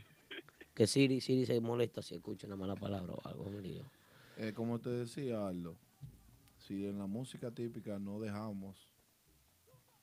[0.74, 3.50] Que Siri, Siri se molesta si escucha una mala palabra o algo.
[4.38, 5.76] Eh, como te decía, Aldo,
[6.66, 8.89] si en la música típica no dejamos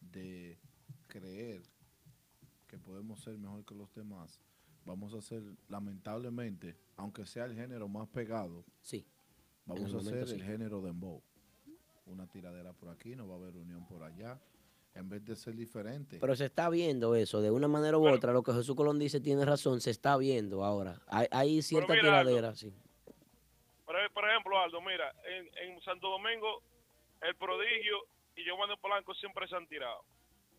[0.02, 0.57] de
[1.07, 1.61] creer
[2.68, 4.40] que podemos ser mejor que los demás,
[4.86, 9.06] vamos a ser, lamentablemente, aunque sea el género más pegado, sí.
[9.65, 10.45] vamos a ser momento el sí.
[10.45, 11.22] género dembow.
[12.06, 14.40] Una tiradera por aquí, no va a haber unión por allá,
[14.95, 16.18] en vez de ser diferente.
[16.19, 19.19] Pero se está viendo eso, de una manera u otra, lo que Jesús Colón dice
[19.19, 21.02] tiene razón, se está viendo ahora.
[21.07, 22.73] Hay, hay cierta tiradera, sí.
[24.20, 26.62] Por, ej- por ejemplo, Aldo, mira, en, en Santo Domingo,
[27.22, 28.06] el prodigio
[28.36, 30.04] y Giovanni Polanco siempre se han tirado.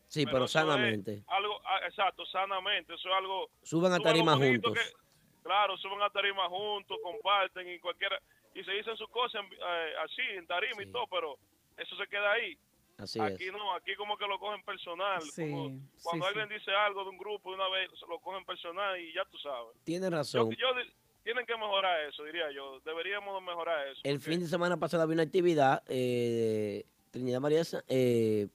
[0.07, 1.23] Sí, pero, sanamente.
[1.27, 2.93] algo, ah, exacto, sanamente.
[2.95, 3.49] Eso es algo.
[3.63, 4.73] Suban a tarima juntos.
[4.73, 8.19] que- claro, suben a tarima juntos, comparten y cualquiera.
[8.53, 11.37] Y se dicen sus cosas en- eh, así, en tarima y todo, pero
[11.77, 12.57] eso se queda ahí.
[12.97, 13.53] Así aquí es.
[13.53, 15.21] no, aquí como que lo cogen personal.
[15.21, 16.29] Sí, como cuando sí.
[16.33, 19.23] alguien dice algo de un grupo de una vez, se lo cogen personal y ya
[19.25, 19.75] tú sabes.
[19.83, 20.51] Tiene Yo, razón.
[20.51, 20.67] yo
[21.23, 22.79] tienen que mejorar eso, diría yo.
[22.85, 24.01] Deberíamos mejorar eso.
[24.03, 28.47] El fin de semana pasado había una actividad, eh, Trinidad María, eh,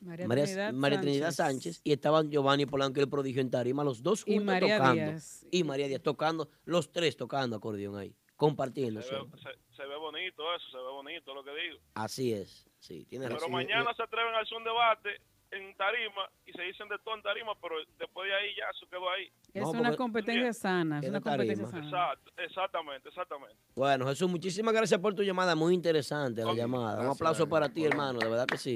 [0.00, 1.76] María María, Trinidad María Trinidad Sánchez.
[1.76, 4.76] Sánchez y estaban Giovanni Polanco y el prodigio en tarima, los dos Y juntos María
[4.78, 5.02] tocando.
[5.02, 5.46] Díaz.
[5.50, 9.00] Y María Díaz tocando, los tres tocando acordeón ahí, compartiendo.
[9.02, 9.40] Se ve, siempre.
[9.40, 11.78] se- se ve bonito eso, se ve bonito lo que digo.
[11.94, 13.52] Así es, sí, tiene Pero razón.
[13.52, 15.20] mañana se atreven a hacer un debate
[15.54, 18.86] en tarima y se dicen de todo en tarima, pero después de ahí ya eso
[18.90, 19.30] quedó ahí.
[19.52, 21.84] Es una competencia sana, es una competencia sana.
[21.84, 23.56] Exacto, exactamente, exactamente.
[23.74, 27.00] Bueno, Jesús, muchísimas gracias por tu llamada, muy interesante la llamada.
[27.02, 28.74] Un aplauso para ti, hermano, de verdad que sí.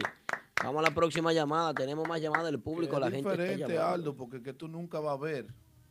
[0.62, 3.74] Vamos a la próxima llamada, tenemos más llamadas del público, es la gente está diferente,
[3.74, 3.94] llamando.
[3.94, 5.46] Aldo, porque que tú nunca vas a ver,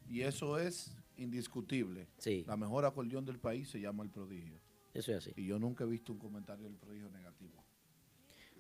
[0.10, 2.08] y eso es indiscutible.
[2.18, 2.44] Sí.
[2.48, 4.60] La mejor acordeón del país se llama El Prodigio.
[4.94, 5.34] Eso es así.
[5.36, 7.57] Y yo nunca he visto un comentario del Prodigio negativo.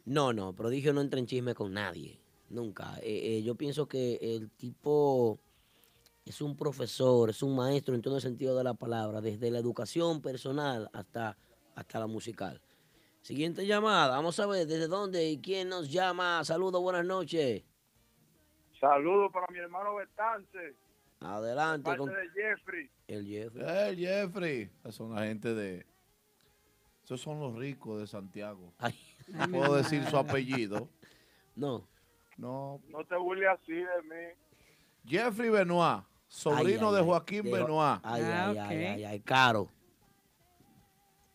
[0.08, 2.18] No, no, Prodigio no entra en chisme con nadie,
[2.50, 2.98] nunca.
[3.02, 5.38] Eh, eh, yo pienso que el tipo
[6.26, 9.60] es un profesor, es un maestro en todo el sentido de la palabra, desde la
[9.60, 11.38] educación personal hasta,
[11.76, 12.62] hasta la musical.
[13.20, 16.42] Siguiente llamada, vamos a ver desde dónde y quién nos llama.
[16.46, 17.66] Saludos, buenas noches.
[18.80, 20.74] Saludos para mi hermano Betance,
[21.20, 22.90] Adelante parte con de Jeffrey.
[23.10, 23.66] el Jeffrey.
[23.68, 24.72] ¡Eh, Jeffrey!
[24.80, 25.86] Esos son la gente de...
[27.04, 28.72] Esos son los ricos de Santiago.
[29.28, 30.90] No puedo decir su apellido.
[31.56, 31.88] No.
[32.38, 32.80] No.
[32.90, 34.34] No te burles así de mí.
[35.06, 38.00] Jeffrey Benoit, sobrino Ay, de ay, Joaquín de- Benoit.
[38.04, 39.70] Ay, Ah, ay, ay, ay, ay, caro.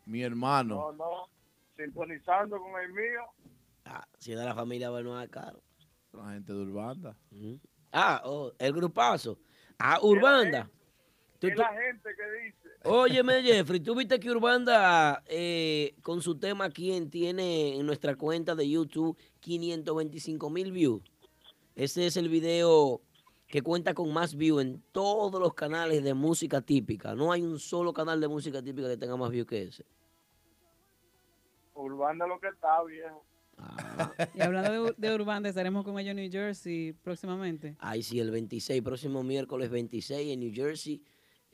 [0.07, 0.75] Mi hermano.
[0.77, 1.29] No, no.
[1.77, 3.23] Sintonizando con el mío.
[3.85, 5.61] Ah, si es de la familia Benoit, caro.
[6.13, 7.17] La gente de Urbanda.
[7.93, 9.39] Ah, oh, el grupazo.
[9.79, 10.69] Ah, Urbanda.
[11.39, 12.62] Tú- Es tú- la gente que dice.
[12.85, 18.55] Óyeme, Jeffrey, tú viste que Urbanda eh, con su tema Quién tiene en nuestra cuenta
[18.55, 21.03] de YouTube 525 mil views.
[21.77, 23.01] Ese es el video
[23.47, 27.15] que cuenta con más views en todos los canales de música típica.
[27.15, 29.85] No hay un solo canal de música típica que tenga más views que ese.
[31.75, 33.25] Urbanda lo que está, viejo.
[34.35, 37.77] Y hablando de, de Urbanda, estaremos con ellos en New Jersey próximamente.
[37.79, 41.01] Ahí sí, el 26, próximo miércoles 26 en New Jersey.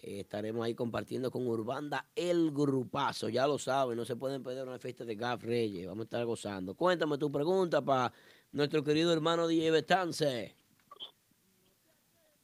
[0.00, 3.28] Eh, estaremos ahí compartiendo con Urbanda el grupazo.
[3.28, 5.86] Ya lo saben, no se pueden perder una fiesta de Gaf Reyes.
[5.86, 6.74] Vamos a estar gozando.
[6.74, 8.12] Cuéntame tu pregunta para
[8.52, 10.54] nuestro querido hermano DJ Betance.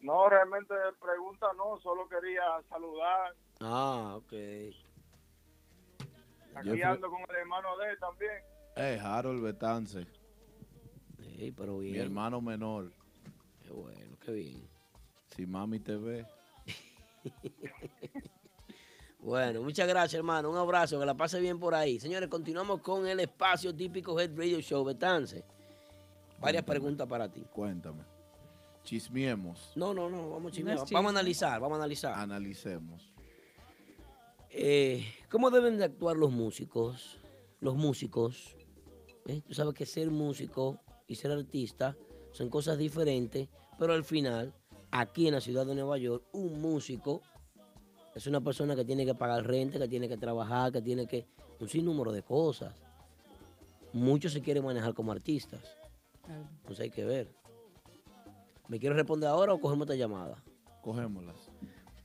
[0.00, 3.34] No, realmente pregunta no, solo quería saludar.
[3.60, 4.32] Ah, ok.
[6.56, 8.32] Aquí ando con el hermano de él también.
[8.76, 10.06] Eh, Harold Betance.
[11.18, 11.92] Sí, pero bien.
[11.92, 12.92] Mi hermano menor.
[13.62, 14.68] Qué bueno, qué bien.
[15.28, 16.26] Si mami te ve.
[19.24, 20.50] Bueno, muchas gracias, hermano.
[20.50, 21.98] Un abrazo, que la pase bien por ahí.
[21.98, 25.42] Señores, continuamos con el espacio típico Head Radio Show, Betance.
[26.38, 27.42] Varias preguntas para ti.
[27.50, 28.02] Cuéntame.
[28.84, 29.72] Chismiemos.
[29.76, 30.76] No, no, no, vamos a chismear.
[30.76, 32.12] No Vamos a analizar, vamos a analizar.
[32.12, 33.14] Analicemos.
[34.50, 37.18] Eh, ¿Cómo deben de actuar los músicos?
[37.60, 38.54] Los músicos.
[39.26, 39.40] ¿eh?
[39.46, 41.96] Tú sabes que ser músico y ser artista
[42.32, 43.48] son cosas diferentes,
[43.78, 44.52] pero al final,
[44.94, 47.20] aquí en la ciudad de Nueva York, un músico
[48.14, 51.26] es una persona que tiene que pagar renta, que tiene que trabajar, que tiene que...
[51.58, 52.80] un sinnúmero de cosas.
[53.92, 55.76] Muchos se quieren manejar como artistas.
[56.28, 57.34] Entonces hay que ver.
[58.68, 60.42] ¿Me quieres responder ahora o cogemos esta llamada?
[60.80, 61.50] Cogémoslas.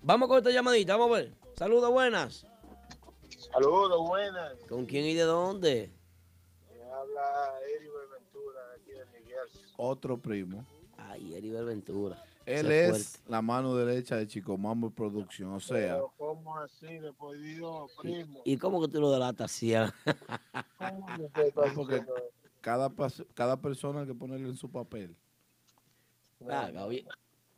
[0.02, 1.36] Vamos con esta llamadita, vamos a ver.
[1.56, 2.48] Saludos, buenas.
[3.54, 4.56] Saludos, buenas.
[4.68, 5.92] ¿Con quién y de dónde?
[6.72, 9.48] Me habla Eric Ventura aquí de Miguel.
[9.78, 10.66] Otro primo.
[10.98, 12.22] Ay, Eribel Ventura.
[12.50, 13.32] Él es fuerte.
[13.32, 15.54] la mano derecha de Chico Mambo Producción.
[15.54, 16.98] O sea, Pero ¿cómo así?
[17.00, 18.42] Después Dios, primo.
[18.44, 19.74] ¿Y cómo que tú lo delatas así?
[21.76, 22.04] porque
[22.62, 22.92] cada,
[23.34, 25.16] cada persona hay que ponerle en su papel.
[26.48, 27.06] Ah, Gaby.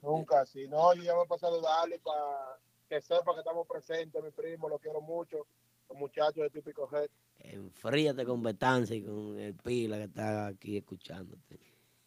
[0.01, 0.67] Nunca así.
[0.67, 2.59] No, yo llamo para saludarle, para
[2.89, 5.45] que sepa que estamos presentes, mi primo, lo quiero mucho.
[5.89, 7.09] Los muchachos de Típico Head.
[7.39, 11.59] Enfríate con Betance y con el Pila que está aquí escuchándote.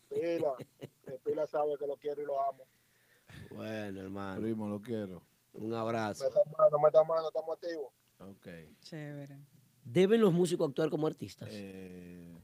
[0.08, 2.64] Pila, que Pila sabe que lo quiero y lo amo.
[3.54, 4.40] Bueno, hermano.
[4.40, 5.22] Primo, lo quiero.
[5.52, 6.24] Un abrazo.
[6.24, 7.92] Meta mano, meta mano, estamos activos.
[8.18, 8.48] Ok.
[8.80, 9.38] Chévere.
[9.84, 11.48] ¿Deben los músicos actuar como artistas?
[11.52, 12.36] Eh,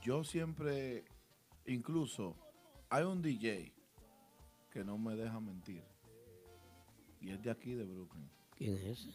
[0.00, 1.04] yo siempre,
[1.66, 2.36] incluso,
[2.88, 3.72] hay un DJ
[4.70, 5.82] que no me deja mentir.
[7.20, 8.30] Y es de aquí, de Brooklyn.
[8.56, 9.10] ¿Quién es ese?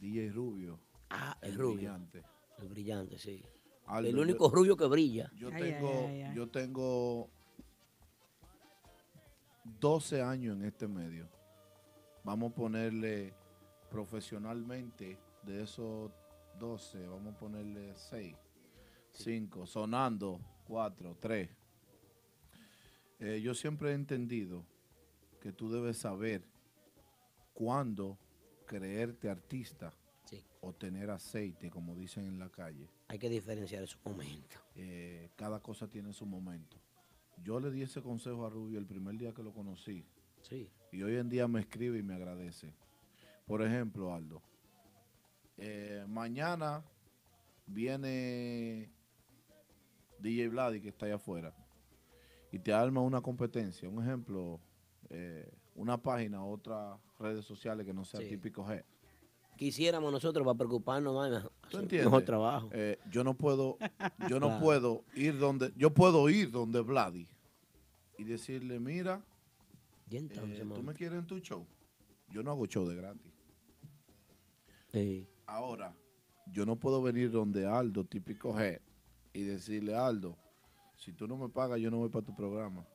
[0.00, 0.80] DJ Rubio.
[1.10, 1.74] Ah, el el rubio.
[1.76, 2.22] brillante.
[2.58, 3.44] El brillante, sí.
[3.86, 5.30] Aldo, el yo- único rubio que brilla.
[5.34, 6.34] Yo Ay, ay, tengo, ay, ay.
[6.36, 7.30] yo tengo
[9.78, 11.28] 12 años en este medio.
[12.24, 13.34] Vamos a ponerle
[13.90, 16.10] profesionalmente de esos
[16.58, 18.36] 12, vamos a ponerle 6,
[19.12, 21.48] 5, sonando 4, 3.
[23.42, 24.64] yo siempre he entendido
[25.40, 26.42] que tú debes saber
[27.54, 28.18] cuándo
[28.66, 29.92] creerte artista
[30.24, 30.44] Sí.
[30.60, 32.88] o tener aceite, como dicen en la calle.
[33.08, 34.60] Hay que diferenciar esos momentos.
[34.76, 36.76] Eh, cada cosa tiene su momento.
[37.42, 40.04] Yo le di ese consejo a Rubio el primer día que lo conocí.
[40.42, 40.70] Sí.
[40.92, 42.74] Y hoy en día me escribe y me agradece.
[43.46, 44.42] Por ejemplo, Aldo,
[45.56, 46.84] eh, mañana
[47.66, 48.90] viene
[50.18, 51.54] DJ Vladi que está allá afuera
[52.52, 53.88] y te arma una competencia.
[53.88, 54.60] Un ejemplo,
[55.08, 58.28] eh, una página, otras redes sociales que no sea Sí.
[58.28, 58.84] típico G.
[59.60, 62.06] Quisiéramos nosotros para preocuparnos más, ¿Tú hacer entiendes?
[62.06, 62.70] mejor trabajo.
[62.72, 63.76] Eh, yo no puedo,
[64.26, 64.60] yo no Claro.
[64.64, 67.28] puedo ir donde, yo puedo ir donde Vladi
[68.16, 69.22] y decirle, mira,
[70.08, 71.66] Y entonces, eh, tú me quieres en tu show.
[72.30, 73.30] Yo no hago show de gratis.
[74.94, 75.28] Sí.
[75.46, 75.94] Ahora,
[76.46, 78.80] yo no puedo venir donde Aldo, típico G,
[79.34, 80.38] y decirle, Aldo,
[80.96, 82.86] si tú no me pagas, yo no voy para tu programa.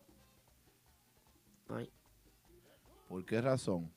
[1.69, 1.91] Ay.
[3.07, 3.91] ¿Por qué razón?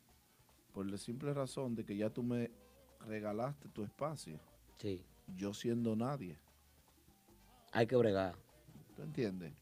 [0.73, 2.51] Por la simple razón de que ya tú me
[3.07, 4.39] regalaste tu espacio.
[4.77, 5.03] Sí.
[5.35, 6.37] Yo siendo nadie.
[7.71, 8.35] Hay que bregar.
[8.95, 9.53] ¿Tú entiendes?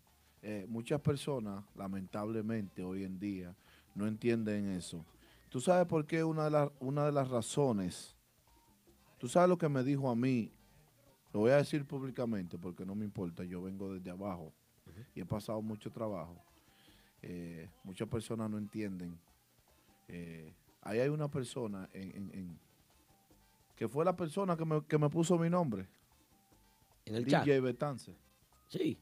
[0.41, 3.55] Eh, muchas personas, lamentablemente, hoy en día,
[3.95, 5.05] no entienden eso.
[5.49, 8.15] ¿Tú sabes por qué una de, las una de las razones?
[9.17, 10.51] ¿Tú sabes lo que me dijo a mí?
[11.33, 13.43] Lo voy a decir públicamente porque no me importa.
[13.43, 14.53] Yo vengo desde abajo
[15.15, 16.35] y he pasado mucho trabajo.
[17.21, 19.19] Eh, muchas personas no entienden.
[20.07, 20.53] Eh,
[20.87, 22.59] ahí hay una persona en, en- en-
[23.75, 25.87] que fue la persona que me, que me puso mi nombre.
[27.05, 27.61] En el DJ chat.
[27.63, 28.15] Betance.
[28.67, 28.97] Sí.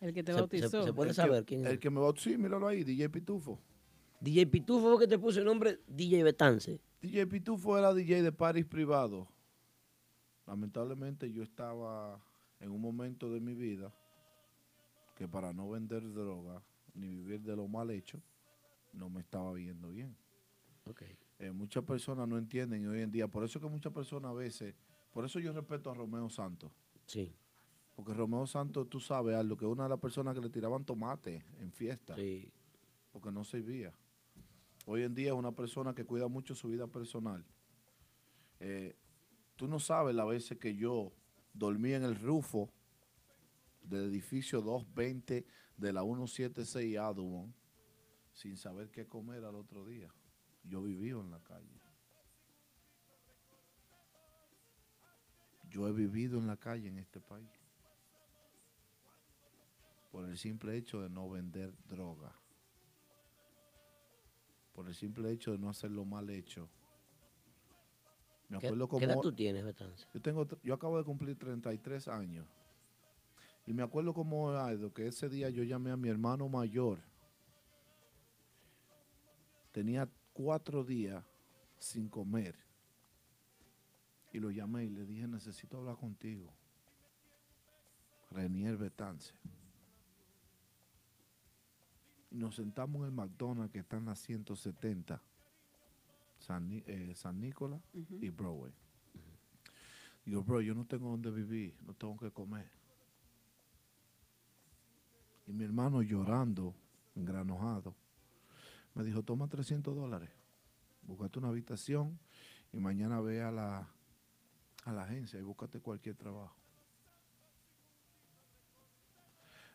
[0.00, 0.68] El que te Se- bautizó.
[0.68, 1.72] se- se puede El saber que- quién es.
[1.72, 3.58] El que me bautizó, sí, míralo ahí, DJ Pitufo.
[4.20, 6.80] DJ Pitufo fue que te puso el nombre DJ Betance.
[7.00, 9.28] DJ Pitufo era DJ de Paris privado.
[10.46, 12.20] Lamentablemente yo estaba
[12.60, 13.92] en un momento de mi vida
[15.16, 16.62] que para no vender droga
[16.94, 18.20] ni vivir de lo mal hecho,
[18.96, 20.16] no me estaba viendo bien.
[21.38, 24.74] Eh, muchas personas no entienden hoy en día, por eso que muchas personas a veces,
[25.12, 26.72] por eso yo respeto a Romeo Santos.
[27.06, 27.34] Sí.
[27.94, 31.44] Porque Romeo Santos, tú sabes, algo que una de las personas que le tiraban tomate
[31.60, 32.14] en fiesta.
[32.14, 32.50] Sí.
[33.12, 33.92] Porque no servía.
[34.86, 37.44] Hoy en día es una persona que cuida mucho su vida personal.
[38.60, 38.96] Eh,
[39.56, 41.12] tú no sabes las veces que yo
[41.52, 42.70] dormí en el rufo
[43.82, 45.46] del edificio 220
[45.76, 47.54] de la 176 Audubon
[48.36, 50.08] sin saber qué comer al otro día.
[50.62, 51.80] Yo viví en la calle.
[55.70, 57.48] Yo he vivido en la calle en este país.
[60.12, 62.32] Por el simple hecho de no vender droga.
[64.74, 66.68] Por el simple hecho de no hacerlo mal hecho.
[68.50, 70.06] Me ¿Qué, acuerdo qué edad como- tú tienes, Betance?
[70.12, 72.46] yo, tengo, yo acabo de cumplir 33 años.
[73.66, 74.52] Y me acuerdo como
[74.94, 77.00] que ese día yo llamé a mi hermano mayor.
[79.76, 81.22] Tenía cuatro días
[81.78, 82.56] sin comer.
[84.32, 86.50] Y lo llamé y le dije, necesito hablar contigo.
[88.30, 89.34] Renier Betance.
[92.30, 95.20] Y nos sentamos en el McDonald's que está en la 170,
[96.38, 98.72] San, eh, San Nicolás y Broadway.
[100.24, 102.70] Digo, bro, yo no tengo dónde vivir, no tengo que comer.
[105.46, 106.74] Y mi hermano llorando,
[107.14, 107.94] engranojado,
[108.96, 110.30] me dijo, toma 300 dólares,
[111.02, 112.18] búscate una habitación
[112.72, 113.86] y mañana ve a la,
[114.84, 116.56] a la agencia y búscate cualquier trabajo.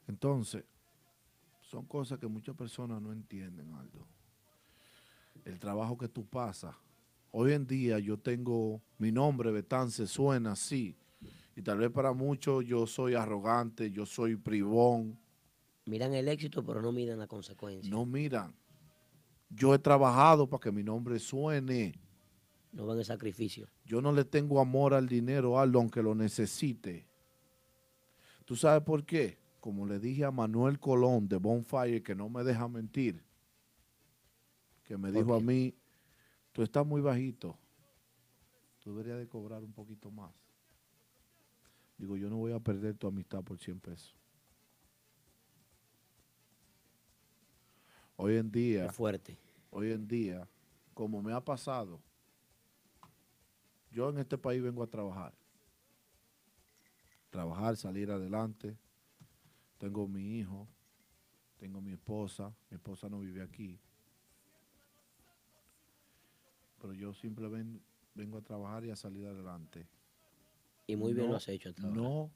[0.08, 0.66] Entonces,
[1.62, 4.08] son cosas que muchas personas no entienden, Aldo.
[5.46, 6.76] El trabajo que tú pasas.
[7.30, 10.98] Hoy en día yo tengo, mi nombre, Betance, suena así.
[11.56, 15.20] Y tal vez para muchos yo soy arrogante, yo soy privón.
[15.86, 17.90] Miran el éxito, pero no miran la consecuencia.
[17.90, 18.61] No miran.
[19.54, 21.94] Yo he trabajado para que mi nombre suene.
[22.72, 23.68] No van el sacrificio.
[23.86, 27.06] Yo no le tengo amor al dinero, Aldo, aunque lo necesite.
[28.46, 29.38] ¿Tú sabes por qué?
[29.60, 33.24] Como le dije a Manuel Colón de Bonfire, que no me deja mentir,
[34.84, 35.76] que me dijo a mí,
[36.52, 37.58] tú estás muy bajito,
[38.80, 40.32] tú deberías de cobrar un poquito más.
[41.98, 44.21] Digo, yo no voy a perder tu amistad por 100 pesos.
[48.24, 49.36] Hoy en día, Es fuerte.
[49.72, 50.48] hoy en día,
[50.94, 52.00] como me ha pasado,
[53.90, 55.34] yo en este país vengo a trabajar.
[57.32, 58.78] Trabajar, salir adelante.
[59.80, 60.68] Tengo mi hijo,
[61.58, 63.80] tengo mi esposa, mi esposa no vive aquí.
[66.80, 67.84] Pero yo simplemente
[68.14, 69.88] vengo a trabajar y a salir adelante.
[70.86, 71.96] Y muy bien lo has hecho hasta ahora.
[71.96, 72.32] No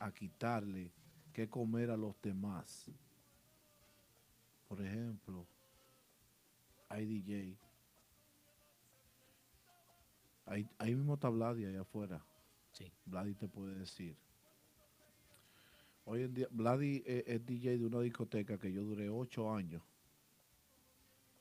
[0.00, 0.92] a quitarle
[1.32, 2.90] que comer a los demás.
[4.70, 5.44] Por ejemplo,
[6.88, 7.58] hay DJ.
[10.46, 12.24] Ahí, ahí mismo está Vladi allá afuera.
[12.70, 12.84] Sí.
[13.04, 14.16] Vladi te puede decir.
[16.04, 19.82] Hoy en día, Vladi es, es DJ de una discoteca que yo duré ocho años.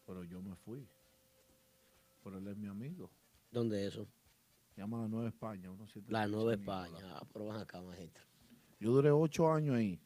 [0.07, 0.87] Pero yo me fui.
[2.23, 3.11] Pero él es mi amigo.
[3.51, 4.07] ¿Dónde es eso?
[4.73, 5.69] Se llama La Nueva España.
[5.69, 6.53] 173 La Nueva.
[6.55, 7.15] España.
[7.15, 8.23] Ah, pero van acá, maestro.
[8.79, 9.99] Yo duré ocho años ahí.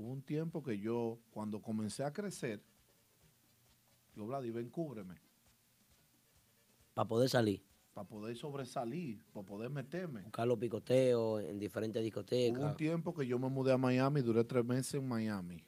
[0.00, 2.64] Hubo un tiempo que yo, cuando comencé a crecer,
[4.16, 5.20] yo, Vladi, ven, cúbreme.
[6.94, 7.62] Para poder salir.
[7.92, 10.22] Para poder sobresalir, para poder meterme.
[10.22, 12.62] Buscar los picoteos en diferentes Hubo discotecas.
[12.62, 15.62] un tiempo que yo me mudé a Miami, duré tres meses en Miami.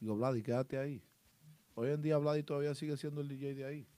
[0.00, 1.02] Digo, Vladi, quédate ahí.
[1.76, 3.88] Hoy en día Vladi todavía sigue siendo el DJ de ahí.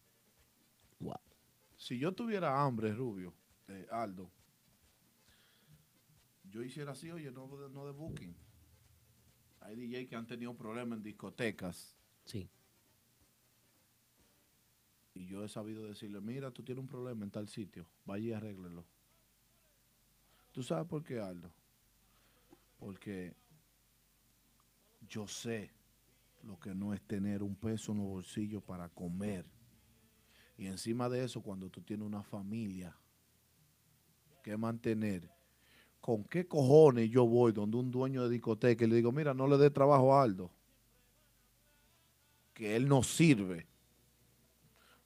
[1.74, 3.34] Si yo tuviera hambre, Rubio,
[3.66, 4.30] eh, Aldo,
[6.44, 8.45] yo hiciera así, oye, no, no de booking.
[9.66, 11.96] Hay DJ que han tenido problemas en discotecas.
[12.24, 12.48] Sí.
[15.12, 18.32] Y yo he sabido decirle, mira, tú tienes un problema en tal sitio, vaya y
[18.32, 18.86] arréglelo.
[20.52, 21.50] ¿Tú sabes por qué, Aldo?
[22.78, 23.34] Porque
[25.08, 25.72] yo sé
[26.44, 29.46] lo que no es tener un peso en los bolsillos para comer.
[30.56, 32.96] Y encima de eso, cuando tú tienes una familia
[34.44, 35.28] que mantener,
[36.06, 39.48] ¿con qué cojones yo voy donde un dueño de discoteca y le digo, mira, no
[39.48, 40.52] le dé trabajo a Aldo?
[42.54, 43.66] Que él no sirve.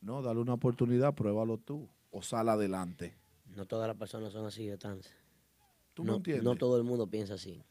[0.02, 1.88] No, dale una oportunidad, pruébalo tú.
[2.10, 3.16] O sal adelante.
[3.56, 5.00] No todas las personas son así de tan.
[5.94, 6.44] ¿Tú me no, entiendes?
[6.44, 7.64] no todo el mundo piensa así.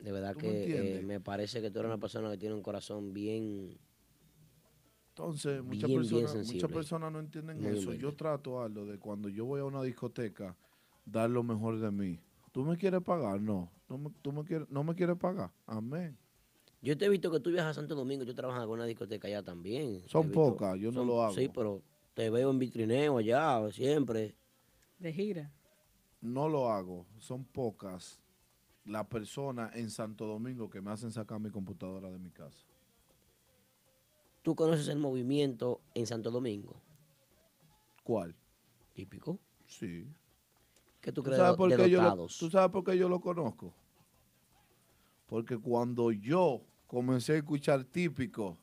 [0.00, 2.56] De verdad ¿Tú me que eh, me parece que tú eres una persona que tiene
[2.56, 3.78] un corazón bien.
[5.10, 6.74] Entonces, muchas personas, muchas sensible.
[6.74, 7.94] personas no entienden Muy eso.
[7.94, 10.56] Yo trato, Aldo, de cuando yo voy a una discoteca,
[11.04, 12.20] dar lo mejor de mí.
[12.52, 13.40] ¿Tú me quieres pagar?
[13.40, 13.70] No.
[13.88, 15.50] ¿No me, tú me quieres, no me quieres pagar?
[15.66, 16.16] Amén.
[16.80, 19.26] Yo te he visto que tú viajas a Santo Domingo, yo trabajo en una discoteca
[19.28, 20.02] allá también.
[20.08, 21.34] Son pocas, yo no son- lo hago.
[21.34, 21.82] Sí, pero
[22.14, 24.34] te veo en vitrineo allá, siempre.
[24.98, 25.50] De gira.
[26.20, 27.06] No lo hago.
[27.18, 28.20] Son pocas
[28.84, 32.64] las personas en Santo Domingo que me hacen sacar mi computadora de mi casa.
[34.42, 36.80] ¿Tú conoces el movimiento en Santo Domingo?
[38.02, 38.34] ¿Cuál?
[38.94, 39.38] Típico.
[39.66, 40.06] Sí.
[41.00, 42.26] ¿Qué tú ¿Tú crees sabes, de, por de qué yo lo?
[42.26, 43.72] ¿Tú sabes por qué yo lo conozco?
[45.26, 48.56] Porque cuando yo comencé a escuchar típico,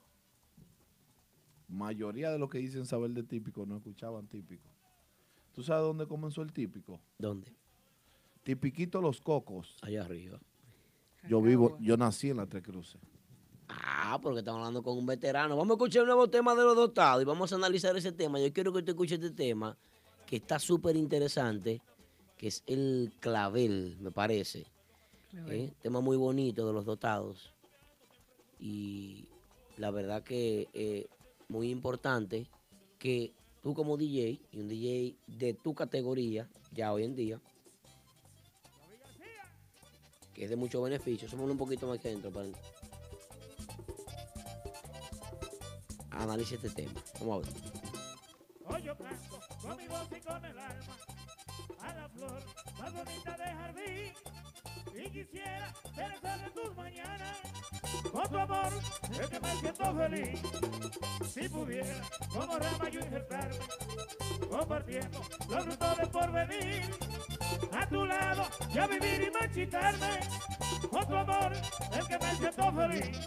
[1.67, 4.67] mayoría de los que dicen saber de típico no escuchaban típico.
[5.53, 6.99] ¿Tú sabes dónde comenzó el típico?
[7.17, 7.53] ¿Dónde?
[8.43, 9.77] Tipiquito Los Cocos.
[9.81, 10.39] Allá arriba.
[11.27, 13.01] Yo vivo, yo nací en la Tres Cruces.
[13.67, 15.55] Ah, porque estamos hablando con un veterano.
[15.57, 18.39] Vamos a escuchar un nuevo tema de los dotados y vamos a analizar ese tema.
[18.39, 19.75] Yo quiero que usted escuche este tema,
[20.27, 21.81] que está súper interesante,
[22.37, 24.65] que es el clavel, me parece.
[25.49, 25.71] ¿eh?
[25.81, 27.53] Tema muy bonito de los dotados.
[28.59, 29.25] Y
[29.77, 31.07] la verdad que eh,
[31.49, 32.47] muy importante
[32.97, 37.41] que tú como DJ y un DJ de tu categoría, ya hoy en día,
[40.33, 42.47] que es de mucho beneficio, somos un poquito más que dentro para
[46.11, 46.93] analice este tema.
[47.19, 47.75] Vamos a ver.
[51.85, 52.43] A la flor
[52.79, 54.13] más bonita de jardín
[54.95, 57.37] Y quisiera ser sol de tus mañanas.
[58.11, 58.73] Con tu amor
[59.11, 60.39] es que me siento feliz.
[61.33, 63.59] Si pudiera, como rama yo injertarme,
[64.49, 66.91] compartiendo los frutos de porvenir.
[67.71, 68.43] A tu lado,
[68.73, 70.19] yo vivir y marchitarme.
[70.89, 73.19] Con tu amor es que me siento feliz.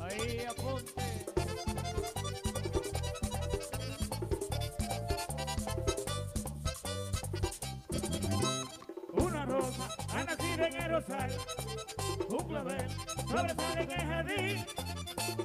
[0.00, 1.13] Ahí apunte.
[10.94, 11.30] Rosal,
[12.28, 12.90] un clavel
[13.28, 14.66] sobresale en el jardín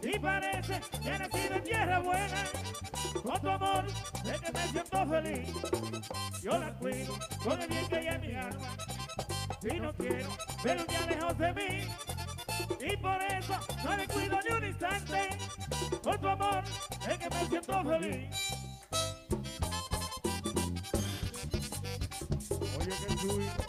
[0.04, 2.44] y parece que ha nacido en tierra buena.
[3.24, 5.54] Con tu amor es que me siento feliz.
[6.44, 8.76] Yo la cuido con el bien que hay en mi alma
[9.64, 11.88] y no quiero un día lejos de mí.
[12.80, 15.30] Y por eso no le cuido ni un instante.
[16.04, 16.64] Con tu amor
[17.10, 18.30] es que me siento feliz.
[22.78, 23.69] Oye, que tuyo.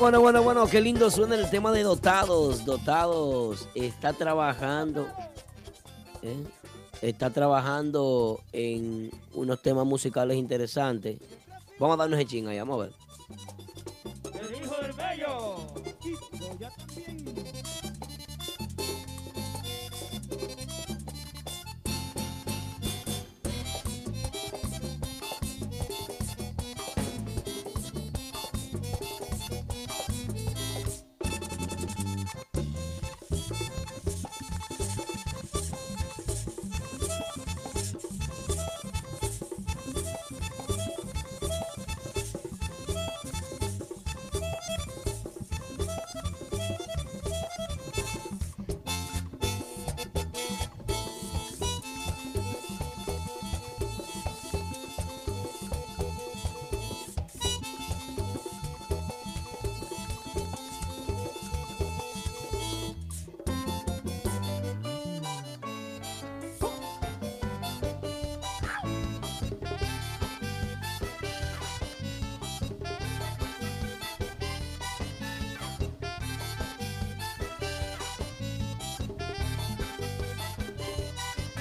[0.00, 2.64] Bueno, bueno, bueno, qué lindo suena el tema de dotados.
[2.64, 5.08] Dotados está trabajando,
[6.22, 6.36] ¿eh?
[7.02, 11.18] está trabajando en unos temas musicales interesantes.
[11.80, 13.07] Vamos a darnos el ching ahí, vamos a ver.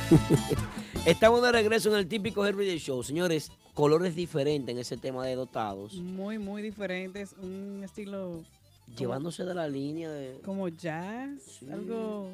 [1.05, 3.03] Estamos de regreso en el típico Everyday Show.
[3.03, 5.95] Señores, colores diferentes en ese tema de dotados.
[5.95, 7.33] Muy, muy diferentes.
[7.41, 8.43] Un estilo
[8.97, 12.31] Llevándose de la línea de como jazz, algo,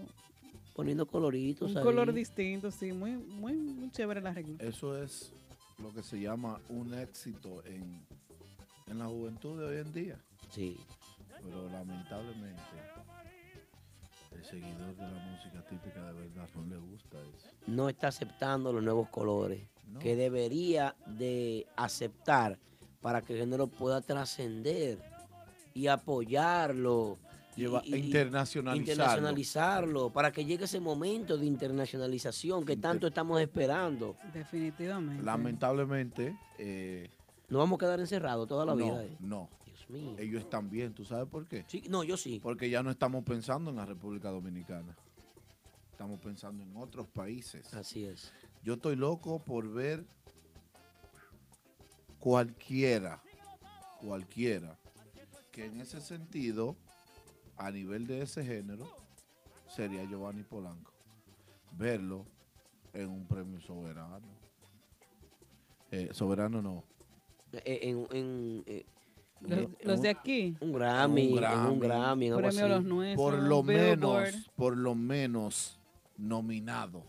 [0.76, 1.72] poniendo coloritos.
[1.72, 1.84] un ahí.
[1.84, 4.56] color distinto, sí, muy, muy, muy chévere la regla.
[4.60, 5.34] Eso es
[5.82, 8.06] lo que se llama un éxito en,
[8.86, 10.20] en la juventud de hoy en día.
[10.52, 10.78] Sí.
[11.44, 12.62] Pero lamentablemente
[14.44, 17.50] el seguidor de la música típica de verdad no le gusta eso.
[17.68, 20.00] no está aceptando los nuevos colores No.
[20.00, 22.58] que debería de aceptar
[23.02, 25.00] para que el género pueda trascender
[25.74, 27.18] y apoyarlo.
[27.56, 28.92] Lleva- y- y- internacionalizarlo.
[28.94, 34.16] internacionalizarlo, para que llegue ese momento de internacionalización que tanto estamos esperando.
[34.34, 35.22] Definitivamente.
[35.24, 37.10] Lamentablemente, eh,
[37.50, 39.04] No vamos a quedar encerrados toda la no, vida.
[39.04, 39.16] eh.
[39.20, 39.50] no.
[39.94, 40.16] Mío.
[40.18, 41.66] Ellos están bien, ¿tú sabes por qué?
[41.68, 42.40] Sí, no, yo sí.
[42.42, 44.98] Porque ya no estamos pensando en la República Dominicana.
[45.92, 47.74] Estamos pensando en otros países.
[47.74, 48.34] Así es.
[48.64, 50.06] Yo estoy loco por ver
[52.20, 53.22] cualquiera,
[54.02, 54.80] cualquiera,
[55.52, 56.76] que en ese sentido,
[57.58, 58.90] a nivel de ese género,
[59.68, 60.92] sería Giovanni Polanco.
[61.74, 62.26] Verlo
[62.94, 64.28] en un premio soberano.
[65.92, 66.84] Eh, soberano no.
[67.52, 68.86] Eh, en, en, eh,
[69.48, 70.56] Los, un- de aquí.
[70.62, 72.70] Un Grammy, un Grammy, algo Premio así.
[72.70, 74.24] Los Nuestros, por lo Billboard.
[74.24, 75.80] menos, por lo menos
[76.18, 77.04] nominado.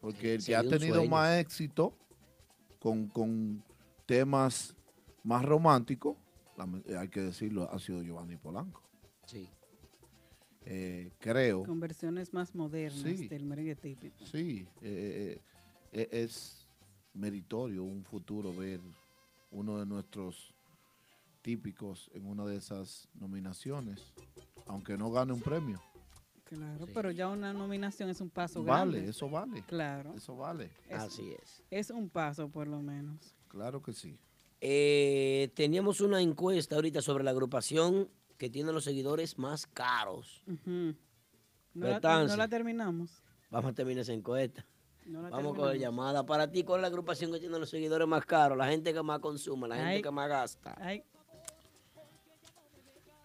[0.00, 1.10] Porque el que Sería ha un tenido sueño.
[1.10, 1.94] más éxito
[2.78, 3.62] con, con
[4.06, 4.76] temas
[5.24, 6.16] más románticos,
[6.86, 8.82] eh, hay que decirlo, ha sido Giovanni Polanco.
[9.26, 9.48] Sí.
[10.64, 13.28] Eh, creo, Con versiones más modernas Sí.
[13.28, 14.24] del merengue típico.
[14.26, 15.40] sí, eh,
[15.92, 16.66] es
[17.14, 18.80] meritorio un futuro ver
[19.50, 20.54] uno de nuestros
[21.42, 24.12] típicos en una de esas nominaciones,
[24.66, 25.80] aunque no gane un premio.
[26.44, 28.98] Claro, pero ya una nominación es un paso grande.
[28.98, 29.62] Vale, eso vale.
[29.66, 30.14] Claro.
[30.14, 30.70] Eso vale.
[30.92, 31.62] Así es.
[31.70, 33.34] Es un paso, por lo menos.
[33.48, 34.16] Claro que sí.
[34.60, 38.08] Eh, teníamos una encuesta ahorita sobre la agrupación
[38.38, 40.44] que tiene los seguidores más caros.
[41.74, 43.22] La, no la terminamos.
[43.50, 44.64] Vamos a terminar esa encuesta.
[45.06, 45.78] No Vamos con la terminamos.
[45.80, 46.26] llamada.
[46.26, 48.58] Para ti, ¿cuál es la agrupación que tiene los seguidores más caros?
[48.58, 50.02] La gente que más consume, la gente Ay.
[50.02, 50.76] que más gasta.
[50.80, 51.02] Ay.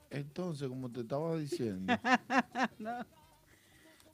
[0.10, 1.94] Entonces, como te estaba diciendo,
[2.80, 3.06] No.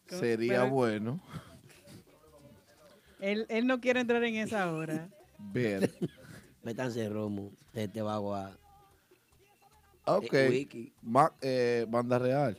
[0.07, 1.19] sería Pero- bueno
[3.19, 5.09] Él, él no quiere entrar en esa hora.
[5.39, 5.91] ver.
[6.63, 8.51] Métanse Romo, te, te va a aguar.
[10.05, 10.33] Ok.
[10.33, 10.93] Eh, Wiki.
[11.01, 12.57] Ma- eh, banda real.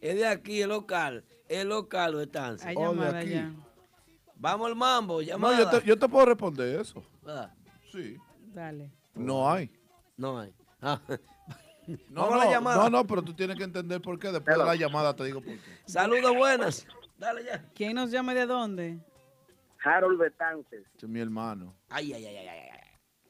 [0.00, 1.24] Es de aquí, es local.
[1.60, 2.30] Es local.
[2.64, 3.30] Hay llamada aquí.
[3.30, 3.52] ya.
[4.36, 7.02] Vamos al mambo, No, yo te, yo te puedo responder eso.
[7.92, 8.16] Sí.
[8.52, 8.90] Dale.
[9.14, 9.70] No hay.
[10.16, 10.52] No hay.
[10.82, 11.00] Ah.
[12.08, 12.76] No, Vamos a la no, llamada.
[12.84, 14.32] no, no, pero tú tienes que entender por qué.
[14.32, 15.60] Después de la llamada te digo por qué.
[15.86, 16.86] Saludos buenas.
[17.18, 17.62] Dale ya.
[17.74, 18.98] ¿Quién nos llama de dónde?
[19.84, 20.84] Harold Betances.
[20.92, 21.74] Este es mi hermano.
[21.90, 22.80] Ay, ay, ay, ay, ay, ay.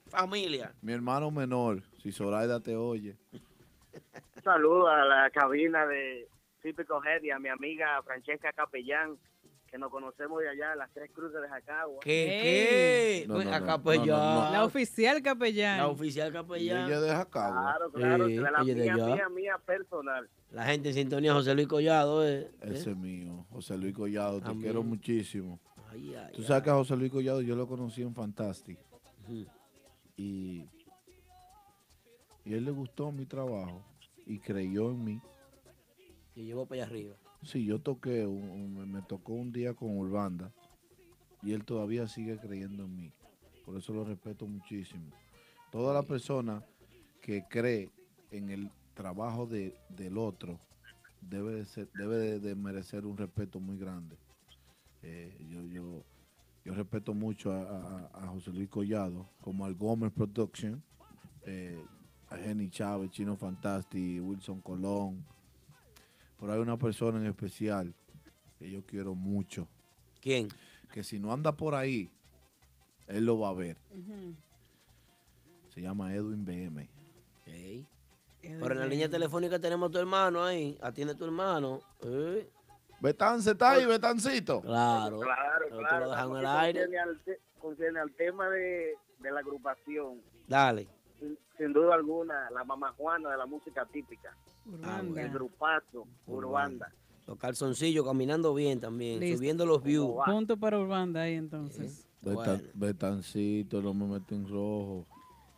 [0.07, 0.73] Familia.
[0.83, 1.83] Mi hermano menor.
[2.03, 3.17] Si Zoraida te oye.
[3.33, 6.29] Un saludo a la cabina de
[6.65, 9.19] Típico Head y a mi amiga Francesca Capellán,
[9.70, 11.99] que nos conocemos de allá, las tres cruces de Jacagua.
[12.01, 12.41] ¿Qué?
[12.43, 13.24] ¿Qué?
[13.28, 14.07] No, no, a capellán.
[14.07, 15.77] no, no, La oficial capellán.
[15.77, 16.86] La oficial Y capellán.
[16.86, 17.53] ella deja cabo.
[17.53, 20.27] Claro, claro, Sí, de la de mía, mía, mía personal.
[20.53, 22.27] La gente en sintonía, José Luis Collado.
[22.27, 22.51] Eh.
[22.62, 23.45] Ese es mío.
[23.51, 24.41] José Luis Collado.
[24.41, 24.62] Te Amén.
[24.62, 25.61] quiero muchísimo.
[25.91, 26.47] Ay, ay, Tú ay.
[26.47, 28.78] sabes que a José Luis Collado yo lo conocí en Fantastic.
[29.24, 29.45] Ujú.
[30.16, 30.66] Y,
[32.45, 33.85] y él le gustó mi trabajo.
[34.24, 35.20] Y creyó en mí.
[36.35, 37.16] Y llevó para allá arriba.
[37.43, 40.52] Sí, yo toqué, me- tocó un día con Urbanda
[41.43, 43.12] y él todavía sigue creyendo en mí.
[43.65, 45.11] Por eso lo respeto muchísimo.
[45.70, 46.65] Toda la persona
[47.20, 47.90] que cree
[48.31, 50.59] en el trabajo de, del otro
[51.20, 54.16] debe de, ser- debe de, de merecer un respeto muy grande.
[55.02, 56.05] Eh, yo, yo,
[56.65, 60.82] yo respeto mucho a, José Luis Collado, como al Gómez Production,
[61.47, 61.85] eh,
[62.28, 65.24] a Jenny Chávez, Chino Fantastic, Wilson Colón,
[66.39, 67.94] pero hay una persona en especial
[68.59, 69.69] que yo quiero mucho.
[70.20, 70.48] ¿Quién?
[70.93, 72.11] Que si no anda por ahí,
[73.09, 73.77] él lo va a ver.
[75.69, 76.89] Se llama Edwin BM.
[77.47, 77.86] Edwin
[78.61, 80.78] Pero en la línea telefónica tenemos a tu hermano ahí.
[80.82, 81.81] Atiende a tu hermano.
[82.02, 82.48] Eh.
[83.01, 84.61] Betance está ahí, Betancito.
[84.61, 85.19] Claro.
[85.20, 86.05] Claro, Pero claro.
[86.05, 86.81] lo dejas en el Porque aire.
[87.61, 90.20] Concierne al, te- al tema de, de la agrupación.
[90.47, 90.89] Dale.
[91.56, 94.35] Sin, duda alguna, la mamá Juana de la música típica.
[94.66, 95.22] Urbanda.
[95.22, 96.93] El grupazo, Urbanda.
[97.26, 99.20] Los calzoncillos caminando bien también.
[99.20, 99.39] Listo.
[99.39, 100.14] Subiendo los views.
[100.26, 102.06] Punto para Urbanda ahí entonces.
[102.20, 102.60] Bueno.
[102.74, 105.06] Betancito, no me mete en rojo.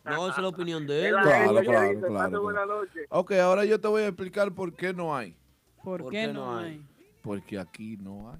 [0.05, 1.15] No, esa es la opinión de él.
[1.15, 2.41] La Claro, claro, claro, "Pase claro.
[2.41, 2.99] buena noche".
[3.09, 5.35] Ok, ahora yo te voy a explicar por qué no hay.
[5.83, 6.65] ¿Por, ¿Por qué, no hay?
[6.73, 6.85] hay?
[7.21, 8.37] Porque aquí no hay.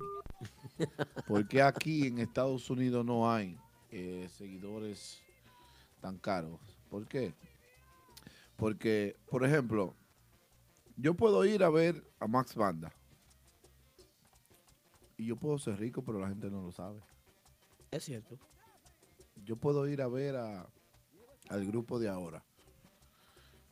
[1.28, 3.58] Porque aquí en Estados Unidos no hay
[3.92, 5.22] eh, seguidores
[6.00, 6.60] tan caros.
[6.90, 7.34] ¿Por qué?
[8.58, 9.96] Porque, por ejemplo,
[10.98, 12.92] yo puedo ir a ver a Max Banda.
[15.16, 17.02] Y yo puedo ser rico, pero la gente no lo sabe.
[17.92, 18.38] Es cierto.
[19.46, 20.68] Yo puedo ir a ver a,
[21.50, 22.44] al grupo de ahora.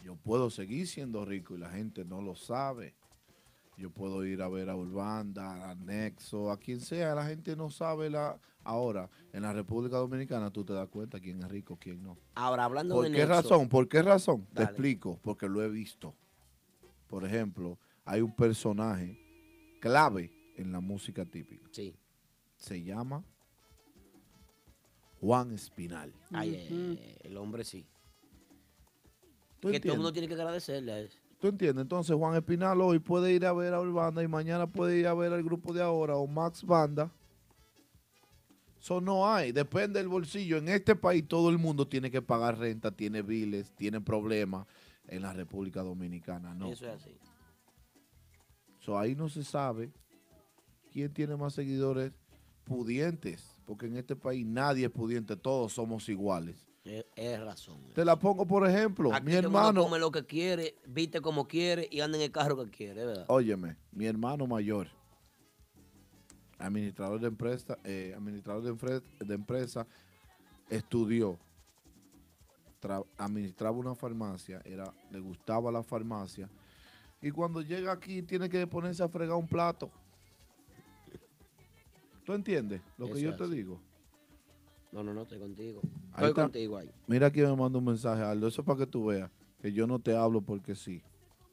[0.03, 2.95] Yo puedo seguir siendo rico y la gente no lo sabe.
[3.77, 7.14] Yo puedo ir a ver a Urbanda, a Nexo, a quien sea.
[7.14, 8.39] La gente no sabe la.
[8.64, 12.18] Ahora, en la República Dominicana tú te das cuenta quién es rico, quién no.
[12.35, 13.69] Ahora, hablando ¿Por de qué Nexo, razón?
[13.69, 14.47] ¿Por qué razón?
[14.53, 15.19] Te explico.
[15.22, 16.15] Porque lo he visto.
[17.07, 19.19] Por ejemplo, hay un personaje
[19.81, 21.68] clave en la música típica.
[21.72, 21.95] Sí.
[22.56, 23.23] Se llama
[25.19, 26.14] Juan Espinal.
[26.31, 27.85] Ay, eh, el hombre sí.
[29.60, 31.19] ¿Tú Que todo el mundo tiene que agradecerle a eso.
[31.45, 31.84] ¿Tú entiendes?
[31.84, 35.13] Entonces Juan Espinal hoy puede ir a ver a Urbanda y mañana puede ir a
[35.13, 37.11] ver al grupo de ahora o Max Banda.
[38.81, 40.57] Eso no hay, depende del bolsillo.
[40.57, 44.65] En este país todo el mundo tiene que pagar renta, tiene biles, tiene problemas.
[45.07, 46.72] En la República Dominicana no.
[46.72, 47.15] Eso es así.
[48.80, 49.91] So, ahí no se sabe
[50.91, 52.11] quién tiene más seguidores
[52.63, 56.65] pudientes, porque en este país nadie es pudiente, todos somos iguales.
[56.85, 57.79] Es, es razón.
[57.93, 61.87] Te la pongo por ejemplo, Aquí mi hermano, come lo que quiere, viste como quiere
[61.91, 63.25] y anda en el carro que quiere, ¿verdad?
[63.27, 64.87] óyeme, mi hermano mayor,
[66.59, 68.77] administrador de empresa, eh, administrador
[69.19, 69.87] de, empresa,
[70.69, 71.39] estudió,
[72.79, 76.47] tra- administraba una farmacia, era, le gustaba la farmacia,
[77.19, 79.89] y cuando llega aquí tiene que ponerse a fregar un plato.
[82.23, 83.81] ¿Tú entiendes lo que yo te digo?
[84.95, 85.81] No, no, no, estoy contigo.
[86.11, 86.89] Estoy contigo ahí.
[87.05, 88.47] Mira quién me manda un mensaje, Aldo.
[88.47, 89.30] Eso es para que tú veas
[89.61, 91.01] que yo no te hablo porque sí.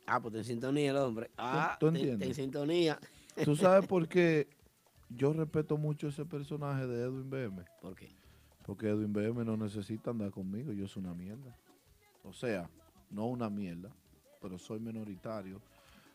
[0.06, 1.28] Ah, pues en sintonía el hombre.
[1.36, 2.12] Ah, tú entiendes?
[2.12, 3.00] está en sintonía.
[3.44, 4.46] ¿Tú sabes por qué
[5.10, 7.64] yo respeto mucho ese personaje de Edwin BM?
[7.80, 8.14] ¿Por qué?
[8.64, 11.58] Porque Edwin BM no necesita andar conmigo, yo soy una mierda.
[12.22, 12.70] O sea,
[13.10, 13.90] no una mierda,
[14.40, 15.60] pero soy minoritario.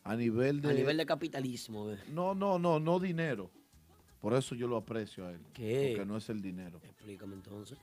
[0.06, 0.70] A nivel de...
[0.70, 1.92] A nivel de capitalismo.
[1.92, 1.98] eh.
[2.10, 3.52] No, no, no, no dinero.
[4.22, 5.42] Por eso yo lo aprecio a él.
[5.54, 5.94] ¿Qué?
[5.96, 6.80] Porque no es el dinero.
[6.84, 7.78] Explícame entonces.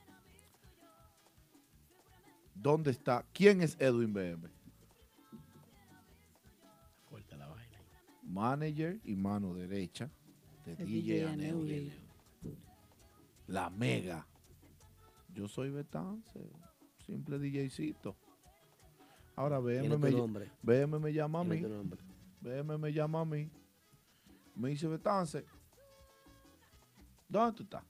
[2.53, 3.25] ¿Dónde está?
[3.33, 4.49] ¿Quién es Edwin BM?
[7.09, 7.79] Fuerte la vaina.
[8.23, 10.09] Manager y mano derecha
[10.65, 11.27] de De DJ.
[11.27, 11.91] Aneuri.
[13.47, 14.25] La mega.
[15.33, 16.49] Yo soy Betance,
[17.05, 18.15] simple DJcito.
[19.35, 20.49] Ahora BM me, nombre.
[20.63, 21.61] BM me llama a mí.
[22.39, 23.49] BM me llama a mí.
[24.55, 25.45] Me dice Betance.
[27.27, 27.83] ¿Dónde tú estás?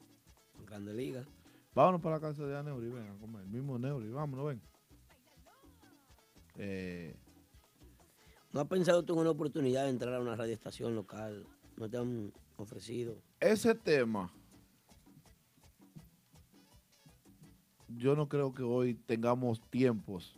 [0.65, 1.25] Grande Liga.
[1.73, 3.41] Vámonos para la casa de Aneuri, ven a comer.
[3.43, 4.61] El mismo Neuri, vámonos, ven.
[6.57, 7.15] Eh,
[8.53, 11.45] ¿No has pensado tú en una oportunidad de entrar a una radioestación local?
[11.75, 13.17] ¿No te han ofrecido?
[13.41, 14.31] ese tema,
[17.89, 20.35] yo no creo que hoy tengamos tiempos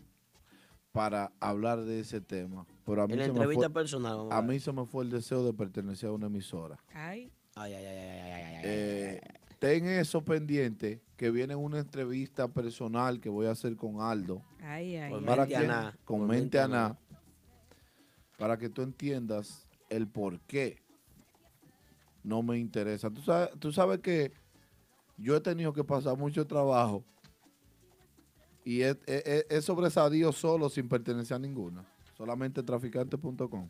[0.91, 2.65] para hablar de ese tema.
[2.86, 4.86] Pero a mí, En la se me, entrevista fue, personal, vamos a mí se me
[4.86, 6.80] fue el deseo de pertenecer a una emisora.
[6.94, 7.32] Ay.
[7.59, 9.21] Ay, ay, ay, ay, ay, ay, ay, Eh,
[9.59, 14.43] ten eso pendiente, que viene una entrevista personal que voy a hacer con Aldo.
[14.61, 15.25] Ay, ay, Con ay.
[15.25, 16.97] para mente que, aná, con mente aná.
[18.38, 20.77] para que tú entiendas el por qué
[22.23, 23.09] no me interesa.
[23.09, 24.31] Tú sabes, tú sabes que
[25.17, 27.03] yo he tenido que pasar mucho trabajo
[28.63, 31.84] y he, he- he- he sobresalido solo sin pertenecer a ninguna.
[32.15, 33.69] Solamente traficante.com.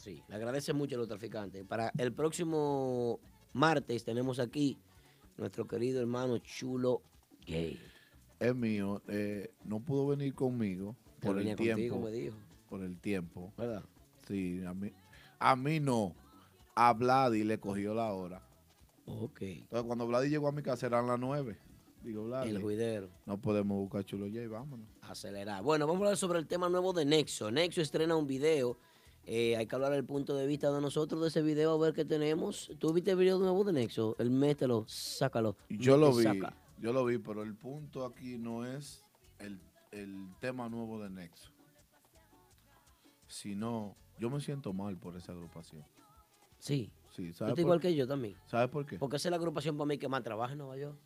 [0.00, 1.62] Sí, le agradece mucho a los traficantes.
[1.66, 3.20] Para el próximo
[3.52, 4.78] martes tenemos aquí
[5.36, 7.02] nuestro querido hermano Chulo
[7.46, 7.78] Gay.
[8.38, 9.02] Es mío.
[9.08, 12.00] eh, no pudo venir conmigo por el contigo, tiempo.
[12.00, 12.36] me dijo.
[12.70, 13.52] Por el tiempo.
[13.58, 13.82] ¿Verdad?
[14.26, 14.90] Sí, a mí,
[15.38, 16.14] a mí no.
[16.74, 18.40] A Vladi le cogió la hora.
[19.04, 19.42] Ok.
[19.42, 21.58] Entonces, cuando Vladi llegó a mi casa eran las 9.
[22.02, 23.10] Digo, Vladi, El juidero.
[23.26, 24.86] no podemos buscar Chulo J, vámonos.
[25.02, 25.62] Acelerar.
[25.62, 27.50] Bueno, vamos a hablar sobre el tema nuevo de Nexo.
[27.50, 28.78] Nexo estrena un video.
[29.32, 31.94] Eh, hay que hablar del punto de vista de nosotros de ese video, a ver
[31.94, 32.68] qué tenemos.
[32.80, 34.16] ¿Tú viste el video nuevo de Nexo?
[34.18, 35.56] El mételo, sácalo.
[35.68, 36.52] Yo lo vi, Saca.
[36.80, 39.04] yo lo vi, pero el punto aquí no es
[39.38, 39.60] el,
[39.92, 41.52] el tema nuevo de Nexo.
[43.28, 45.84] Sino, yo me siento mal por esa agrupación.
[46.58, 46.90] Sí.
[47.10, 48.34] Sí, ¿sabes estás igual que yo también.
[48.46, 48.98] ¿Sabes por qué?
[48.98, 50.98] Porque esa es la agrupación para mí que más trabaja en Nueva York.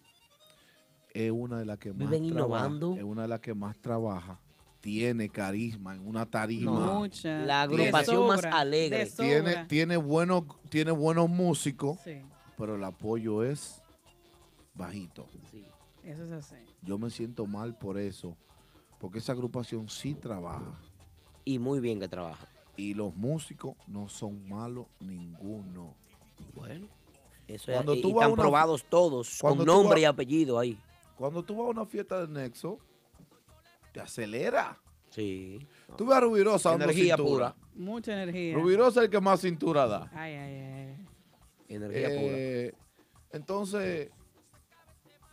[1.13, 2.69] Es una de las que más Viven trabaja.
[2.69, 2.97] innovando.
[2.97, 4.41] Es una de las que más trabaja.
[4.85, 6.71] Tiene carisma en una tarima.
[6.73, 7.39] No, Mucha.
[7.39, 9.07] la agrupación más alegre.
[9.07, 12.21] Tiene, tiene, buenos, tiene buenos músicos, Sí,
[12.59, 13.81] pero el apoyo es
[14.75, 15.27] bajito.
[16.03, 16.57] eso es así.
[16.83, 18.37] Yo me siento mal por eso,
[19.01, 20.79] porque esa agrupación sí trabaja.
[21.47, 22.47] Y muy bien que trabaja.
[22.77, 25.95] Y los músicos no son malos ninguno.
[26.55, 26.89] Bueno,
[27.49, 30.05] eso es, Cuando y, tú y vas están una- probados todos, con nombre vas- y
[30.05, 30.79] apellido ahí.
[31.17, 32.79] Cuando tú vas a una fiesta de Nexo,
[33.95, 34.77] te acelera.
[35.11, 35.65] Sí.
[35.97, 37.55] Tú ves a Rubirosa dando Energía cintura.
[37.77, 38.55] Mucha energía.
[38.57, 40.11] Rubirosa es el que más cintura da.
[40.13, 41.07] Ay, ay, ay.
[41.69, 42.73] Energía Eh,
[43.31, 44.11] Entonces,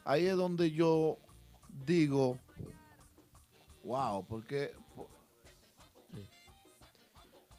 [0.05, 1.17] ahí es donde yo
[1.85, 2.37] digo,
[3.83, 4.71] wow, porque...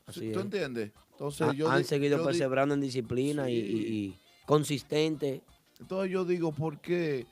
[0.07, 0.45] Así ¿Tú es.
[0.45, 0.93] entiendes?
[1.13, 5.43] Entonces, Ha- yo han seguido yo perseverando en disciplina y- y, y consistente.
[5.81, 7.27] Entonces yo digo, ¿por qué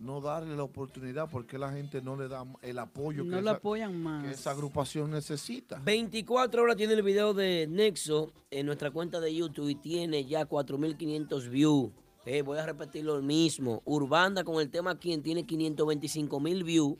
[0.00, 1.28] no darle la oportunidad?
[1.28, 4.24] ¿Por qué la gente no le da el apoyo No que, lo esa, apoyan más.
[4.24, 5.78] que esa agrupación necesita?
[5.84, 10.48] 24 horas tiene el video de Nexo en nuestra cuenta de YouTube y tiene ya
[10.48, 11.90] 4.500 views.
[12.26, 13.82] Eh, voy a repetir lo mismo.
[13.84, 16.96] Urbanda con el tema quien tiene 525.000 views.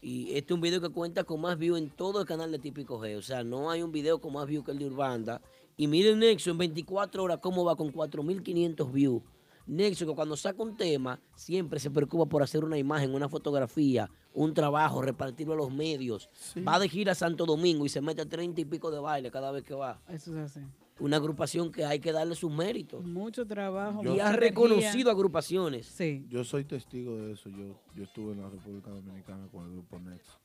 [0.00, 2.58] Y este es un video que cuenta con más views en todo el canal de
[2.58, 3.16] Típico G.
[3.16, 5.40] O sea, no hay un video con más views que el de Urbanda.
[5.76, 9.22] Y miren Nexo en 24 horas cómo va con 4.500 views.
[9.66, 14.08] Nexo que cuando saca un tema siempre se preocupa por hacer una imagen, una fotografía,
[14.32, 16.30] un trabajo, repartirlo a los medios.
[16.66, 19.30] Va de gira a Santo Domingo y se mete a 30 y pico de baile
[19.30, 20.00] cada vez que va.
[20.08, 20.60] Eso es así.
[20.98, 23.04] Una agrupación que hay que darle sus méritos.
[23.04, 24.02] Mucho trabajo.
[24.02, 25.86] y mucha ha reconocido agrupaciones.
[25.86, 26.24] Sí.
[26.28, 27.50] Yo soy testigo de eso.
[27.50, 30.38] Yo, yo estuve en la República Dominicana con el grupo Nexo.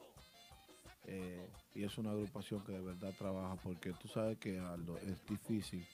[1.05, 5.25] Eh, y es una agrupación que de verdad trabaja porque tú sabes que Aldo, es
[5.25, 5.85] difícil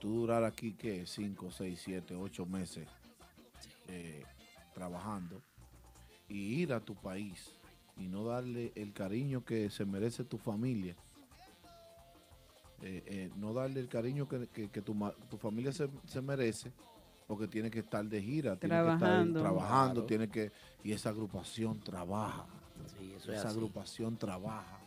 [0.00, 2.88] tú durar aquí que 5, 6, 7, 8 meses
[3.88, 4.22] eh,
[4.74, 5.40] trabajando
[6.28, 7.52] y ir a tu país
[7.96, 10.96] y no darle el cariño que se merece tu familia.
[12.82, 14.94] Eh, eh, no darle el cariño que, que- que tu,
[15.38, 16.72] familia se, se merece
[17.26, 18.98] porque tiene que estar de gira, Trabajando.
[18.98, 20.06] tiene que estar trabajando, Claro.
[20.06, 20.50] tiene que
[20.82, 22.46] y esa agrupación trabaja.
[22.98, 24.79] Sí, eso es esa agrupación trabaja.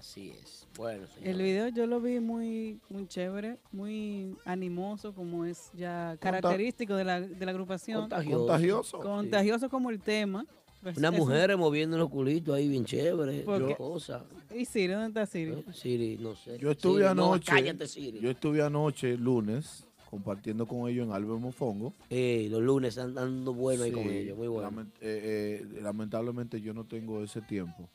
[0.00, 0.66] Así es.
[0.78, 1.28] Bueno, señor.
[1.28, 7.04] El video yo lo vi muy, muy chévere, muy animoso, como es ya característico de
[7.04, 8.00] la, de la agrupación.
[8.00, 8.38] Contagioso.
[8.46, 8.98] Contagioso.
[9.00, 10.46] Contagioso como el tema.
[10.82, 13.44] Pues eso- mujeres moviendo los culitos ahí bien chévere.
[13.76, 14.24] Cosa.
[14.56, 14.94] ¿Y Siri?
[14.94, 15.62] ¿Dónde está Siri?
[15.74, 16.58] Siri, no sé.
[16.58, 17.52] Yo estuve Siri, no, anoche.
[17.52, 18.20] cállate, Siri.
[18.20, 21.92] Yo estuve anoche, lunes, compartiendo con ellos en Albert Mofongo.
[22.08, 24.70] Eh, los lunes están dando bueno ahí con ellos, muy bueno.
[24.70, 27.86] lament- eh, eh, lamentablemente yo no tengo ese tiempo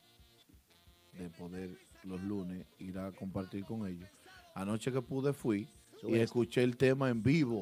[1.18, 1.72] de poder
[2.06, 4.08] los lunes ir a compartir con ellos.
[4.54, 5.68] Anoche que pude fui
[6.00, 7.60] Sube y escuché el tema en vivo.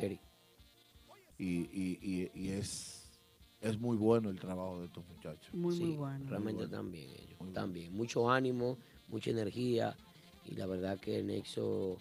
[1.38, 3.10] Y, y- y- y es,
[3.62, 5.50] es muy bueno el trabajo de estos muchachos.
[5.76, 5.98] Sí,
[6.30, 7.54] Realmente también ellos.
[7.54, 7.94] También.
[7.94, 9.96] Mucho ánimo, mucha energía.
[10.46, 11.98] Y la verdad que Nexo,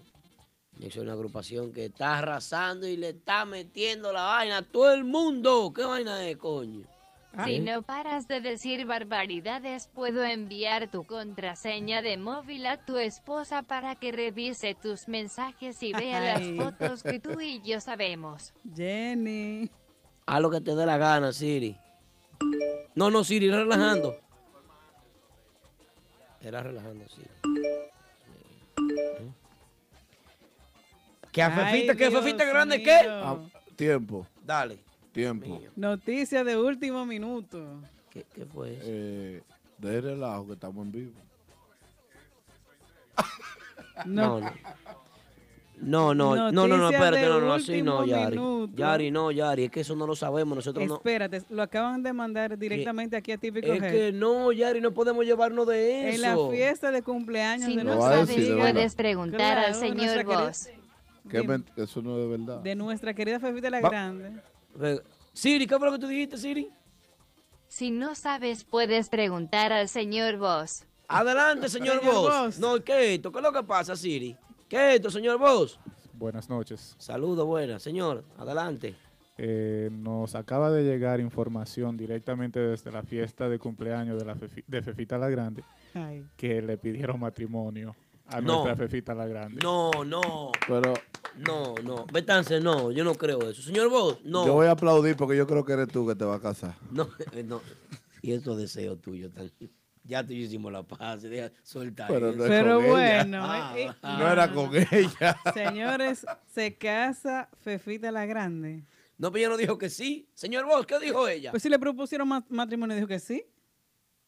[0.78, 4.93] Nexo es una agrupación que está arrasando y le está metiendo la vaina a todo
[4.93, 5.73] el mundo.
[5.74, 6.82] ¿Qué vaina es, coño?
[7.46, 13.62] Si no paras de decir barbaridades, puedo enviar tu contraseña de móvil a tu esposa
[13.62, 16.56] para que revise tus mensajes y vea Ay.
[16.56, 18.52] las fotos que tú y yo sabemos.
[18.76, 19.70] Jenny.
[20.26, 21.76] Haz lo que te dé la gana, Siri.
[22.94, 24.14] No, no, Siri, relajando.
[26.42, 27.28] Era relajando, Siri.
[31.32, 32.84] ¿Qué a Ay, Fefita, qué Dios Fefita grande, mío.
[32.84, 33.09] qué?
[33.09, 33.36] Ah,
[33.74, 34.26] tiempo.
[34.44, 34.78] Dale.
[35.12, 35.60] Tiempo.
[35.76, 37.80] Noticias de último minuto.
[38.10, 38.82] ¿Qué, qué fue eso?
[38.86, 39.43] Eh,
[39.78, 41.12] de relajo que estamos en vivo.
[44.06, 44.51] No, no.
[45.80, 48.36] No, no, no, no, no, espérate, de no, no, así no, Yari.
[48.36, 48.72] minuto.
[48.76, 50.94] Yari, no, Yari, es que eso no lo sabemos, nosotros no.
[50.94, 53.90] Espérate, lo acaban de mandar directamente aquí a Típico Es Head.
[53.90, 56.14] que no, Yari, no podemos llevarnos de eso.
[56.14, 59.97] En la fiesta de cumpleaños Si de no nuestra sabes, puedes preguntar al Claro, señor
[59.97, 62.59] nuestra querida- men- eso no es verdad.
[62.60, 64.32] De nuestra querida Fefita la Va- Grande.
[65.32, 66.69] Siri, ¿qué fue lo que tú dijiste, Siri?
[67.69, 70.85] Si no sabes, puedes preguntar al señor Voss.
[71.09, 72.03] Adelante, señor.
[72.05, 72.59] Boss.
[72.59, 73.32] No, ¿qué es esto?
[73.32, 74.36] ¿Qué es lo que pasa, Siri?
[74.69, 75.78] ¿Qué es esto, señor Boss?
[76.15, 76.94] Buenas noches.
[76.99, 77.82] Saludos, buenas.
[77.82, 78.94] Señor, adelante.
[79.39, 84.65] Eh, nos acaba de llegar información directamente desde la fiesta de cumpleaños de, la Fefi-
[84.66, 86.27] de Fefita la Grande Ay.
[86.36, 87.97] que le pidieron matrimonio
[88.27, 88.65] a No.
[88.65, 89.61] nuestra Fefita la Grande.
[89.62, 90.53] No, no.
[90.66, 90.94] Pero
[91.36, 92.07] No, no.
[92.12, 92.90] Betance, no.
[92.90, 93.62] Yo no creo eso.
[93.62, 94.44] Señor Boss, no.
[94.47, 96.74] yo voy a aplaudir porque yo creo que eres tú que te vas a casar.
[96.90, 97.61] No, eh, no.
[98.20, 99.51] Y esos deseos tuyos tan...
[100.05, 101.23] Ya tú y yo hicimos la paz.
[101.23, 102.36] Deja, suelta Pero eso.
[102.39, 104.16] no es Pero bueno, Ah, eh, ah.
[104.19, 105.36] No era con ella.
[105.55, 108.85] Señores, se casa Fefita la Grande.
[109.16, 110.28] No, pero ella no dijo que sí.
[110.35, 111.53] Señor Boss, ¿qué dijo ella?
[111.53, 113.44] Pues si le propusieron ma- matrimonio, dijo que sí.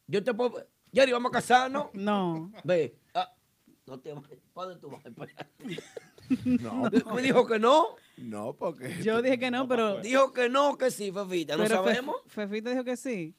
[0.07, 0.65] Yo te puedo...
[0.93, 1.87] Yari, ¿vamos a casarnos?
[1.93, 2.51] No.
[2.63, 2.97] Ve.
[3.13, 3.29] Ah,
[3.87, 4.13] no te.
[4.53, 5.05] ¿Para tú vas?
[5.05, 5.47] Espera.
[6.45, 7.95] No, Me dijo que no.
[8.17, 9.01] no, porque.
[9.03, 10.01] Yo dije que no, pero.
[10.01, 11.55] Dijo que no, que sí, Fefita.
[11.55, 12.15] No pero Fe- sabemos.
[12.27, 13.35] Fefita dijo que sí.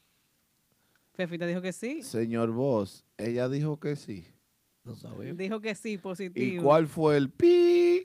[1.15, 2.03] Fefita dijo que sí.
[2.03, 4.27] Señor Boss, ella dijo que sí.
[4.85, 5.37] No sabemos.
[5.37, 6.63] Dijo que sí, ¿Y positivo.
[6.63, 8.05] cuál fue el pi?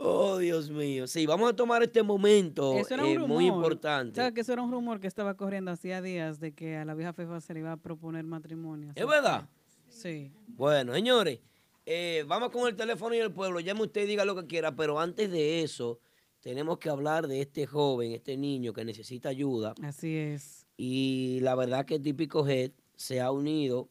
[0.00, 1.06] Oh, Dios mío.
[1.06, 3.28] Sí, vamos a tomar este momento Eso era un eh, rumor.
[3.28, 4.16] muy importante.
[4.16, 6.94] ¿Sabes que eso era un rumor que estaba corriendo hacía días de que a la
[6.94, 8.92] vieja Fefa se le iba a proponer matrimonio?
[8.94, 9.48] ¿Es verdad?
[9.88, 10.30] Sí.
[10.46, 11.40] Bueno, señores,
[11.84, 13.60] eh, vamos con el teléfono y el pueblo.
[13.60, 15.98] Llame usted y diga lo que quiera, pero antes de eso,
[16.40, 19.74] tenemos que hablar de este joven, este niño que necesita ayuda.
[19.82, 20.66] Así es.
[20.76, 23.88] Y la verdad que Típico Head se ha unido.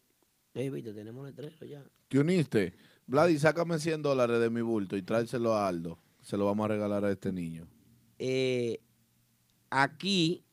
[0.53, 1.83] Eh, viste, tenemos letrero ya.
[2.07, 2.73] ¿Te uniste?
[3.07, 5.97] Vladi, sácame 100 dólares de mi bulto y tráeselo a Aldo.
[6.21, 7.65] Se lo vamos a regalar a este niño.
[8.19, 8.81] Eh,
[9.69, 10.43] aquí,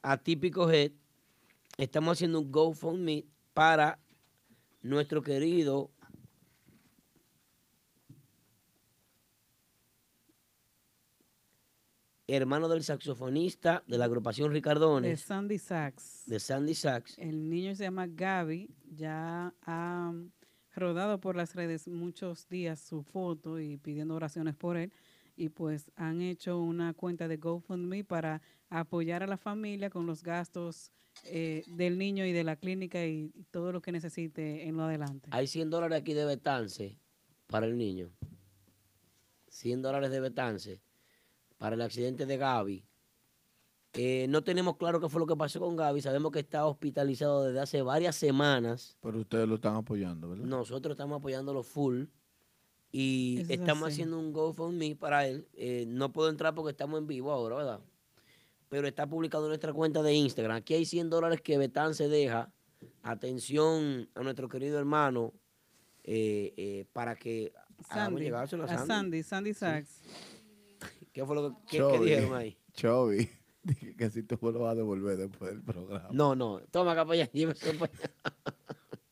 [0.00, 0.92] a Típico Head,
[1.78, 3.98] estamos haciendo un GoFundMe para
[4.82, 5.90] nuestro querido
[12.28, 16.22] hermano del saxofonista de la agrupación De Ricardones, Sandy Sachs.
[16.26, 17.18] de Sandy Sax.
[17.18, 18.70] El niño se llama Gaby.
[18.94, 20.12] Ya ha
[20.74, 24.92] rodado por las redes muchos días su foto y pidiendo oraciones por él.
[25.36, 30.22] Y pues han hecho una cuenta de GoFundMe para apoyar a la familia con los
[30.22, 30.92] gastos
[31.24, 35.28] eh, del niño y de la clínica y todo lo que necesite en lo adelante.
[35.32, 36.98] Hay 100 dólares aquí de Betance
[37.46, 38.10] para el niño.
[39.48, 40.80] 100 dólares de Betance
[41.58, 42.84] para el accidente de Gaby.
[43.94, 46.00] Eh, no tenemos claro qué fue lo que pasó con Gaby.
[46.00, 48.96] Sabemos que está hospitalizado desde hace varias semanas.
[49.02, 50.44] Pero ustedes lo están apoyando, ¿verdad?
[50.44, 52.04] Nosotros estamos apoyándolo full.
[52.92, 53.92] Y Eso estamos así.
[53.94, 55.46] haciendo un GoFundMe para él.
[55.54, 57.80] Eh, no puedo entrar porque estamos en vivo ahora, ¿verdad?
[58.68, 60.56] Pero está publicado en nuestra cuenta de Instagram.
[60.56, 62.52] Aquí hay 100 dólares que Betán se deja.
[63.02, 65.32] Atención a nuestro querido hermano
[66.04, 67.52] eh, eh, para que
[67.92, 68.86] Sandy, llegárselo a a Sandy.
[68.88, 70.02] Sandy, Sandy Sachs.
[71.12, 72.56] ¿Qué fue lo que, qué- qué dijeron ahí?
[72.72, 73.28] Chovy,
[73.62, 76.08] dije que si tú me lo vas a devolver después del programa.
[76.12, 78.10] No, no, toma acá para allá, llévese para allá.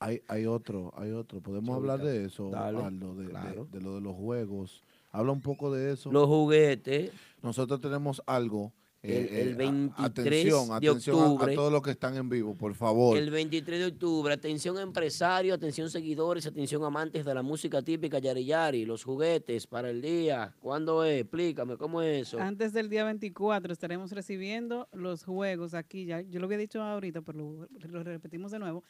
[0.00, 1.40] Hay, hay otro, hay otro.
[1.40, 3.16] ¿Podemos hablar de eso, dale, Aldo?
[3.16, 3.66] De, de- claro.
[3.72, 4.84] de lo de los juegos.
[5.10, 6.12] Habla un poco de eso.
[6.12, 7.10] Los juguetes.
[7.42, 8.72] Nosotros tenemos algo.
[9.00, 11.54] El- eh, el eh, a- 23 atención, de atención a- a, octubre.
[11.54, 13.16] todos los que están en vivo, por favor.
[13.16, 18.44] El 23 de octubre, atención empresarios, atención seguidores, atención amantes de la música típica Yari
[18.44, 20.52] Yari, los juguetes para el día.
[20.58, 21.20] ¿Cuándo es?
[21.20, 22.40] Explícame, ¿cómo es eso?
[22.40, 26.04] Antes del día 24 estaremos recibiendo los juegos aquí.
[26.06, 28.82] Ya, yo lo había dicho ahorita, pero lo, lo repetimos de nuevo.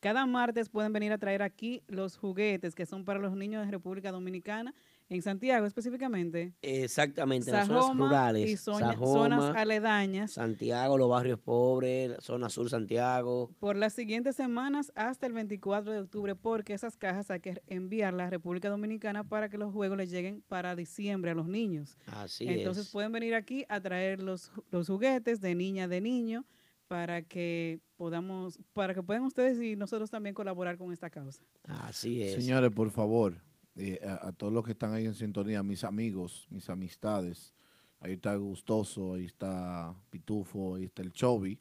[0.00, 3.70] Cada martes pueden venir a traer aquí los juguetes que son para los niños de
[3.70, 4.74] República Dominicana,
[5.08, 6.54] en Santiago específicamente.
[6.62, 8.50] Exactamente, en las zonas rurales.
[8.50, 10.32] y zonas- Sajoma, zonas aledañas.
[10.32, 13.50] Santiago, los barrios pobres, zona sur Santiago.
[13.60, 18.28] por las siguientes semanas hasta el 24 de octubre, porque esas cajas hay que enviarlas
[18.28, 21.96] a República Dominicana para que los juegos les lleguen para diciembre a los niños.
[22.06, 22.92] Así Entonces es.
[22.92, 26.46] pueden venir aquí a traer los, los juguetes de niña, de niño,
[26.88, 31.42] para que podamos, para que puedan ustedes y nosotros también colaborar con esta causa.
[31.64, 32.34] Así es.
[32.34, 33.34] Señores, por favor,
[33.76, 37.54] eh, a, a todos los que están ahí en sintonía, mis amigos, mis amistades,
[38.00, 41.58] ahí está Gustoso, ahí está Pitufo, ahí está el Chovi.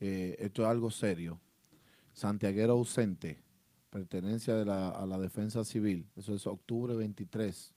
[0.00, 1.40] Eh, esto es algo serio.
[2.12, 3.38] Santiaguero ausente,
[3.90, 6.06] pertenencia de la- a la defensa civil.
[6.16, 7.74] Eso es octubre 23.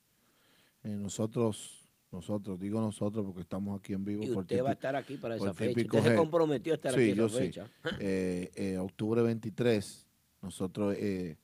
[0.83, 4.23] Eh, nosotros, nosotros, digo nosotros porque estamos aquí en vivo.
[4.23, 5.81] Y usted va a estar aquí para esa fecha.
[5.81, 7.43] Usted se comprometió a estar Sí, aquí yo esa sí.
[7.45, 7.69] fecha.
[8.81, 10.05] Octubre 23,
[10.41, 11.37] nosotros eh,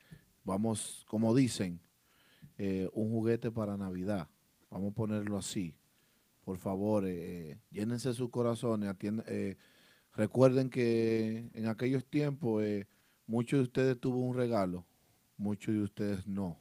[0.43, 1.79] vamos, como dicen,
[2.57, 4.27] eh, un juguete para Navidad.
[4.69, 5.73] Vamos a ponerlo así.
[6.43, 8.89] Por favor, eh, llénense sus corazones.
[8.89, 9.57] atiend- eh,
[10.13, 12.87] recuerden que en aquellos tiempos eh,
[13.27, 14.85] muchos de ustedes tuvo un regalo,
[15.37, 16.59] muchos de ustedes no.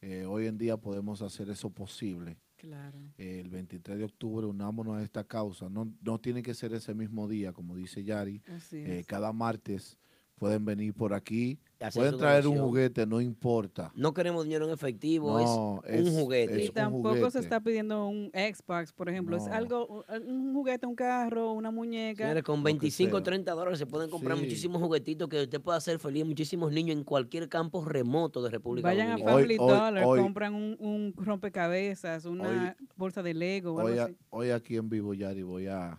[0.00, 2.36] Eh, hoy en día podemos hacer eso posible.
[2.56, 2.98] Claro.
[3.18, 5.68] Eh, el 23 de octubre unámonos a esta causa.
[5.68, 8.42] No, no tiene que ser ese mismo día, como dice Yari.
[8.48, 9.06] Así Eh, es.
[9.06, 9.96] cada martes
[10.36, 11.58] pueden venir por aquí.
[11.94, 13.92] Pueden traer un juguete, no importa.
[13.94, 16.64] No queremos dinero en efectivo, No, es, es- un juguete.
[16.64, 19.36] Y tampoco se está pidiendo un Xbox, por ejemplo.
[19.36, 22.24] Es algo, un juguete, un carro, una muñeca.
[22.24, 24.42] Señores, con 25 o 30 dólares se pueden comprar Sí.
[24.42, 28.50] muchísimos juguetitos que usted pueda hacer feliz a muchísimos niños en cualquier campo remoto de
[28.50, 29.36] República Vayan a Dominicana.
[29.36, 33.92] Family Hoy- hoy- Dollar, hoy- compran un, un rompecabezas, una bolsa de Lego o algo
[33.92, 34.16] Hoy, a- así.
[34.30, 35.96] hoy aquí en vivo, Yari, voy a,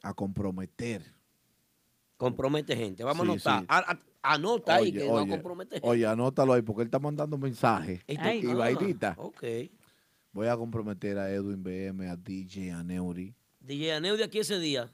[0.00, 1.02] a comprometer.
[2.16, 3.02] Compromete gente.
[3.02, 3.86] Vamos Sí, a anotar.
[3.96, 4.02] sí.
[4.22, 5.88] Anota ahí que va a oye, comprometer gente.
[5.88, 9.14] Oye, anótalo ahí porque él está mandando mensajes y ah, vainita.
[9.18, 9.44] Ok.
[10.32, 14.58] Voy a comprometer a Edwin BM, a DJ, a Neuri, DJ Aneu de aquí ese
[14.58, 14.92] día.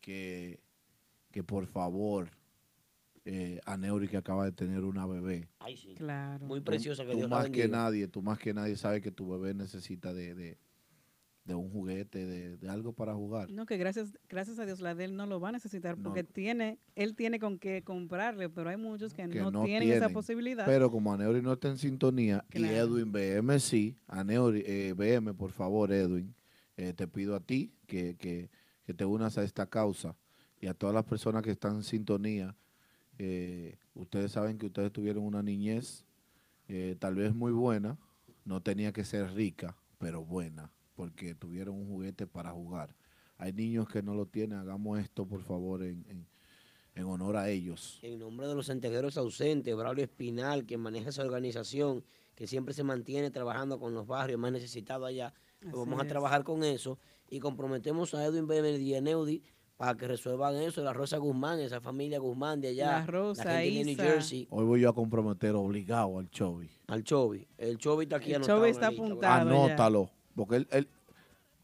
[0.00, 0.60] que,
[1.30, 2.30] que por favor,
[3.24, 5.48] eh, a Neuri que acaba de tener una bebé.
[5.58, 5.94] Ay, sí.
[5.94, 6.44] Claro.
[6.44, 9.02] Muy Tú- preciosa que tú Dios la más que nadie, tú más que nadie sabes
[9.02, 10.58] que tu bebé necesita de, de,
[11.44, 13.50] de un juguete, de, de algo para jugar.
[13.50, 16.24] No, que gracias, gracias a Dios la de él no lo va a necesitar porque
[16.24, 20.08] tiene, él tiene con qué comprarle, pero hay muchos que, que no, no tienen, esa
[20.08, 20.64] posibilidad.
[20.64, 22.64] Pero como Aneuri no está en sintonía y.
[22.64, 26.34] Edwin BM sí, Aneuri, eh, BM, por favor, Edwin,
[26.76, 28.50] eh, te pido a ti que, que,
[28.86, 30.16] que te unas a esta causa
[30.60, 32.56] y a todas las personas que están en sintonía.
[33.18, 36.04] eh, ustedes saben que ustedes tuvieron una niñez
[36.68, 37.98] eh, tal vez muy buena,
[38.44, 42.94] no tenía que ser rica, pero buena, porque tuvieron un juguete para jugar.
[43.38, 46.26] Hay niños que no lo tienen, hagamos esto por favor en, en-
[46.96, 47.98] en honor a ellos.
[48.02, 52.04] En nombre de los santiagueros ausentes, Braulio Espinal, que maneja esa organización,
[52.36, 56.44] que siempre se mantiene trabajando con los barrios más necesitados allá, pues vamos a trabajar
[56.44, 56.98] con eso
[57.28, 59.42] y comprometemos a Edwin Bemer y a Neudi
[59.76, 63.78] para que resuelvan eso, la Rosa Guzmán, esa familia Guzmán de allá, La Rosa, gente
[63.78, 63.96] de New.
[63.96, 66.70] Jersey, Hoy voy yo a comprometer obligado al Chovy.
[66.86, 67.48] al Chovi.
[67.58, 69.44] El Chovi está aquí El anotado Chovi la está lista, apuntado.
[69.46, 69.64] ¿verdad?
[69.66, 70.10] Anótalo.
[70.34, 70.88] Porque él, él-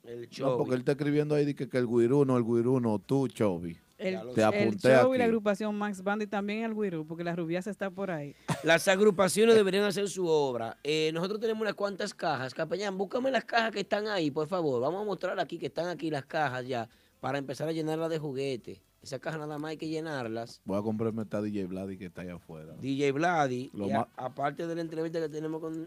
[0.05, 3.79] El no, porque él está escribiendo ahí que, que el guiruno, el guiruno, tú, Chovy.
[4.01, 7.37] El, Te el apunté y la agrupación Max Band y también el Guiru, porque la
[7.37, 8.35] rubiasa está por ahí.
[8.65, 10.79] Las agrupaciones deberían hacer su obra.
[10.83, 12.55] Eh, nosotros tenemos unas cuantas cajas.
[12.55, 14.81] Capellán, búscame las cajas que están ahí, por favor.
[14.81, 16.89] Vamos a mostrar aquí que están aquí las cajas ya,
[17.21, 18.81] para empezar a llenarlas de juguetes.
[19.03, 20.63] Esas cajas nada más hay que llenarlas.
[20.65, 22.75] Voy a comprometer a DJ Vladi que está allá afuera.
[22.81, 23.71] DJ Vladi,
[24.17, 25.87] aparte de la entrevista que tenemos con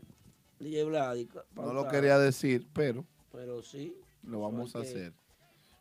[0.64, 1.30] DJ Vladi.
[1.56, 3.96] No lo quería decir, pero Pero sí.
[4.24, 5.14] lo vamos a que- hacer.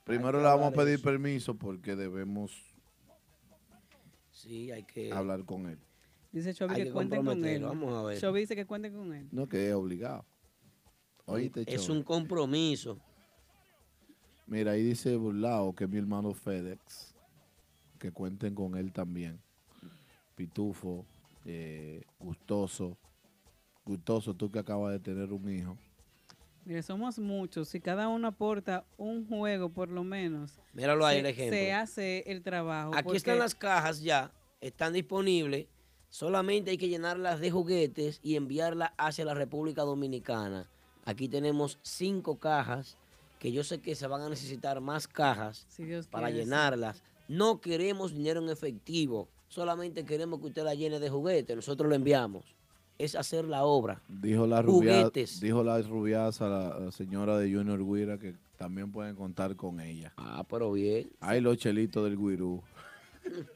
[0.05, 1.05] Primero le vamos a pedir eso.
[1.05, 2.51] permiso porque debemos
[4.31, 5.13] Sí, hay que.
[5.13, 5.79] hablar con él.
[6.33, 7.63] Dice Chovy que, que cuenten con él.
[7.63, 8.19] vamos a ver.
[8.21, 9.29] Chovy dice que cuenten con él.
[9.31, 10.25] No, que es obligado.
[11.27, 11.99] Oíste, Es Chovy.
[11.99, 12.99] un compromiso.
[14.47, 17.15] Mira, ahí dice Burlao que es mi hermano FedEx.
[17.99, 19.41] Que cuenten con él también.
[20.35, 21.07] Pitufo,
[21.45, 22.97] eh, gustoso.
[23.85, 25.77] Gustoso, tú que acabas de tener un hijo.
[26.65, 27.69] Mire, somos muchos.
[27.69, 30.61] Si cada uno aporta un juego, por lo menos.
[30.73, 31.57] Míralo ahí se, el ejemplo.
[31.59, 32.93] Se hace el trabajo.
[32.95, 34.31] Aquí porque- están las cajas ya,
[34.61, 35.67] están disponibles.
[36.09, 40.69] Solamente hay que llenarlas de juguetes y enviarlas hacia la República Dominicana.
[41.05, 42.97] Aquí tenemos cinco cajas
[43.41, 46.45] que yo sé que se van a necesitar más cajas Si Dios para quiere, sí.
[46.45, 47.03] llenarlas.
[47.27, 51.57] No queremos dinero en efectivo, solamente queremos que usted la llene de juguetes.
[51.57, 52.45] Nosotros lo enviamos.
[53.03, 54.01] Es hacer la obra.
[54.07, 55.41] Dijo la, rubia, Juguetes.
[55.41, 60.13] dijo la rubiaza, la, la señora de Junior Guira, que también pueden contar con ella.
[60.17, 61.11] Ah, pero bien.
[61.19, 62.63] Hay los chelitos del Guirú.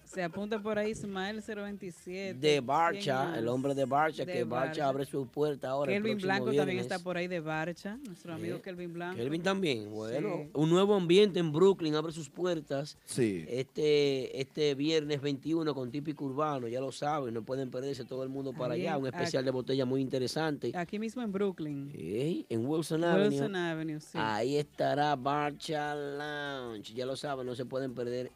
[0.05, 2.35] Se apunta por ahí Ismael 027.
[2.39, 4.89] De Barcha, ¿Quién el hombre de Barcha, De que Barcha, Barcha.
[4.89, 5.93] abre su puerta ahora.
[5.95, 7.99] el Kelvin Blanco también está por ahí de Barcha.
[8.07, 9.17] Nuestro amigo Kelvin Blanco.
[9.17, 10.51] Kelvin también, bueno, Sí.
[10.55, 12.97] un nuevo ambiente en Brooklyn abre sus puertas.
[13.05, 13.45] Sí.
[13.49, 18.29] Este, este viernes 21 con típico urbano, ya lo saben, no pueden perderse todo el
[18.29, 18.97] mundo para Ahí allá.
[18.99, 20.73] Un especial de botella muy interesante.
[20.75, 21.91] Aquí mismo en Brooklyn.
[21.95, 23.29] Ey, en Wilson Avenue.
[23.31, 24.17] Wilson Avenue, sí.
[24.19, 26.95] Ahí estará Barcha Lounge.
[26.95, 28.31] Ya lo saben, no se pueden perder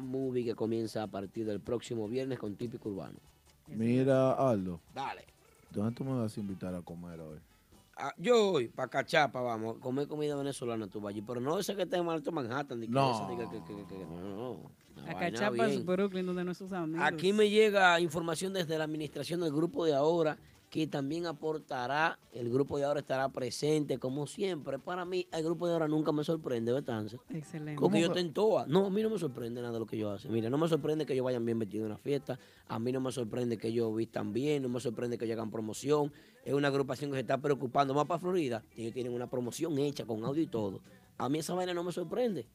[0.00, 3.18] movie que comienza a partir del próximo viernes con típico urbano.
[3.66, 4.80] Mira, Aldo.
[4.94, 5.24] Dale.
[5.70, 7.38] ¿Dónde tú me vas a invitar a comer hoy?
[7.96, 11.58] Ah, yo voy para Cachapa, vamos, a comer comida venezolana tú vas allí, pero no
[11.58, 12.78] ese que está en Alto Manhattan.
[12.80, 13.26] ni que No.
[13.28, 14.70] que- que- que- que- no,
[15.06, 15.84] A.
[15.84, 17.02] Brooklyn, donde nuestros amigos.
[17.04, 20.38] Aquí me llega información desde la administración del grupo de ahora
[20.70, 24.78] que también aportará, el grupo de ahora estará presente como siempre.
[24.78, 27.06] Para mí, el grupo de ahora nunca me sorprende, ¿verdad?
[27.30, 27.80] Excelente.
[27.80, 28.66] Porque yo en toa.
[28.66, 30.28] No, a mí no me sorprende nada de lo que yo hace.
[30.28, 32.38] Mira, no me sorprende que ellos vayan bien vestidos en una fiesta.
[32.68, 34.62] A mí no me sorprende que ellos vistan bien.
[34.62, 36.12] No me sorprende que ellos hagan promoción.
[36.44, 38.62] Es una agrupación que se está preocupando más para Florida.
[38.76, 40.80] Ellos tienen una promoción hecha con audio y todo.
[41.16, 42.46] A mí esa vaina no me sorprende.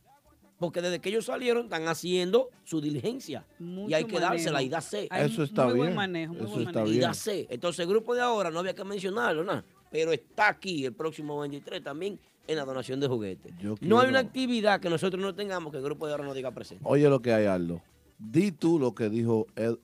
[0.64, 3.45] Porque desde que ellos salieron están haciendo su diligencia.
[3.60, 4.65] y hay que dársela manejo.
[4.68, 5.07] y da C.
[5.10, 5.95] Hay Eso está muy buen bien.
[5.98, 6.95] manejo, muy Eso buen está manejo.
[6.95, 7.15] Y da bien.
[7.15, 7.48] C.
[7.49, 9.65] Entonces el grupo de ahora no había que mencionarlo, nada.
[9.91, 12.18] Pero está aquí el próximo 23 también
[12.48, 13.52] en la donación de juguetes.
[13.60, 16.34] Yo No hay una actividad que nosotros no tengamos que el grupo de ahora no
[16.34, 16.81] diga presente.
[16.88, 17.81] Oye lo que hay, Aldo.
[18.18, 19.80] Di tú lo que dijo Ed-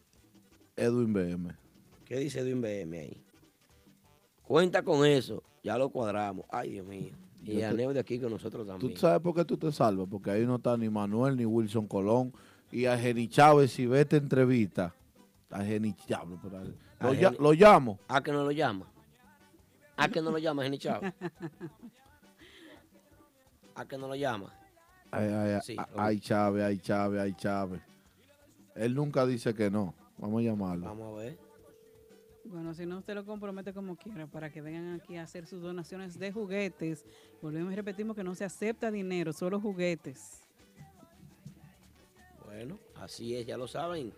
[0.77, 1.56] Edwin BM.
[2.06, 3.22] ¿Qué dice Edwin BM ahí?
[4.43, 5.43] Cuenta con eso.
[5.61, 6.45] Ya lo cuadramos.
[6.49, 7.11] Ay, Dios mío.
[7.44, 8.98] Y te- Aneo de aquí con nosotros ¿Tú también.
[8.98, 10.07] sabes por qué tú te salvas?
[10.10, 12.34] Porque ahí no está ni Manuel ni Wilson Colón.
[12.72, 14.94] Y a Jenny Chávez, si ve esta entrevista,
[15.49, 16.38] a Jenny Chávez,
[17.40, 17.99] lo, llamo.
[18.07, 18.86] ¿A que no lo llama?
[19.98, 21.14] ¿A que no lo llama, Jenny Chávez?
[23.76, 24.53] ¿A que no lo llama?
[25.11, 27.82] Ay, ay, Sí, ay, Chávez, ay, Chávez, ay, Chávez.
[28.76, 29.95] Él nunca dice que no.
[30.18, 30.86] Vamos a llamarlo.
[30.86, 31.40] Vamos a ver.
[32.45, 35.62] Bueno, si no, usted lo compromete como quiera para que vengan aquí a hacer sus
[35.62, 37.05] donaciones de juguetes.
[37.41, 40.41] Volvemos y repetimos que no se acepta dinero, solo juguetes.
[42.46, 44.12] Bueno, así es, ya lo saben.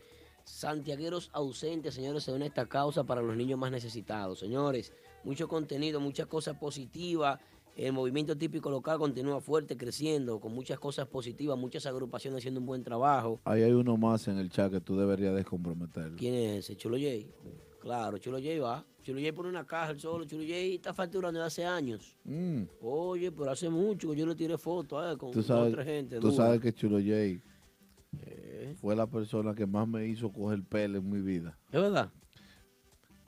[0.44, 4.40] Santiagueros ausentes, señores, se une a esta causa para los niños más necesitados.
[4.40, 7.40] Señores, mucho contenido, muchas cosas positivas.
[7.76, 12.66] El movimiento típico local continúa fuerte, creciendo, con muchas cosas positivas, muchas agrupaciones haciendo un
[12.66, 13.40] buen trabajo.
[13.46, 16.18] Ahí hay uno más en el chat que tú deberías descomprometerlo.
[16.18, 16.76] ¿Quién es ese?
[16.76, 17.28] Chulo J.
[17.82, 18.86] Claro, Chulo J va.
[19.02, 20.24] Chulo J pone una caja el solo.
[20.26, 22.16] Chulo J está facturando desde hace años.
[22.24, 25.74] Mm, Oye, pero hace mucho que yo le tiré fotos eh, con tú dos sabes,
[25.74, 26.20] otra gente.
[26.20, 26.36] tú dura.
[26.46, 27.42] sabes que Chulo J
[28.80, 31.58] fue la persona que más me hizo coger pelo en mi vida.
[31.72, 32.12] ¿Es verdad?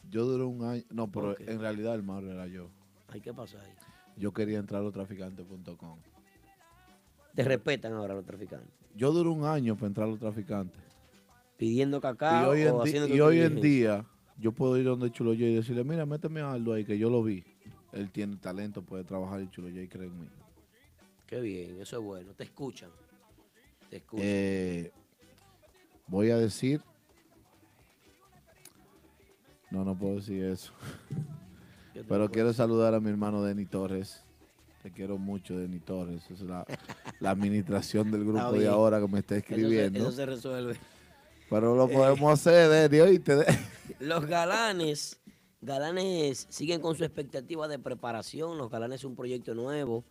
[0.09, 0.83] Yo duré un año.
[0.91, 2.69] No, pero en realidad el malo era yo.
[3.07, 3.71] Ay, ¿qué pasa ahí?
[4.17, 5.99] Yo quería entrar a lostraficantes.com.
[7.33, 8.69] Te respetan ahora los traficantes.
[8.95, 10.79] Yo duré un año para entrar a los traficantes.
[11.57, 14.05] Pidiendo Y cacao hoy, en, o di- haciendo y hoy en día
[14.37, 17.09] yo puedo ir donde Chulo J y decirle, mira, méteme a Aldo ahí, que yo
[17.09, 17.43] lo vi.
[17.91, 20.27] Él tiene talento, puede trabajar y Chulo J cree en mí.
[21.27, 22.33] Qué bien, eso es bueno.
[22.33, 22.89] Te escuchan.
[23.89, 24.25] Te escuchan.
[24.25, 24.91] Eh,
[26.07, 26.81] voy a decir...
[29.71, 30.71] No, no puedo decir eso.
[32.07, 34.23] Pero quiero saludar a mi hermano Denny Torres.
[34.83, 36.29] Te quiero mucho, Denny Torres.
[36.29, 36.63] Es la,
[37.19, 39.99] la administración del grupo de ahora que me está Eso se- escribiendo.
[39.99, 40.75] Eso se, resuelve.
[41.49, 41.93] Pero lo Eh.
[41.93, 43.45] podemos hacer, Denny, oíste.
[43.99, 45.19] Los galanes,
[45.61, 48.57] galanes siguen con su expectativa de preparación.
[48.57, 50.03] Los galanes es un proyecto nuevo.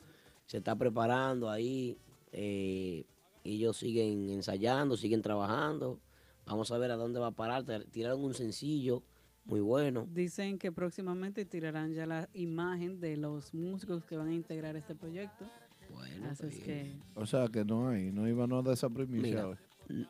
[0.46, 1.96] Se está preparando ahí.
[2.34, 3.04] eh,
[3.44, 5.98] ellos siguen ensayando, siguen trabajando.
[6.46, 7.62] Vamos a ver a dónde va a parar.
[7.64, 9.02] Tir- Tiraron un sencillo
[9.44, 10.06] muy bueno.
[10.10, 14.94] Dicen que próximamente tirarán ya la imagen de los músicos que van a integrar este
[14.94, 15.44] proyecto.
[15.92, 19.20] Bueno, Así es que O sea que no hay, no iban a dar esa primicia
[19.28, 19.56] Mira, hoy.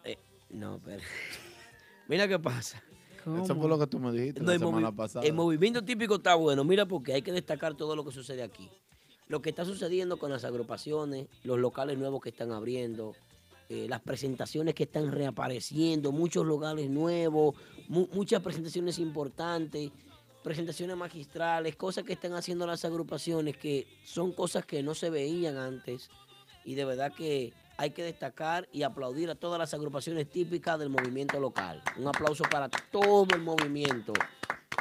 [0.04, 0.18] eh,
[0.52, 1.02] no, pero.
[2.08, 2.82] Mira qué pasa.
[3.42, 5.24] Eso fue lo que tú me dijiste No, la el, semana movi- pasada.
[5.24, 6.64] el movimiento típico está bueno.
[6.64, 8.68] Mira, porque hay que destacar todo lo que sucede aquí.
[9.28, 13.14] Lo que está sucediendo con las agrupaciones, los locales nuevos que están abriendo,
[13.68, 17.54] eh, las presentaciones que están reapareciendo, muchos lugares nuevos,
[17.88, 19.92] mu- muchas presentaciones importantes,
[20.42, 25.56] presentaciones magistrales, cosas que están haciendo las agrupaciones que son cosas que no se veían
[25.56, 26.10] antes
[26.64, 30.88] y de verdad que hay que destacar y aplaudir a todas las agrupaciones típicas del
[30.88, 31.82] movimiento local.
[31.98, 34.12] Un aplauso para todo el movimiento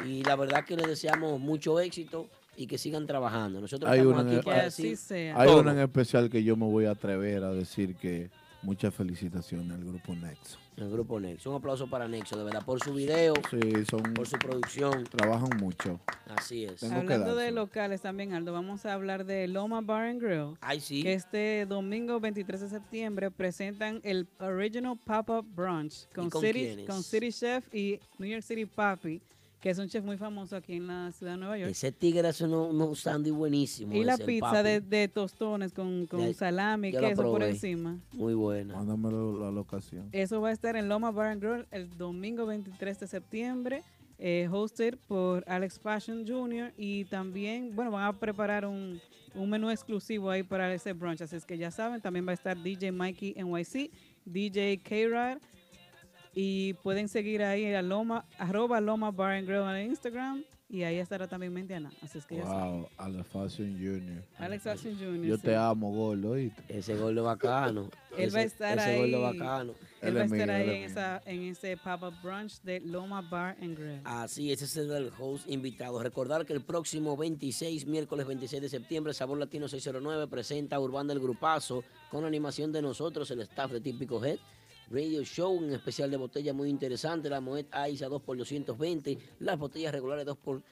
[0.06, 3.60] y la verdad que les deseamos mucho éxito y que sigan trabajando.
[3.60, 6.54] Nosotros Hay estamos una, aquí en, para hay- decir hay una en especial que yo
[6.56, 8.30] me voy a atrever a decir que
[8.62, 10.58] muchas felicitaciones al grupo Nexo.
[10.76, 11.50] El grupo Nexo.
[11.50, 15.04] Un aplauso para Nexo, de verdad, por su video, Sí, son, por su producción.
[15.04, 16.00] trabajan mucho.
[16.36, 16.80] Así es.
[16.80, 20.56] Tengo Hablando de locales también, Aldo, vamos a hablar de Loma Bar and Grill.
[20.60, 21.02] Ay, sí.
[21.02, 26.86] Que este domingo 23 de septiembre presentan el Original Pop-Up Brunch con con City, quiénes?
[26.86, 29.20] con City Chef y New York City Papi,
[29.62, 31.70] que es un chef muy famoso aquí en la ciudad de Nueva York.
[31.70, 33.94] Ese tigre hace unos, unos sándwiches buenísimos.
[33.94, 37.96] Y la pizza de, de tostones con, con Ya- salami y queso por encima.
[38.12, 38.74] Muy buena.
[38.74, 40.08] Mándame la, la locación.
[40.10, 43.82] Eso va a estar en Loma Bar and Grill el domingo 23 de septiembre,
[44.18, 46.72] eh, hosted por Alex Passion Jr.
[46.76, 49.00] Y también, bueno, van a preparar un,
[49.36, 51.20] un menú exclusivo ahí para ese brunch.
[51.22, 53.92] Así es que ya saben, también va a estar DJ Mikey NYC,
[54.24, 55.38] DJ K-Rad.
[56.34, 60.44] Y pueden seguir ahí a Loma, arroba Loma Bar and Grill en Instagram.
[60.70, 61.92] Y ahí estará también Mentiana.
[62.00, 62.80] Así es que ya saben.
[62.80, 64.24] Wow, Alex Fashion Jr.
[64.38, 65.22] Alex Passion Jr.
[65.26, 65.42] Yo sí.
[65.42, 66.62] te amo, gordo, ¿oíste?
[66.66, 67.90] Ese gordo bacano.
[68.16, 69.10] Él va a Ese- estar ese ahí.
[69.12, 69.72] gordo bacano.
[70.00, 72.62] Él Él va a es estar mío, ahí en, es esa, en ese pop-up brunch
[72.62, 74.00] de Loma Bar and Grill.
[74.04, 76.02] Así, ese es el host invitado.
[76.02, 81.20] Recordar que el próximo 26, miércoles 26 de septiembre, Sabor Latino 609 presenta Urbana el
[81.20, 84.38] Grupazo con animación de nosotros, el staff de Típico Head.
[84.92, 89.18] Radio Show, un especial de botella muy interesante, la Moet Ice a 2 por 220,
[89.40, 90.62] las botellas regulares 2 por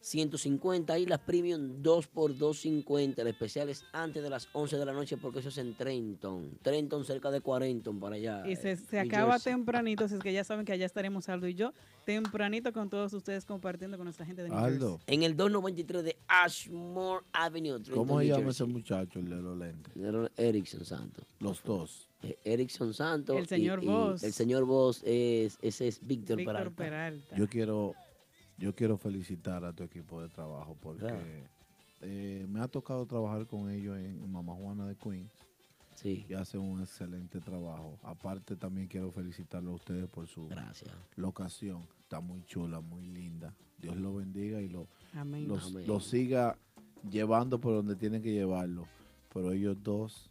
[0.00, 3.22] 150 y las Premium 2 por 250.
[3.22, 6.58] El especial es antes de las 11 de la noche porque eso es en Trenton.
[6.62, 8.46] Trenton cerca de Quarenton para allá.
[8.46, 9.52] Y se, eh, se acaba Jersey.
[9.54, 11.72] tempranito, así es que ya saben que allá estaremos Aldo y yo,
[12.04, 14.98] tempranito con todos ustedes compartiendo con nuestra gente de New Aldo.
[14.98, 15.14] Jersey.
[15.14, 17.80] En el 293 de Ashmore Avenue.
[17.80, 19.92] Trenton, ¿Cómo se llama ese muchacho, el de los lentes?
[20.36, 21.24] Erickson Santos.
[21.38, 22.09] Los dos.
[22.22, 23.36] Eh, Erickson Santos.
[23.36, 24.22] El señor y- y Voss.
[24.22, 26.76] El señor Voss es, ese es Víctor Víctor Peralta.
[26.76, 27.36] Peralta.
[27.36, 27.94] Yo quiero,
[28.58, 31.20] yo quiero felicitar a tu equipo de trabajo porque Claro.
[32.02, 35.32] eh, me ha tocado trabajar con ellos en Mamá Juana de Queens.
[35.94, 36.24] Sí.
[36.28, 37.98] Y hacen un excelente trabajo.
[38.02, 40.90] Aparte también quiero felicitarlo a ustedes por su Gracias.
[41.16, 41.86] locación.
[42.02, 43.54] Está muy chula, muy linda.
[43.78, 45.46] Dios lo bendiga y lo, Amén.
[45.48, 45.86] los- Amén.
[45.86, 46.56] lo siga
[47.10, 48.86] llevando por donde tienen que llevarlo.
[49.32, 50.30] Pero ellos dos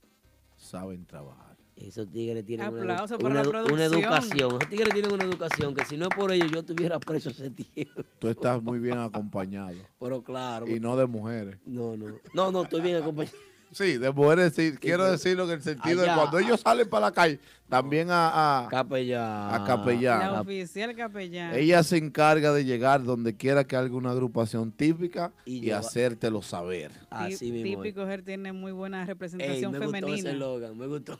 [0.57, 1.48] saben trabajar.
[1.79, 4.49] Esos tigres tienen una, Aplauso para educación.
[4.57, 7.49] Esos tigres tienen una educación que si no es por ellos yo estuviera preso hace
[7.49, 8.03] tiempo.
[8.19, 9.77] Tú estás muy bien acompañado.
[9.99, 10.67] Pero claro.
[10.67, 11.57] Y no de mujeres.
[11.65, 12.07] No, no.
[12.33, 13.35] No, no, estoy bien acompañado.
[13.71, 14.73] Sí, de mujeres sí.
[14.79, 16.13] Quiero decirlo en el sentido Allá.
[16.13, 19.53] de cuando ellos salen para la calle, también a, a, Capellán.
[19.53, 20.33] a capellán.
[20.33, 21.53] La oficial capellán.
[21.53, 26.41] Ella se encarga de llegar donde quiera que haya una agrupación típica y, lleva- hacértelo
[26.41, 26.91] saber.
[27.11, 27.83] Así mismo.
[27.83, 30.31] Típico Ger tiene muy buena Ey, representación me gustó ese femenina.
[30.31, 31.19] eslogan, me gustó.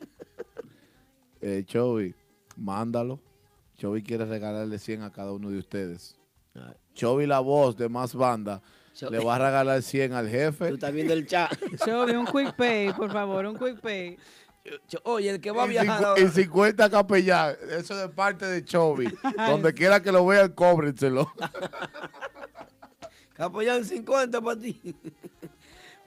[1.40, 2.14] Eh, Chovy,
[2.56, 3.20] mándalo.
[3.76, 6.18] Chovy quiere regalarle 100 a cada uno de ustedes.
[6.94, 8.60] Chovy, la voz de más banda,
[9.08, 10.68] le va a regalar 100 al jefe.
[10.70, 11.52] Tú estás viendo el chat.
[11.86, 14.18] Chovy, un quick pay, por favor, un quick pay.
[15.04, 17.54] Oye, el que va a Y, viajar ahora- y 50 capellán.
[17.70, 19.06] Eso de parte de Chovy.
[19.48, 21.32] Donde quiera que lo vean, cóbrenselo.
[23.34, 24.96] Capellán 50 para ti.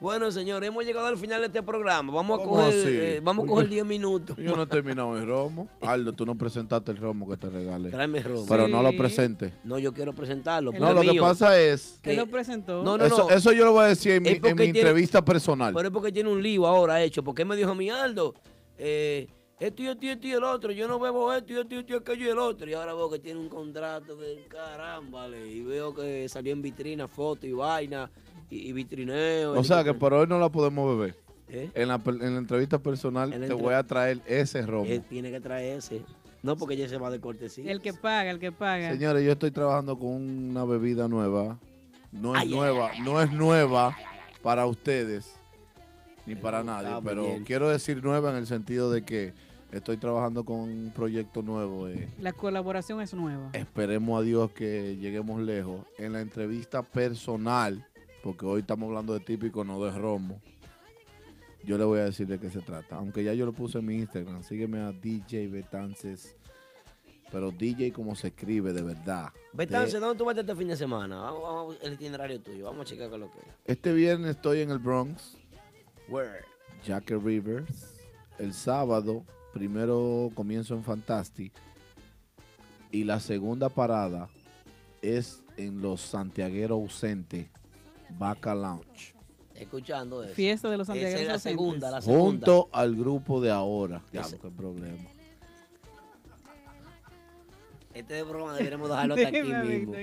[0.02, 2.12] Bueno, señores, hemos llegado al final de este programa.
[2.12, 4.36] Vamos a ¿Cómo coger, eh, vamos a coger 10 minutos.
[4.36, 5.68] Yo no he terminado el romo.
[5.80, 7.90] Aldo, tú no presentaste el romo que te regalé.
[7.90, 8.44] Tráeme romo.
[8.48, 8.96] Pero no lo Sí.
[8.98, 9.52] presente.
[9.62, 10.72] No, yo quiero presentarlo.
[10.72, 12.00] No, lo que pasa es.
[12.02, 12.82] Él lo presentó.
[12.82, 13.30] No, no, eso, no.
[13.30, 15.72] eso yo lo voy a decir en mi, en mi tiene- entrevista personal.
[15.72, 17.22] Pero es porque tiene un lío ahora hecho.
[17.22, 18.34] Porque él me dijo a mí, Aldo,
[18.78, 19.28] eh,
[19.60, 20.72] esto y esto y esto y el otro.
[20.72, 22.68] Yo no bebo esto y esto y esto y aquello y el otro.
[22.68, 25.28] Y ahora veo que tiene un contrato de caramba.
[25.28, 28.10] Y veo que salió en vitrina, foto y vaina.
[28.52, 29.52] Y, y vitrineo.
[29.52, 31.16] O y- sea que por hoy no la podemos beber.
[31.48, 31.70] ¿Eh?
[31.74, 34.62] En, la, per- en la entrevista personal En la te entre- voy a traer ese
[34.66, 34.86] romo.
[34.86, 36.02] Él tiene que traerse.
[36.42, 37.70] No, porque ya se va de cortesía.
[37.70, 38.90] El que paga, el que paga.
[38.92, 41.58] Señores, yo estoy trabajando con una bebida nueva.
[42.10, 43.96] No es Ay, ay, nueva, no es nueva
[44.42, 45.32] para ustedes
[46.26, 47.44] ni para nadie, pero bien.
[47.44, 49.32] quiero decir nueva en el sentido de que
[49.72, 51.88] estoy trabajando con un proyecto nuevo.
[51.88, 52.08] eh.
[52.20, 53.50] La colaboración es nueva.
[53.54, 55.80] Esperemos a Dios que lleguemos lejos.
[55.98, 57.86] En la entrevista personal,
[58.22, 60.40] porque hoy estamos hablando de típico, no de romo,
[61.64, 62.96] yo le voy a decir de qué se trata.
[62.96, 66.34] Aunque ya yo lo puse en mi Instagram, sígueme a DJ Betances.
[67.30, 69.30] Pero DJ como se escribe de verdad.
[69.54, 71.18] Betance, De- ¿dónde tú vas este fin de semana?
[71.18, 72.66] Vamos, vamos, el itinerario tuyo.
[72.66, 73.44] Vamos a checar es lo que es.
[73.64, 75.38] Este viernes estoy en el Bronx,
[76.08, 76.44] Where?
[76.84, 77.94] Jacket Rivers.
[78.38, 81.52] El sábado primero comienzo en Fantastic
[82.90, 84.28] y la segunda parada
[85.00, 87.46] es en los santiagueros ausentes,
[88.18, 89.14] Baca Lounge.
[89.54, 90.34] Escuchando eso.
[90.34, 92.24] Fiesta de los Esa santiagueros es la segunda, la segunda.
[92.24, 94.02] Junto al grupo de ahora.
[94.10, 95.08] Diablo, qué problema.
[97.94, 99.94] Este programa deberíamos dejarlo hasta aquí mismo.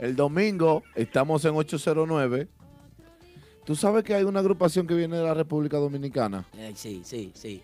[0.00, 2.48] El domingo estamos en 809.
[3.64, 6.46] ¿Tú sabes que hay una agrupación que viene de la República Dominicana?
[6.56, 7.62] Eh, sí, sí, sí.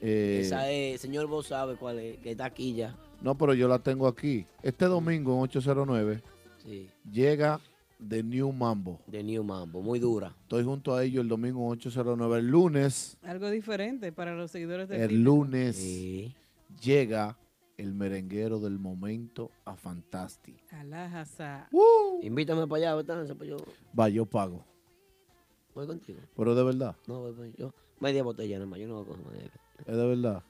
[0.00, 2.96] Eh, Esa es, señor, vos sabe cuál es, que está aquí ya.
[3.20, 4.46] No, pero yo la tengo aquí.
[4.62, 6.22] Este domingo en 809
[6.62, 7.60] Sí, llega
[8.08, 9.00] The New Mambo.
[9.06, 10.34] de New Mambo, muy dura.
[10.42, 12.38] Estoy junto a ellos el domingo en 809.
[12.38, 15.76] El lunes, Algo diferente para los seguidores de el lunes
[16.82, 17.36] llega
[17.76, 20.56] el merenguero del momento a Fantastic.
[20.72, 21.68] Alajasa.
[22.22, 23.34] Invítame para allá, ¿verdad?
[23.36, 23.56] Pues yo
[23.98, 24.64] Va, yo pago.
[25.74, 26.20] voy contigo.
[26.36, 27.72] Pero de verdad, No, voy, voy, yo.
[28.00, 29.50] Media botella nada más, yo no voy a coger media.
[29.86, 30.42] es de verdad.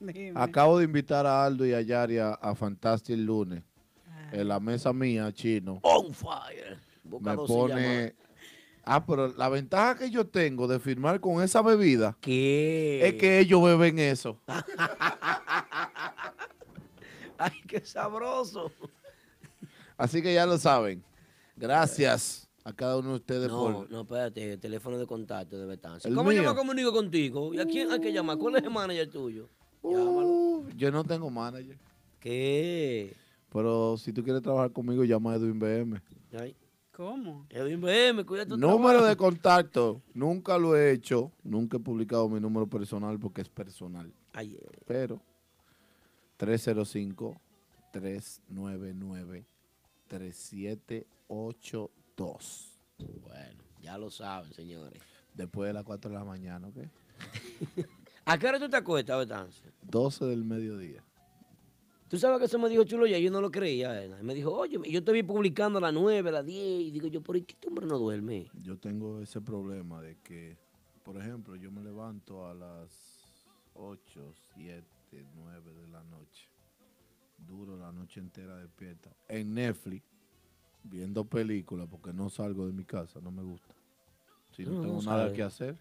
[0.00, 0.32] Dime.
[0.34, 3.62] Acabo de invitar a Aldo y a Yari a, a Fantastic el lunes.
[4.08, 4.30] Ah.
[4.32, 5.78] En la mesa mía, chino.
[5.82, 6.78] On fire.
[7.06, 8.14] Boca me pone.
[8.84, 13.00] Ah, pero la ventaja que yo tengo de firmar con esa bebida ¿Qué?
[13.04, 14.38] es que ellos beben eso.
[17.38, 18.70] Ay, qué sabroso.
[19.96, 21.02] Así que ya lo saben.
[21.56, 23.90] Gracias a cada uno de ustedes No, por.
[23.90, 26.08] no, espérate, teléfono de contacto de Betanza.
[26.08, 27.52] ¿El ¿Cómo yo me comunico contigo?
[27.54, 28.38] ¿Y a quién hay que llamar?
[28.38, 29.48] ¿Cuál es el manager tuyo?
[29.82, 31.78] Uh, yo no tengo manager.
[32.20, 33.14] ¿Qué?
[33.52, 36.00] Pero si tú quieres trabajar conmigo, llama a Edwin BM.
[36.38, 36.54] Ay,
[36.96, 37.44] ¿Cómo?
[37.50, 39.04] Edwin BM, cuida tu Número trabajo.
[39.04, 40.00] de contacto.
[40.14, 41.30] Nunca lo he hecho.
[41.42, 44.10] Nunca he publicado mi número personal porque es personal.
[44.32, 45.20] Ay, eh, Pero
[51.58, 52.78] 305-399-3782.
[53.22, 55.00] Bueno, ya lo saben, señores.
[55.34, 56.76] Después de las 4 de la mañana, ¿ok?
[58.24, 59.62] ¿A qué hora tú te acuestas, Betanza?
[59.82, 61.04] 12 del mediodía.
[62.16, 64.08] Tú sabes que eso me dijo Chulo ya, yo no lo creía.
[64.22, 67.08] Me dijo, oye, yo te vi publicando a las 9, a las 10, y digo
[67.08, 68.48] yo, ¿por qué este hombre no duerme?
[68.62, 70.56] Yo tengo ese problema de que,
[71.04, 72.88] por ejemplo, yo me levanto a las
[73.74, 74.82] 8, 7,
[75.34, 76.48] 9 de la noche.
[77.46, 79.10] Duro la noche entera despierta.
[79.28, 80.02] En Netflix,
[80.84, 83.74] viendo películas, porque no salgo de mi casa, no me gusta.
[84.52, 85.36] Si no, No, tengo no nada sale.
[85.36, 85.76] que hacer,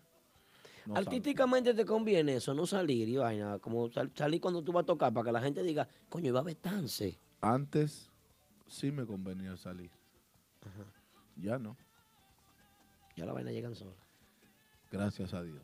[0.86, 0.96] no.
[0.96, 4.86] Artísticamente te conviene eso, no salir y vaina, como sal- salir cuando tú vas a
[4.86, 7.18] tocar para que la gente diga, coño, iba a Betance.
[7.42, 8.10] Antes
[8.68, 9.90] sí me convenía salir.
[11.36, 11.76] Ya no,
[13.16, 13.92] Ya la vaina llegan sola.
[14.92, 15.62] gracias a Dios.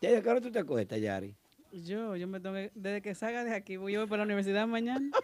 [0.00, 1.34] ¿Desde qué hora tú te acuestas, Yari?
[1.72, 4.24] Yo, yo me tengo que- desde que salga de aquí, voy yo voy para la
[4.24, 5.10] universidad mañana.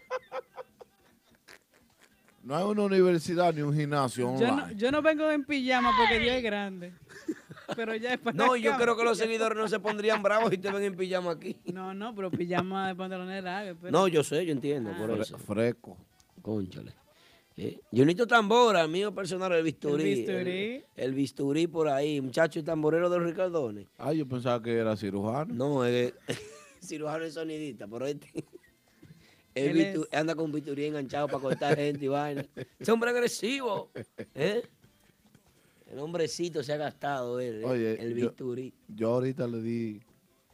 [2.42, 4.50] No hay una universidad ni un gimnasio Yo online.
[4.57, 6.92] no, yo no vengo en pijama porque Dios es grande.
[7.76, 10.58] Pero ya es para No, yo creo que los seguidores no se pondrían bravos si
[10.58, 11.57] te ven en pijama aquí.
[11.73, 13.76] No, no, pero pijama de pantalones largos.
[13.81, 15.39] pero- No, yo sé, yo entiendo, por Fre- eso.
[15.39, 15.97] Fresco.
[16.42, 16.94] Conchale.
[17.57, 20.02] Eh, Junito Tambora, el mío personal, el bisturí.
[20.02, 20.50] El bisturí.
[20.50, 23.86] El, el bisturí por ahí, muchacho y tamborero de los Ricardones.
[23.99, 25.52] Ah, yo pensaba que era cirujano.
[25.52, 26.15] No, es
[26.81, 28.28] cirujano y sonidista, pero este.
[29.55, 32.47] él anda con bisturí enganchado para cortar gente y vaina.
[32.78, 33.90] Ese hombre agresivo.
[34.34, 34.62] ¿eh?
[35.91, 38.73] El hombrecito se ha gastado él, eh, Oye, el bisturí.
[38.89, 40.01] Yo ahorita le di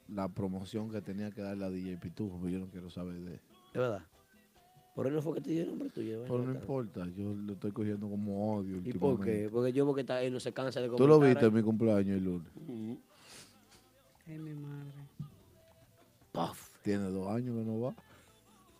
[0.08, 3.34] la promoción que tenía que darle a DJ Pitufo, pero yo no quiero saber de
[3.34, 3.40] él.
[3.74, 4.06] De verdad.
[4.94, 6.22] Por él no fue que te dio el nombre tuyo.
[6.22, 8.80] Pero no importa, yo lo estoy cogiendo como odio.
[8.82, 9.50] ¿Y por qué?
[9.52, 11.62] Porque yo porque está, él no se cansa de Tú lo comentar viste en mi
[11.62, 12.48] cumpleaños el lunes.
[12.56, 12.98] Ujú.
[14.26, 14.90] Ay, mi madre.
[16.82, 17.94] Tiene dos años que no va.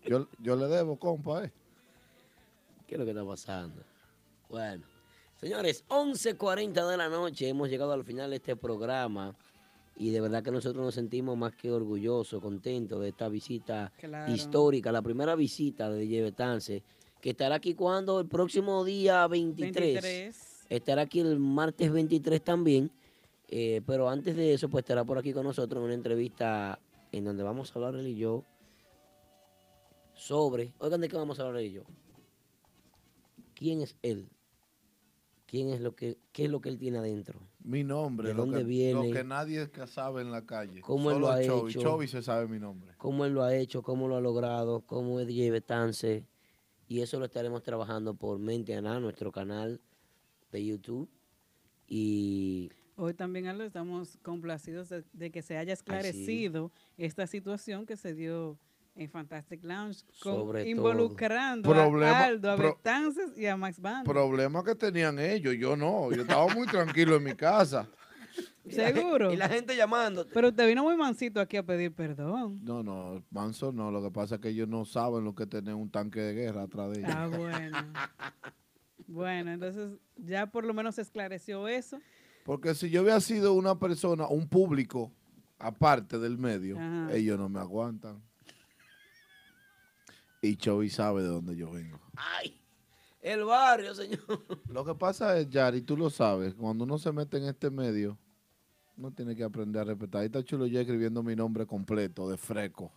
[0.06, 1.52] Yo, yo le debo, compa, eh.
[2.86, 3.82] ¿Qué es lo que está pasando?
[4.48, 4.84] Bueno,
[5.40, 9.34] señores, 11.40 de la noche, hemos llegado al final de este programa
[9.96, 14.32] y de verdad que nosotros nos sentimos más que orgullosos, contentos de esta visita Claro.
[14.32, 16.82] histórica, la primera visita de DJ Betance,
[17.20, 19.74] que estará aquí cuando el próximo día 23.
[20.02, 20.66] 23.
[20.68, 22.90] Estará aquí el martes 23 también,
[23.48, 26.78] eh, pero antes de eso, pues estará por aquí con nosotros en una entrevista
[27.12, 28.42] en donde vamos a hablar él y yo
[30.14, 31.82] sobre, oigan de qué vamos a hablar él y yo.
[33.54, 34.28] ¿Quién es él?
[35.46, 37.40] ¿Quién es lo que, qué es lo que él tiene adentro?
[37.60, 39.08] Mi nombre, ¿De lo, dónde que, viene?
[39.08, 40.80] lo que nadie sabe en la calle.
[40.80, 41.70] ¿Cómo él Solo lo ha Chovy.
[41.70, 41.80] hecho?
[41.82, 42.92] Chovy se sabe mi nombre.
[42.98, 46.26] cómo él lo ha hecho, cómo lo ha logrado, cómo es DJ Betance.
[46.88, 49.80] Y eso lo estaremos trabajando por Mente Ana, nuestro canal
[50.50, 51.08] de YouTube.
[51.86, 57.96] Y Hoy también, Aldo, estamos complacidos de, de que se haya esclarecido esta situación que
[57.96, 58.58] se dio
[58.96, 60.70] en Fantastic Lounge, con- Sobre todo.
[60.70, 64.06] involucrando Problema- a Aldo, a pro- Betances y a Max Band.
[64.06, 66.10] Problema que tenían ellos, yo no.
[66.12, 67.86] Yo estaba muy tranquilo en mi casa.
[68.64, 69.32] Y la gen- Seguro.
[69.32, 70.30] Y la gente llamándote.
[70.34, 72.58] Pero usted vino muy mansito aquí a pedir perdón.
[72.64, 73.90] No, no, Manso no.
[73.90, 76.34] Lo que pasa es que ellos no saben lo que es tener un tanque de
[76.34, 77.10] guerra atrás de ellos.
[77.14, 77.78] Ah, bueno.
[79.06, 82.00] Bueno, entonces ya por lo menos se esclareció eso.
[82.44, 85.12] Porque si yo hubiera sido una persona, un público,
[85.58, 87.12] aparte del medio, Ajá.
[87.12, 88.20] ellos no me aguantan.
[90.46, 91.98] Y Chovy sabe de dónde yo vengo.
[92.16, 92.60] Ay,
[93.20, 94.20] el barrio, señor.
[94.68, 98.18] Lo que pasa es, Yari, tú lo sabes, cuando uno se mete en este medio,
[98.96, 100.20] uno tiene que aprender a respetar.
[100.20, 102.92] Ahí está Chulo ya escribiendo mi nombre completo, de Freco.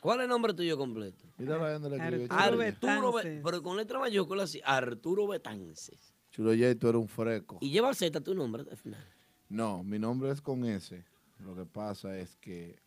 [0.00, 1.26] ¿Cuál es el nombre tuyo completo?
[1.36, 3.28] Mira ahí donde le escribió Arturo, Chulo Ye.
[3.30, 6.14] Be- pero con letra mayúscula así, Arturo Betances.
[6.30, 7.58] Chulo Ye, tú eres un freco.
[7.60, 9.04] Y lleva Z tu nombre al final.
[9.48, 11.04] No, mi nombre es con S.
[11.40, 12.78] Lo que pasa es que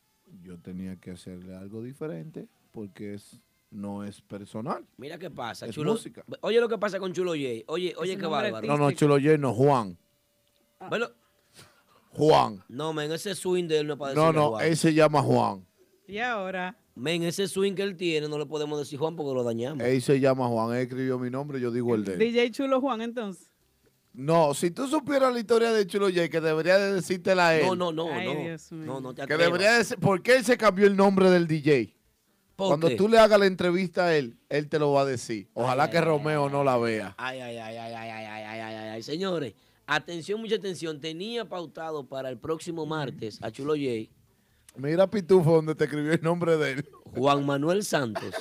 [0.42, 3.42] yo tenía que hacerle algo diferente porque es
[3.74, 4.86] no es personal.
[4.98, 5.92] Mira qué pasa, Es Chulo.
[5.94, 6.24] música.
[6.42, 7.64] Oye lo que pasa con Chulo J.
[7.68, 8.66] Oye, oye qué bárbaro.
[8.68, 9.98] No, no, Chulo Ye no, Juan.
[10.90, 11.08] Bueno,
[12.12, 12.64] Juan.
[12.70, 14.66] no, men, ese swing de él no es para No, decirle no, Juan.
[14.68, 15.66] él se llama Juan.
[16.08, 19.44] Y ahora, Men, ese swing que él tiene no le podemos decir Juan porque lo
[19.44, 19.84] dañamos.
[19.84, 20.76] Él se llama Juan.
[20.76, 22.20] Él escribió mi nombre, yo digo el de él.
[22.20, 23.50] DJ Chulo Juan, entonces.
[24.14, 27.66] No, si tú supieras la historia de Chulo Ye, que debería de decírtela a él.
[27.66, 28.40] No, no, no, Ay, no.
[28.44, 28.86] Dios mío.
[28.86, 29.46] No, no te Que atrevas.
[29.46, 31.93] debería de ser- ¿Por qué él se cambió el nombre del DJ?
[32.70, 35.50] ¿Por Cuando tú le hagas la entrevista a él, él te lo va a decir.
[35.54, 37.14] Ojalá Ay, que ay, Romeo no la vea.
[37.18, 39.04] Ay, ay, ay, ay, ay, ay, ay, ay, ay, ay, ay.
[39.04, 39.54] Señores,
[39.86, 41.00] atención, mucha atención.
[41.00, 44.10] Tenía pautado para el próximo martes a Chulo J.
[44.76, 46.90] Mira Pitufo donde te escribió el nombre de él.
[47.16, 48.34] Juan Manuel Santos.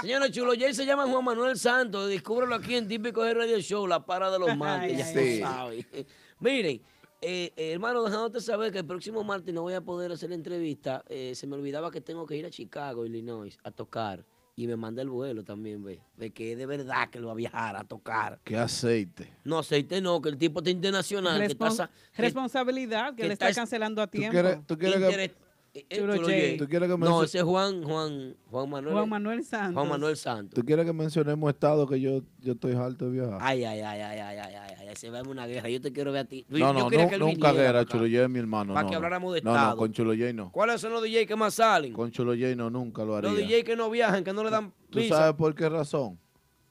[0.00, 2.08] Señores, Chulo J se llama Juan Manuel Santos.
[2.08, 4.96] Descúbrelo aquí en Típico de Radio Show, la para de los martes.
[4.98, 5.40] Ya ay, lo ay.
[5.40, 6.06] saben.
[6.38, 6.82] Miren,
[7.22, 10.34] eh, eh, hermano, dejándote saber que el próximo martes no voy a poder hacer la
[10.36, 11.02] entrevista.
[11.08, 14.24] eh, se me olvidaba que tengo que ir a Chicago, Illinois, a tocar.
[14.58, 16.00] Y me manda el vuelo también, ve.
[16.16, 18.40] De que es de verdad que lo va a viajar a tocar.
[18.42, 19.30] Qué aceite.
[19.44, 21.38] No, aceite no, que el tipo está internacional.
[21.40, 24.32] que está responsabilidad que, que le está está- cancelando a ¿Tú tiempo.
[24.32, 25.34] quieres, tú quieres que,
[25.76, 26.36] Eh, eh, Chulo Chulo J.
[26.36, 26.56] J.
[26.56, 28.94] ¿Tú quieres que No, ese es Juan, Juan, Juan Manuel.
[28.94, 29.74] Juan Manuel Santos.
[29.74, 30.54] Juan Manuel Santos.
[30.54, 33.38] ¿Tú quieres que mencionemos estado que yo, yo estoy harto de viajar?
[33.42, 35.68] Ay, ay, ay, ay, ay, ay, ay, ay, se va a una guerra.
[35.68, 36.46] Yo te quiero ver a ti.
[36.48, 37.66] Yo no, no, quería no, que él nunca guerra.
[37.66, 37.92] para acá.
[37.92, 38.72] Chulo Ye es mi hermano.
[38.72, 38.96] Para no, que no.
[38.96, 39.76] habláramos de No, no, estado.
[39.76, 40.50] con Chulo Ye no.
[40.50, 41.92] ¿Cuáles son los DJ que más salen?
[41.92, 43.28] Con Chulo Ye no, nunca lo haría.
[43.30, 46.18] Los DJ que no viajan, que no le dan ¿Tú sabes por qué razón?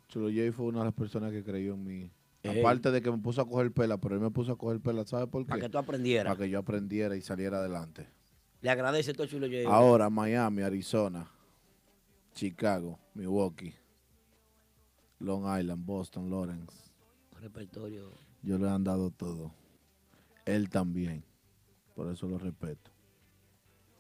[0.08, 2.12] Chulo J fue una de las personas que creyó en mí.
[2.42, 2.60] Ey.
[2.60, 5.06] Aparte de que me puso a coger pela, pero él me puso a coger pela,
[5.06, 5.50] ¿sabes por qué?
[5.50, 6.34] Para que tú aprendieras.
[6.34, 8.08] Para que yo aprendiera y saliera adelante.
[8.66, 9.70] Le agradece todo Chulo J.
[9.72, 11.30] Ahora Miami, Arizona,
[12.34, 13.76] Chicago, Milwaukee,
[15.20, 16.74] Long Island, Boston, Lawrence.
[17.40, 18.10] Repertorio.
[18.42, 19.52] Yo le han dado todo.
[20.46, 21.24] Él también.
[21.94, 22.90] Por eso lo respeto.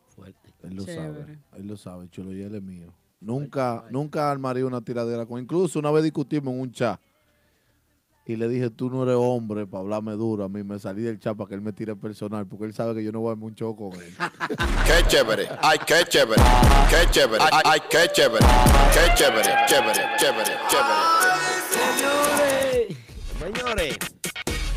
[0.07, 0.51] Fuerte.
[0.63, 1.13] Él lo Chévere.
[1.13, 1.39] sabe.
[1.57, 2.09] Él lo sabe.
[2.09, 2.91] Chulo y él es mío.
[3.19, 5.39] Nunca, nunca armaría una tiradera con.
[5.39, 6.99] Incluso una vez discutimos en un chat.
[8.27, 10.43] Y le dije, tú no eres hombre para hablarme duro.
[10.43, 12.47] A mí me salí del chat para que él me tire personal.
[12.47, 14.13] Porque él sabe que yo no voy a un show con él.
[14.85, 16.41] Qué chévere, ay, qué chévere,
[16.89, 18.45] qué chévere, ay, ay, qué chévere,
[18.93, 20.95] qué chévere, chévere, chévere, chévere.
[21.69, 22.97] Señores,
[23.39, 24.14] señores,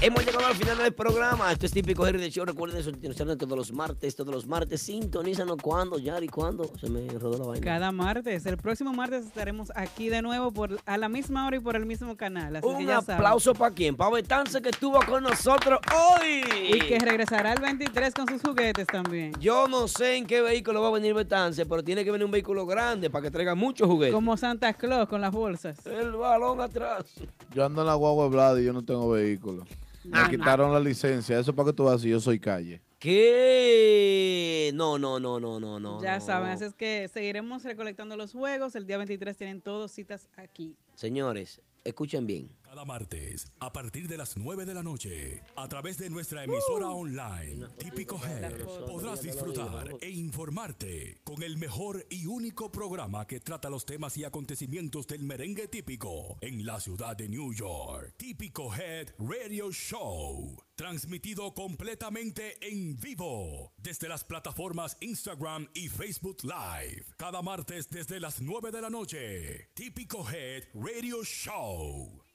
[0.01, 1.51] hemos llegado al final del programa.
[1.52, 2.44] Esto es típico Jerry de Show.
[2.44, 4.83] Recuerden sintonizarnos todos los martes, todos los martes.
[4.83, 6.70] Sintonízanos cuando, Yari, cuando.
[6.81, 7.65] Se me rodó la vaina.
[7.65, 8.47] Cada martes.
[8.47, 11.86] El próximo martes estaremos aquí de nuevo por a la misma hora y por el
[11.86, 12.57] mismo canal.
[12.57, 13.97] Así que Un ya aplauso para quién?
[13.97, 16.43] Para Betance que estuvo con nosotros hoy.
[16.75, 19.33] Y que regresará el 23 con sus juguetes también.
[19.41, 22.31] Yo no sé en qué vehículo va a venir Betance, pero tiene que venir un
[22.31, 24.15] vehículo grande para que traiga muchos juguetes.
[24.15, 25.85] Como Santa Claus con las bolsas.
[25.86, 27.07] El balón atrás.
[27.55, 29.65] Yo ando en la guagua de Vlad y yo no tengo vehículo.
[30.09, 31.39] Me Ah, quitaron la licencia.
[31.39, 32.81] Eso para que tú veas si yo soy calle.
[32.99, 34.70] ¿Qué?
[34.75, 36.03] No, no, no, no, no, no.
[36.03, 36.25] ya no.
[36.25, 38.75] saben, así es que seguiremos recolectando los juegos.
[38.75, 40.77] El día 23 tienen todos citas aquí.
[40.95, 42.51] Señores, escuchen bien.
[42.69, 46.91] Cada martes, a partir de las 9 de la noche, a través de nuestra emisora
[46.91, 53.71] online, Típico Head, podrás disfrutar e informarte con el mejor y único programa que trata
[53.71, 58.13] los temas y acontecimientos del merengue típico en la ciudad de New York.
[58.19, 67.07] Típico Head Radio Show, transmitido completamente en vivo desde las plataformas Instagram y Facebook Live.
[67.17, 69.71] Cada martes desde las 9 de la noche.
[69.73, 72.28] Típico Head Radio Show.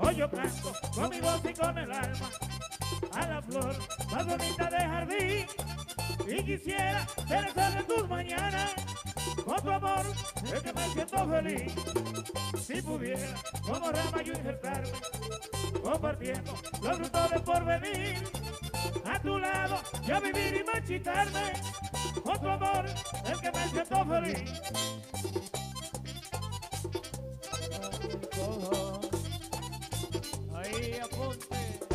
[0.00, 2.30] Hoy yo canto con mi voz y con el alma
[3.12, 3.76] a la flor
[4.10, 5.46] más bonita de jardín.
[6.26, 8.74] Y quisiera ser el sol de tus mañanas
[9.48, 10.06] Con tu amor
[10.44, 11.72] es que me siento feliz.
[12.60, 14.92] Si pudiera, como rama yo injertarme,
[15.82, 16.52] compartiendo
[16.82, 18.30] los frutos de porvenir.
[19.06, 21.52] A tu lado yo vivir y marchitarme.
[22.22, 24.52] Con tu amor es que me siento feliz.
[30.54, 31.87] Ahí apunte.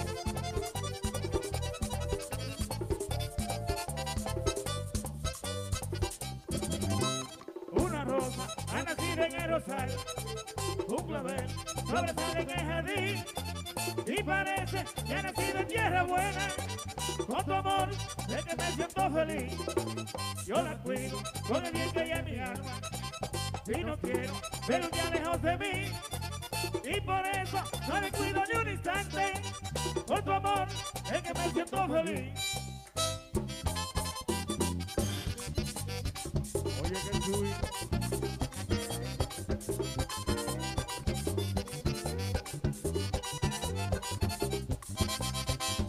[9.53, 9.89] Rosal,
[10.87, 11.49] un clavel
[11.85, 13.25] sobresale en el jardín
[14.07, 16.47] y parece que ha nacido tierra buena.
[17.27, 19.53] Con tu amor es que me siento feliz.
[20.47, 22.79] Yo la cuido con el bien que hay en mi alma
[23.67, 25.91] y no quiero un día lejos de mí.
[26.83, 29.33] Y por eso no le cuido ni un instante.
[30.07, 30.67] Con tu amor
[31.13, 32.63] es que me siento feliz.
[36.81, 37.82] Oye, que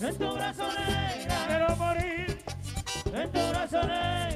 [0.06, 2.38] En tu brazo negra quiero morir.
[3.06, 4.33] En tu brazo negra